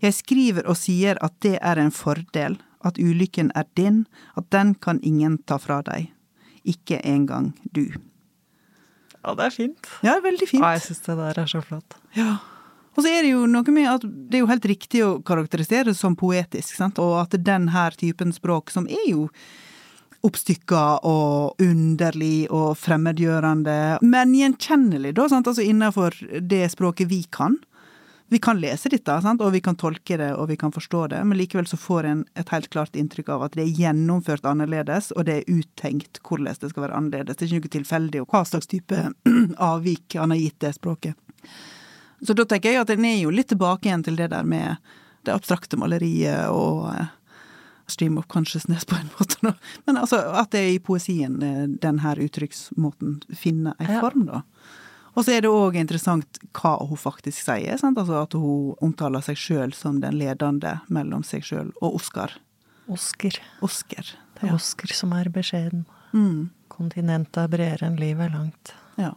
Jeg 0.00 0.16
skriver 0.16 0.64
og 0.64 0.80
sier 0.80 1.20
at 1.20 1.36
det 1.44 1.58
er 1.60 1.82
en 1.82 1.92
fordel, 1.92 2.56
at 2.80 2.96
ulykken 2.98 3.52
er 3.54 3.68
din, 3.76 4.06
at 4.36 4.48
den 4.48 4.74
kan 4.74 5.04
ingen 5.04 5.38
ta 5.44 5.60
fra 5.60 5.82
deg. 5.84 6.08
Ikke 6.64 7.04
engang 7.04 7.52
du. 7.76 7.92
Ja, 9.24 9.34
det 9.38 9.46
er 9.46 9.54
fint. 9.54 9.92
Ja, 10.04 10.18
veldig 10.22 10.48
fint. 10.48 10.62
Ja, 10.62 10.74
jeg 10.76 10.84
syns 10.84 11.04
det 11.06 11.16
der 11.16 11.40
er 11.40 11.48
så 11.48 11.62
flott. 11.64 11.96
Ja. 12.16 12.36
Og 12.94 13.02
så 13.02 13.10
er 13.10 13.24
det 13.24 13.32
jo 13.32 13.44
noe 13.50 13.74
med 13.74 13.88
at 13.90 14.04
det 14.04 14.38
er 14.38 14.44
jo 14.44 14.50
helt 14.50 14.66
riktig 14.70 15.02
å 15.02 15.18
karakterisere 15.26 15.90
det 15.90 15.98
som 15.98 16.14
poetisk, 16.18 16.76
sant? 16.76 17.00
og 17.02 17.24
at 17.24 17.36
den 17.42 17.70
her 17.74 17.96
typen 17.98 18.34
språk, 18.34 18.70
som 18.70 18.86
er 18.86 19.08
jo 19.08 19.28
oppstykka 20.24 20.84
og 21.04 21.60
underlig 21.60 22.46
og 22.54 22.78
fremmedgjørende, 22.80 23.78
men 24.06 24.36
gjenkjennelig, 24.38 25.14
da, 25.18 25.26
sant? 25.32 25.50
altså 25.50 25.64
innenfor 25.64 26.16
det 26.40 26.68
språket 26.72 27.10
vi 27.10 27.24
kan. 27.34 27.58
Vi 28.32 28.38
kan 28.38 28.60
lese 28.60 28.88
dette, 28.88 29.14
sant? 29.22 29.42
og 29.44 29.52
vi 29.52 29.60
kan 29.60 29.76
tolke 29.76 30.16
det 30.16 30.30
og 30.34 30.48
vi 30.48 30.56
kan 30.56 30.72
forstå 30.72 31.02
det, 31.12 31.20
men 31.28 31.38
likevel 31.38 31.66
så 31.68 31.76
får 31.78 32.08
en 32.08 32.22
et 32.40 32.48
helt 32.50 32.70
klart 32.72 32.96
inntrykk 32.96 33.28
av 33.34 33.44
at 33.46 33.58
det 33.58 33.66
er 33.66 33.80
gjennomført 33.82 34.46
annerledes, 34.48 35.12
og 35.12 35.26
det 35.28 35.36
er 35.36 35.58
uttenkt 35.60 36.22
hvordan 36.24 36.56
det 36.60 36.70
skal 36.72 36.86
være 36.86 36.96
annerledes. 36.98 37.36
Det 37.36 37.46
er 37.46 37.52
ikke 37.52 37.68
noe 37.68 37.76
tilfeldig 37.76 38.24
hva 38.24 38.44
slags 38.48 38.70
type 38.70 39.02
avvik 39.70 40.16
han 40.18 40.32
har 40.32 40.40
gitt 40.40 40.60
det 40.64 40.72
språket. 40.78 41.18
Så 42.24 42.32
da 42.32 42.46
tenker 42.48 42.72
jeg 42.72 42.80
at 42.80 42.92
den 42.94 43.04
er 43.04 43.18
jo 43.20 43.32
litt 43.34 43.50
tilbake 43.52 43.90
igjen 43.90 44.04
til 44.06 44.16
det 44.16 44.30
der 44.32 44.46
med 44.48 44.80
det 45.24 45.34
abstrakte 45.34 45.76
maleriet 45.80 46.48
og 46.52 46.88
eh, 46.94 47.12
stream 47.86 48.16
of 48.18 48.26
consciousness 48.32 48.84
på 48.88 48.96
en 48.96 49.10
måte. 49.18 49.52
Men 49.84 50.00
altså 50.00 50.22
at 50.32 50.52
det 50.56 50.62
er 50.62 50.72
i 50.72 50.80
poesien 50.82 51.42
eh, 51.44 51.66
den 51.68 52.00
her 52.04 52.20
uttrykksmåten 52.24 53.20
finner 53.36 53.76
ei 53.82 54.00
form, 54.00 54.26
da. 54.30 54.42
Og 55.14 55.24
så 55.24 55.36
er 55.36 55.44
det 55.44 55.50
òg 55.52 55.76
interessant 55.78 56.38
hva 56.58 56.74
hun 56.82 56.98
faktisk 56.98 57.44
sier. 57.46 57.76
Sant? 57.78 57.98
Altså 58.00 58.16
at 58.24 58.34
hun 58.34 58.74
omtaler 58.82 59.22
seg 59.22 59.38
sjøl 59.38 59.74
som 59.76 60.00
den 60.02 60.16
ledende 60.18 60.80
mellom 60.92 61.22
seg 61.26 61.44
sjøl 61.46 61.70
og 61.80 62.00
Oskar. 62.00 62.34
Oscar. 62.90 63.38
Oscar. 63.64 64.04
Det 64.34 64.42
er 64.42 64.50
Ja. 64.50 64.54
Osker 64.58 64.92
som 64.92 65.12
er 65.16 65.30
beskjeden. 65.32 65.84
Mm. 66.12 66.50
Kontinentet 66.68 67.38
er 67.44 67.48
bredere 67.48 67.86
enn 67.86 67.96
livet 68.00 68.26
er 68.30 68.34
langt. 68.38 68.74
ja. 68.98 69.12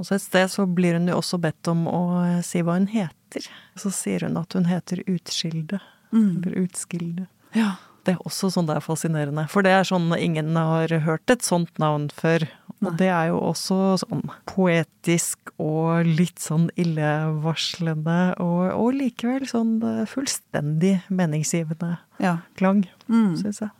Og 0.00 0.06
så 0.06 0.14
et 0.16 0.22
sted 0.22 0.48
så 0.48 0.64
blir 0.64 0.94
hun 0.96 1.08
jo 1.10 1.18
også 1.20 1.36
bedt 1.38 1.68
om 1.68 1.82
å 1.86 1.98
eh, 2.24 2.38
si 2.40 2.62
hva 2.64 2.78
hun 2.78 2.86
heter. 2.88 3.44
Så 3.76 3.90
sier 3.92 4.22
hun 4.24 4.38
at 4.40 4.54
hun 4.56 4.64
heter 4.64 5.02
Utskilde. 5.06 5.80
Mm. 6.12 6.38
Eller 6.40 6.62
Utskilde. 6.64 7.26
ja. 7.52 7.74
Det 8.02 8.14
er 8.14 8.22
også 8.24 8.48
sånn 8.48 8.64
det 8.64 8.78
er 8.78 8.80
fascinerende. 8.80 9.42
For 9.52 9.60
det 9.60 9.74
er 9.76 9.84
sånn 9.84 10.08
ingen 10.16 10.56
har 10.56 10.88
hørt 11.04 11.28
et 11.28 11.42
sånt 11.44 11.76
navn 11.78 12.08
før. 12.08 12.46
Og 12.80 12.94
det 12.96 13.10
er 13.12 13.26
jo 13.28 13.40
også 13.50 13.76
sånn 14.00 14.22
poetisk 14.48 15.50
og 15.60 16.06
litt 16.08 16.40
sånn 16.40 16.70
illevarslende, 16.80 18.34
og, 18.40 18.62
og 18.72 18.94
likevel 18.96 19.44
sånn 19.48 19.74
eh, 19.84 20.06
fullstendig 20.08 20.94
meningsgivende 21.12 21.98
ja. 22.22 22.38
klang, 22.56 22.86
Mm. 23.10 23.36
syns 23.36 23.60
jeg. 23.60 23.70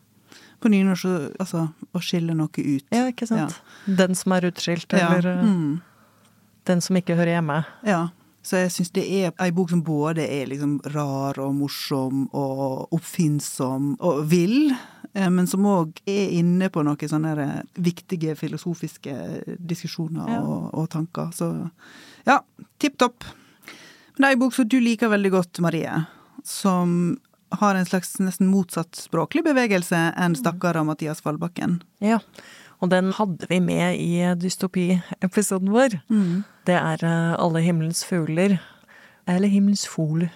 På 0.61 0.69
nynorsk 0.69 1.07
så 1.07 1.13
altså 1.41 1.61
å 1.97 2.01
skille 2.05 2.35
noe 2.37 2.51
ut. 2.53 2.85
Ja, 2.93 3.07
ikke 3.09 3.25
sant? 3.27 3.57
Den 3.87 4.15
som 4.19 4.33
er 4.37 4.51
utskilt, 4.51 4.93
eller 4.93 5.25
ja. 5.25 5.37
Mm. 5.41 5.81
den 6.69 6.81
som 6.85 6.97
ikke 7.01 7.17
hører 7.17 7.39
hjemme. 7.39 7.63
Ja. 7.89 8.09
Så 8.45 8.57
jeg 8.57 8.71
syns 8.73 8.93
det 8.97 9.05
er 9.05 9.33
ei 9.41 9.51
bok 9.53 9.71
som 9.73 9.83
både 9.85 10.25
er 10.25 10.47
liksom 10.49 10.79
rar 10.95 11.37
og 11.41 11.55
morsom 11.59 12.27
og 12.37 12.93
oppfinnsom 12.97 13.95
og 14.01 14.23
vill, 14.29 14.71
eh, 14.73 15.00
men 15.13 15.47
som 15.51 15.65
òg 15.67 15.99
er 16.07 16.31
inne 16.39 16.69
på 16.71 16.85
noen 16.87 17.09
sånne 17.11 17.65
viktige 17.75 18.37
filosofiske 18.39 19.15
diskusjoner 19.59 20.29
Ja. 20.31 20.41
og, 20.43 20.69
og 20.75 20.89
tanker. 20.93 21.33
Så 21.35 21.49
ja, 22.27 22.41
tipp 22.79 22.97
topp. 22.99 23.25
Men 24.15 24.23
det 24.23 24.29
er 24.29 24.37
ei 24.37 24.41
bok 24.43 24.55
som 24.55 24.69
du 24.69 24.79
liker 24.81 25.09
veldig 25.11 25.31
godt, 25.33 25.61
Marie, 25.65 26.05
som 26.45 27.19
har 27.61 27.75
en 27.75 27.87
slags 27.89 28.13
nesten 28.23 28.47
motsatt 28.53 28.95
språklig 28.95 29.43
bevegelse 29.43 29.99
enn 30.17 30.37
stakkara 30.39 30.85
Mathias 30.87 31.21
Fallbakken. 31.25 31.81
Ja, 32.05 32.21
og 32.81 32.93
den 32.93 33.11
hadde 33.17 33.49
vi 33.51 33.59
med 33.61 33.99
i 33.99 34.21
dystopiepisoden 34.41 35.73
vår. 35.75 35.99
vår. 36.09 36.45
Det 36.69 36.77
er 36.79 37.03
eh, 37.05 37.35
Alle 37.43 37.61
himmelens 37.65 38.05
fugler. 38.07 38.61
Eller 39.29 39.49
Himmelens 39.53 39.87
fugler. 39.87 40.31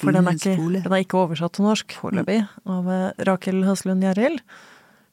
For 0.00 0.14
den 0.14 0.28
er, 0.30 0.38
ikke, 0.38 0.56
den 0.84 0.92
er 0.94 1.02
ikke 1.02 1.20
oversatt 1.24 1.56
til 1.56 1.66
norsk 1.66 1.96
foreløpig, 1.98 2.40
av 2.70 2.90
eh, 2.92 3.24
Rakel 3.26 3.64
Haslund 3.66 4.04
Gjerrild. 4.06 4.42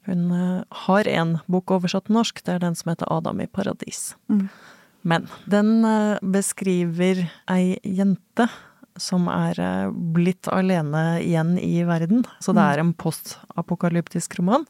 Hun 0.10 0.28
eh, 0.36 0.60
har 0.86 1.10
én 1.10 1.38
bok 1.52 1.74
oversatt 1.74 2.08
til 2.10 2.20
norsk, 2.20 2.44
det 2.46 2.58
er 2.58 2.62
den 2.66 2.78
som 2.78 2.94
heter 2.94 3.10
Adam 3.14 3.42
i 3.42 3.50
paradis. 3.50 4.14
Mm. 4.30 4.46
Men 5.10 5.26
den 5.50 5.74
eh, 5.88 6.22
beskriver 6.22 7.26
ei 7.52 7.80
jente 7.84 8.48
som 9.02 9.26
er 9.32 9.58
blitt 9.90 10.46
alene 10.54 11.18
igjen 11.24 11.56
i 11.58 11.82
verden. 11.88 12.28
Så 12.44 12.54
det 12.54 12.62
er 12.62 12.84
en 12.84 12.94
postapokalyptisk 12.94 14.38
roman. 14.38 14.68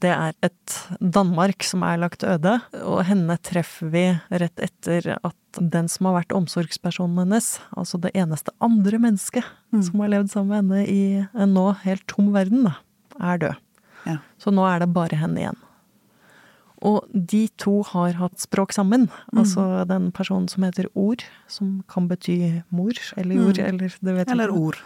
Det 0.00 0.08
er 0.10 0.32
et 0.46 0.74
Danmark 1.00 1.62
som 1.66 1.82
er 1.84 1.98
lagt 2.00 2.22
øde, 2.24 2.54
og 2.80 3.02
henne 3.04 3.36
treffer 3.44 3.90
vi 3.92 4.04
rett 4.32 4.56
etter 4.64 5.18
at 5.22 5.34
den 5.60 5.88
som 5.92 6.06
har 6.08 6.14
vært 6.22 6.32
omsorgspersonen 6.32 7.18
hennes, 7.24 7.58
altså 7.76 8.00
det 8.00 8.12
eneste 8.14 8.54
andre 8.64 8.98
mennesket 9.02 9.44
Mm. 9.72 9.82
som 9.86 10.00
har 10.00 10.08
levd 10.08 10.30
sammen 10.32 10.66
med 10.66 10.86
henne 10.86 10.88
i 10.88 11.26
en 11.42 11.52
nå 11.54 11.68
helt 11.84 12.06
tom 12.08 12.32
verden, 12.32 12.72
er 13.20 13.38
død. 13.38 13.56
Ja. 14.06 14.16
Så 14.38 14.50
nå 14.50 14.64
er 14.66 14.80
det 14.80 14.92
bare 14.92 15.14
henne 15.20 15.36
igjen. 15.38 15.56
Og 16.82 17.04
de 17.12 17.46
to 17.60 17.82
har 17.84 18.14
hatt 18.16 18.40
språk 18.40 18.72
sammen. 18.72 19.10
Mm. 19.32 19.38
Altså 19.42 19.86
den 19.86 20.10
personen 20.16 20.48
som 20.48 20.64
heter 20.64 20.86
Ord, 20.96 21.22
som 21.46 21.84
kan 21.86 22.08
bety 22.08 22.62
mor 22.72 22.92
eller 23.16 23.34
jord, 23.36 23.58
Mm. 23.58 23.66
eller 23.68 23.88
det 24.00 24.14
vet 24.16 24.26
jeg 24.26 24.32
Eller 24.32 24.48
ikke. 24.48 24.58
ord. 24.58 24.78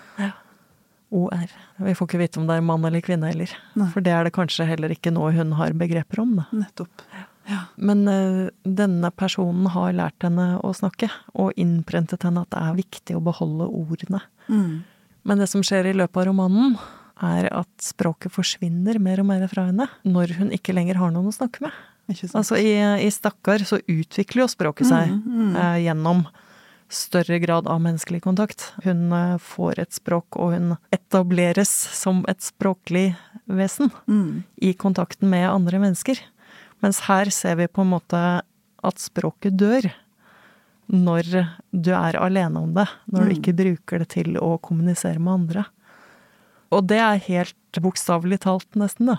OR. 1.15 1.53
Vi 1.87 1.95
får 1.95 2.09
ikke 2.09 2.21
vite 2.21 2.41
om 2.41 2.49
det 2.49 2.59
er 2.59 2.67
mann 2.67 2.85
eller 2.89 3.05
kvinne 3.05 3.31
heller. 3.31 3.53
Nei. 3.79 3.87
For 3.95 4.05
det 4.05 4.15
er 4.15 4.27
det 4.27 4.35
kanskje 4.35 4.67
heller 4.69 4.93
ikke 4.95 5.13
noe 5.15 5.31
hun 5.37 5.55
har 5.59 5.77
begreper 5.79 6.25
om. 6.25 6.35
Da. 6.41 6.49
Nettopp. 6.65 7.05
Ja. 7.51 7.61
Men 7.77 8.07
uh, 8.09 8.49
denne 8.65 9.11
personen 9.15 9.69
har 9.75 9.95
lært 9.97 10.25
henne 10.25 10.55
å 10.65 10.73
snakke, 10.77 11.11
og 11.37 11.55
innprentet 11.61 12.25
henne 12.27 12.45
at 12.45 12.53
det 12.55 12.61
er 12.63 12.79
viktig 12.81 13.17
å 13.19 13.25
beholde 13.25 13.69
ordene. 13.69 14.23
Mm. 14.49 14.85
Men 15.25 15.41
det 15.41 15.49
som 15.53 15.65
skjer 15.65 15.91
i 15.91 15.97
løpet 15.97 16.23
av 16.23 16.31
romanen, 16.31 16.79
er 17.23 17.47
at 17.55 17.71
språket 17.79 18.33
forsvinner 18.35 18.99
mer 18.99 19.21
og 19.23 19.29
mer 19.29 19.45
fra 19.47 19.69
henne 19.69 19.87
når 20.03 20.33
hun 20.41 20.49
ikke 20.55 20.75
lenger 20.75 20.99
har 20.99 21.13
noen 21.15 21.31
å 21.31 21.35
snakke 21.37 21.63
med. 21.63 21.77
Altså 22.35 22.59
i, 22.61 22.75
i 23.01 23.11
Stakkar 23.13 23.63
så 23.65 23.79
utvikler 23.81 24.43
jo 24.43 24.49
språket 24.51 24.91
seg 24.91 25.13
Mm, 25.15 25.23
mm. 25.25 25.55
Uh, 25.57 25.79
gjennom 25.81 26.25
større 26.95 27.39
grad 27.43 27.67
av 27.71 27.81
menneskelig 27.85 28.23
kontakt. 28.25 28.69
Hun 28.85 29.13
eh, 29.13 29.37
får 29.43 29.81
et 29.83 29.93
språk, 29.97 30.37
og 30.39 30.55
hun 30.55 30.77
etableres 30.95 31.71
som 31.95 32.23
et 32.31 32.41
språklig 32.45 33.15
vesen 33.51 33.91
Mm. 34.09 34.45
i 34.63 34.73
kontakten 34.75 35.29
med 35.31 35.49
andre 35.51 35.79
mennesker. 35.83 36.19
Mens 36.83 37.01
her 37.09 37.31
ser 37.33 37.57
vi 37.57 37.67
på 37.69 37.83
en 37.85 37.91
måte 37.95 38.21
at 38.85 38.99
språket 39.01 39.57
dør 39.57 39.91
når 40.93 41.47
du 41.73 41.91
er 41.97 42.19
alene 42.21 42.61
om 42.61 42.75
det, 42.77 42.87
når 43.11 43.21
du 43.25 43.31
Mm. 43.31 43.37
ikke 43.39 43.57
bruker 43.57 43.99
det 43.99 44.09
til 44.09 44.37
å 44.37 44.59
kommunisere 44.61 45.19
med 45.19 45.33
andre. 45.33 45.65
Og 46.71 46.87
det 46.87 46.99
er 46.99 47.19
helt 47.29 47.55
bokstavelig 47.81 48.41
talt, 48.41 48.69
nesten, 48.77 49.07
da. 49.07 49.17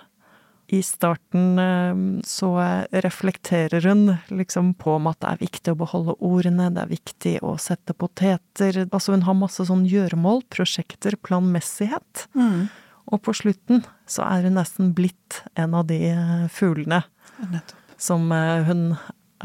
I 0.73 0.79
starten 0.81 1.59
eh, 1.59 2.21
så 2.25 2.49
reflekterer 2.91 3.85
hun 3.85 4.17
liksom 4.33 4.73
på 4.81 4.95
om 4.95 5.07
at 5.11 5.19
det 5.21 5.29
er 5.33 5.41
viktig 5.43 5.73
å 5.75 5.77
beholde 5.83 6.15
ordene, 6.25 6.71
det 6.73 6.81
er 6.85 6.93
viktig 6.93 7.35
å 7.45 7.55
sette 7.61 7.93
poteter 7.93 8.87
Altså 8.91 9.13
hun 9.13 9.25
har 9.27 9.37
masse 9.37 9.65
sånn 9.67 9.85
gjøremål, 9.85 10.41
prosjekter, 10.49 11.15
planmessighet. 11.21 12.25
Mm. 12.33 12.67
Og 13.13 13.21
på 13.21 13.35
slutten 13.37 13.83
så 14.09 14.25
er 14.25 14.47
hun 14.47 14.57
nesten 14.57 14.93
blitt 14.97 15.43
en 15.55 15.75
av 15.77 15.85
de 15.91 15.99
eh, 16.09 16.47
fuglene 16.49 17.03
Nettopp. 17.51 17.75
som 18.01 18.31
eh, 18.33 18.63
hun 18.65 18.95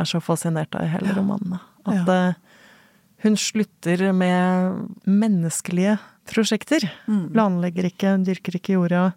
er 0.01 0.09
så 0.09 0.21
fascinert 0.25 0.75
av 0.79 0.87
i 0.87 0.93
hele 0.95 1.11
Ja. 1.13 1.19
romanene. 1.21 1.61
At 1.85 2.07
Ja. 2.09 2.33
hun 3.25 3.37
slutter 3.37 4.13
med 4.17 4.89
menneskelige 5.05 5.99
prosjekter. 6.31 6.89
Mm. 7.09 7.31
Planlegger 7.35 7.85
ikke, 7.91 8.15
dyrker 8.25 8.57
ikke 8.57 8.77
jorda. 8.79 9.13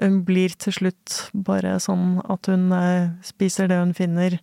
Hun 0.00 0.22
blir 0.26 0.54
til 0.58 0.72
slutt 0.72 1.18
bare 1.34 1.76
sånn 1.82 2.20
at 2.32 2.48
hun 2.50 2.70
eh, 2.72 3.10
spiser 3.26 3.68
det 3.68 3.76
hun 3.78 3.92
finner, 3.94 4.38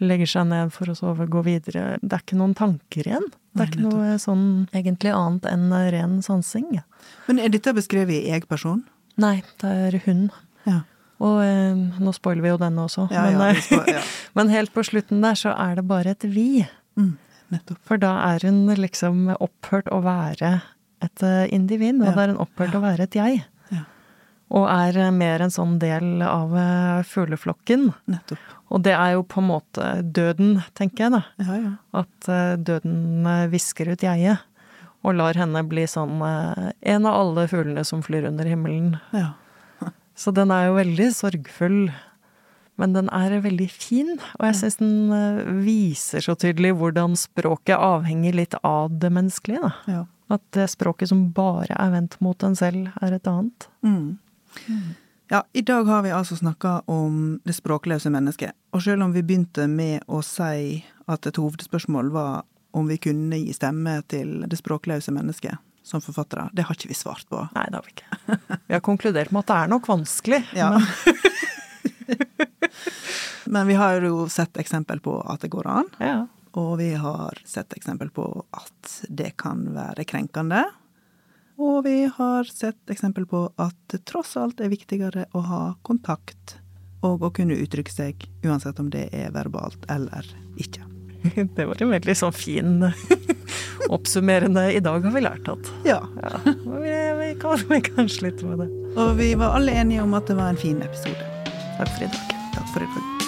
legger 0.00 0.26
seg 0.26 0.48
ned 0.50 0.72
for 0.74 0.90
å 0.90 0.96
sove, 0.98 1.26
går 1.30 1.44
videre. 1.46 1.82
Det 2.02 2.16
er 2.16 2.24
ikke 2.24 2.38
noen 2.40 2.54
tanker 2.58 3.06
igjen. 3.06 3.26
Det 3.54 3.64
er 3.64 3.70
ikke 3.72 3.84
noe 3.86 4.14
sånn 4.22 4.44
egentlig 4.76 5.12
annet 5.14 5.46
enn 5.50 5.68
eh, 5.76 5.90
ren 5.94 6.18
sansing. 6.24 6.80
Men 7.28 7.38
er 7.42 7.52
dette 7.52 7.74
beskrevet 7.76 8.16
i 8.18 8.30
jeg-person? 8.32 8.82
Nei, 9.20 9.40
det 9.60 9.70
er 9.88 9.98
hun. 10.06 10.26
Ja. 10.66 10.80
Og 11.20 11.42
eh, 11.44 11.76
nå 12.00 12.12
spoiler 12.16 12.42
vi 12.46 12.52
jo 12.54 12.58
denne 12.60 12.86
også, 12.88 13.06
Ja, 13.12 13.26
men, 13.28 13.40
ja, 13.54 13.60
spoiler, 13.60 13.94
ja. 14.00 14.04
men 14.38 14.52
helt 14.54 14.72
på 14.74 14.84
slutten 14.88 15.20
der 15.24 15.36
så 15.36 15.52
er 15.52 15.76
det 15.80 15.86
bare 15.90 16.14
et 16.16 16.24
vi. 16.24 16.64
Mm. 16.96 17.14
Nettopp. 17.52 17.80
For 17.84 18.00
da 18.00 18.14
er 18.30 18.46
hun 18.46 18.62
liksom 18.78 19.26
opphørt 19.36 19.90
å 19.92 19.98
være 20.06 20.60
et 21.04 21.22
eh, 21.26 21.46
individ, 21.52 22.00
og 22.00 22.08
Ja. 22.08 22.14
da 22.16 22.24
er 22.26 22.32
hun 22.34 22.40
opphørt 22.46 22.76
å 22.78 22.82
være 22.84 23.04
et 23.08 23.16
jeg. 23.18 23.42
Og 24.50 24.66
er 24.66 24.98
eh, 24.98 25.12
mer 25.14 25.44
en 25.44 25.52
sånn 25.54 25.78
del 25.82 26.22
av 26.26 26.54
eh, 26.58 27.02
fugleflokken. 27.06 27.90
Nettopp. 28.10 28.56
Og 28.70 28.82
det 28.86 28.94
er 28.96 29.14
jo 29.16 29.24
på 29.26 29.42
en 29.42 29.48
måte 29.50 29.86
døden, 30.02 30.60
tenker 30.78 31.06
jeg, 31.06 31.14
da. 31.16 31.22
Ja, 31.42 31.58
ja. 31.58 31.72
At 32.02 32.30
eh, 32.30 32.54
døden 32.58 33.30
visker 33.52 33.92
ut 33.92 34.06
jeget. 34.06 34.46
Og 35.06 35.16
lar 35.16 35.38
henne 35.38 35.62
bli 35.64 35.86
sånn 35.88 36.18
en 36.20 37.06
av 37.08 37.14
alle 37.16 37.46
fuglene 37.48 37.86
som 37.88 38.02
flyr 38.04 38.26
under 38.28 38.48
himmelen. 38.48 38.98
ja. 39.16 39.32
Så 40.20 40.34
den 40.36 40.50
er 40.52 40.66
jo 40.66 40.74
veldig 40.76 41.06
sorgfull. 41.16 41.78
Men 42.76 42.92
den 42.92 43.06
er 43.12 43.38
veldig 43.44 43.68
fin, 43.72 44.14
og 44.38 44.44
jeg 44.44 44.56
syns 44.56 44.78
den 44.80 45.60
viser 45.64 46.24
så 46.24 46.32
tydelig 46.36 46.74
hvordan 46.80 47.12
språket 47.16 47.76
avhenger 47.76 48.36
litt 48.36 48.56
av 48.64 48.92
det 49.00 49.10
menneskelige. 49.12 49.60
Da. 49.64 49.72
ja. 49.88 50.02
At 50.32 50.44
det 50.56 50.68
språket 50.72 51.10
som 51.10 51.26
bare 51.36 51.76
er 51.76 51.92
vendt 51.92 52.18
mot 52.24 52.44
en 52.46 52.56
selv, 52.56 52.88
er 53.00 53.16
et 53.16 53.28
annet. 53.28 53.66
Mm. 53.84 54.18
Ja, 55.30 55.44
i 55.52 55.62
dag 55.62 55.84
har 55.86 56.02
vi 56.02 56.10
altså 56.10 56.36
snakka 56.36 56.80
om 56.90 57.40
det 57.46 57.54
språkløse 57.54 58.10
mennesket. 58.10 58.50
Og 58.74 58.82
selv 58.82 59.02
om 59.06 59.12
vi 59.14 59.22
begynte 59.22 59.68
med 59.70 60.02
å 60.10 60.18
si 60.26 60.84
at 61.06 61.26
et 61.26 61.36
hovedspørsmål 61.38 62.10
var 62.14 62.42
om 62.74 62.86
vi 62.90 62.98
kunne 63.02 63.38
gi 63.38 63.52
stemme 63.54 64.02
til 64.10 64.42
det 64.50 64.58
språkløse 64.58 65.12
mennesket 65.14 65.54
som 65.86 66.00
forfattere, 66.02 66.48
det 66.52 66.62
har 66.66 66.74
ikke 66.74 66.88
vi 66.90 66.94
svart 66.98 67.26
på. 67.30 67.48
Nei, 67.54 67.66
det 67.70 67.76
har 67.78 67.84
vi 67.86 67.90
ikke. 67.94 68.08
Vi 68.66 68.74
har 68.74 68.80
konkludert 68.84 69.30
med 69.34 69.40
at 69.44 69.48
det 69.50 69.56
er 69.60 69.68
nok 69.72 69.88
vanskelig. 69.90 70.40
Ja. 70.54 70.68
Men 70.74 70.82
Men 73.50 73.66
vi 73.66 73.74
har 73.74 73.98
jo 74.02 74.28
sett 74.30 74.56
eksempel 74.62 75.00
på 75.02 75.20
at 75.26 75.40
det 75.42 75.50
går 75.50 75.66
an. 75.66 75.84
ja. 75.98 76.26
Og 76.58 76.78
vi 76.80 76.88
har 76.98 77.38
sett 77.46 77.70
eksempel 77.76 78.08
på 78.10 78.24
at 78.50 79.06
det 79.06 79.36
kan 79.38 79.68
være 79.70 80.02
krenkende. 80.04 80.64
Og 81.60 81.84
vi 81.84 82.08
har 82.16 82.48
sett 82.48 82.90
eksempel 82.90 83.26
på 83.28 83.44
at 83.60 83.76
det 83.92 84.04
tross 84.08 84.32
alt 84.40 84.62
er 84.64 84.72
viktigere 84.72 85.26
å 85.36 85.42
ha 85.44 85.62
kontakt 85.84 86.56
og 87.04 87.22
å 87.24 87.30
kunne 87.32 87.56
uttrykke 87.56 87.92
seg, 87.92 88.24
uansett 88.44 88.80
om 88.80 88.90
det 88.92 89.06
er 89.16 89.32
verbalt 89.32 89.84
eller 89.92 90.26
ikke. 90.60 90.84
Det 91.56 91.66
var 91.68 91.82
en 91.84 91.92
veldig 91.92 92.16
sånn 92.16 92.32
fin 92.32 92.86
oppsummerende 93.94 94.70
I 94.72 94.80
dag 94.80 95.04
har 95.04 95.12
vi 95.12 95.20
lært 95.20 95.50
at 95.52 95.68
Ja. 95.84 95.98
ja, 96.16 96.40
vi, 96.46 96.96
vi, 97.20 97.30
kan, 97.40 97.60
vi 97.72 97.82
kan 97.84 98.08
slutte 98.08 98.48
med 98.48 98.64
det. 98.64 98.70
Og 98.96 99.16
vi 99.20 99.34
var 99.36 99.58
alle 99.60 99.76
enige 99.84 100.04
om 100.04 100.16
at 100.16 100.32
det 100.32 100.40
var 100.40 100.54
en 100.54 100.60
fin 100.60 100.80
episode. 100.84 101.32
Takk 101.76 101.92
for 101.96 102.08
i 102.08 102.12
dag. 102.12 102.36
Takk 102.56 102.70
for 102.72 102.84
i 102.88 102.94
dag. 102.96 103.19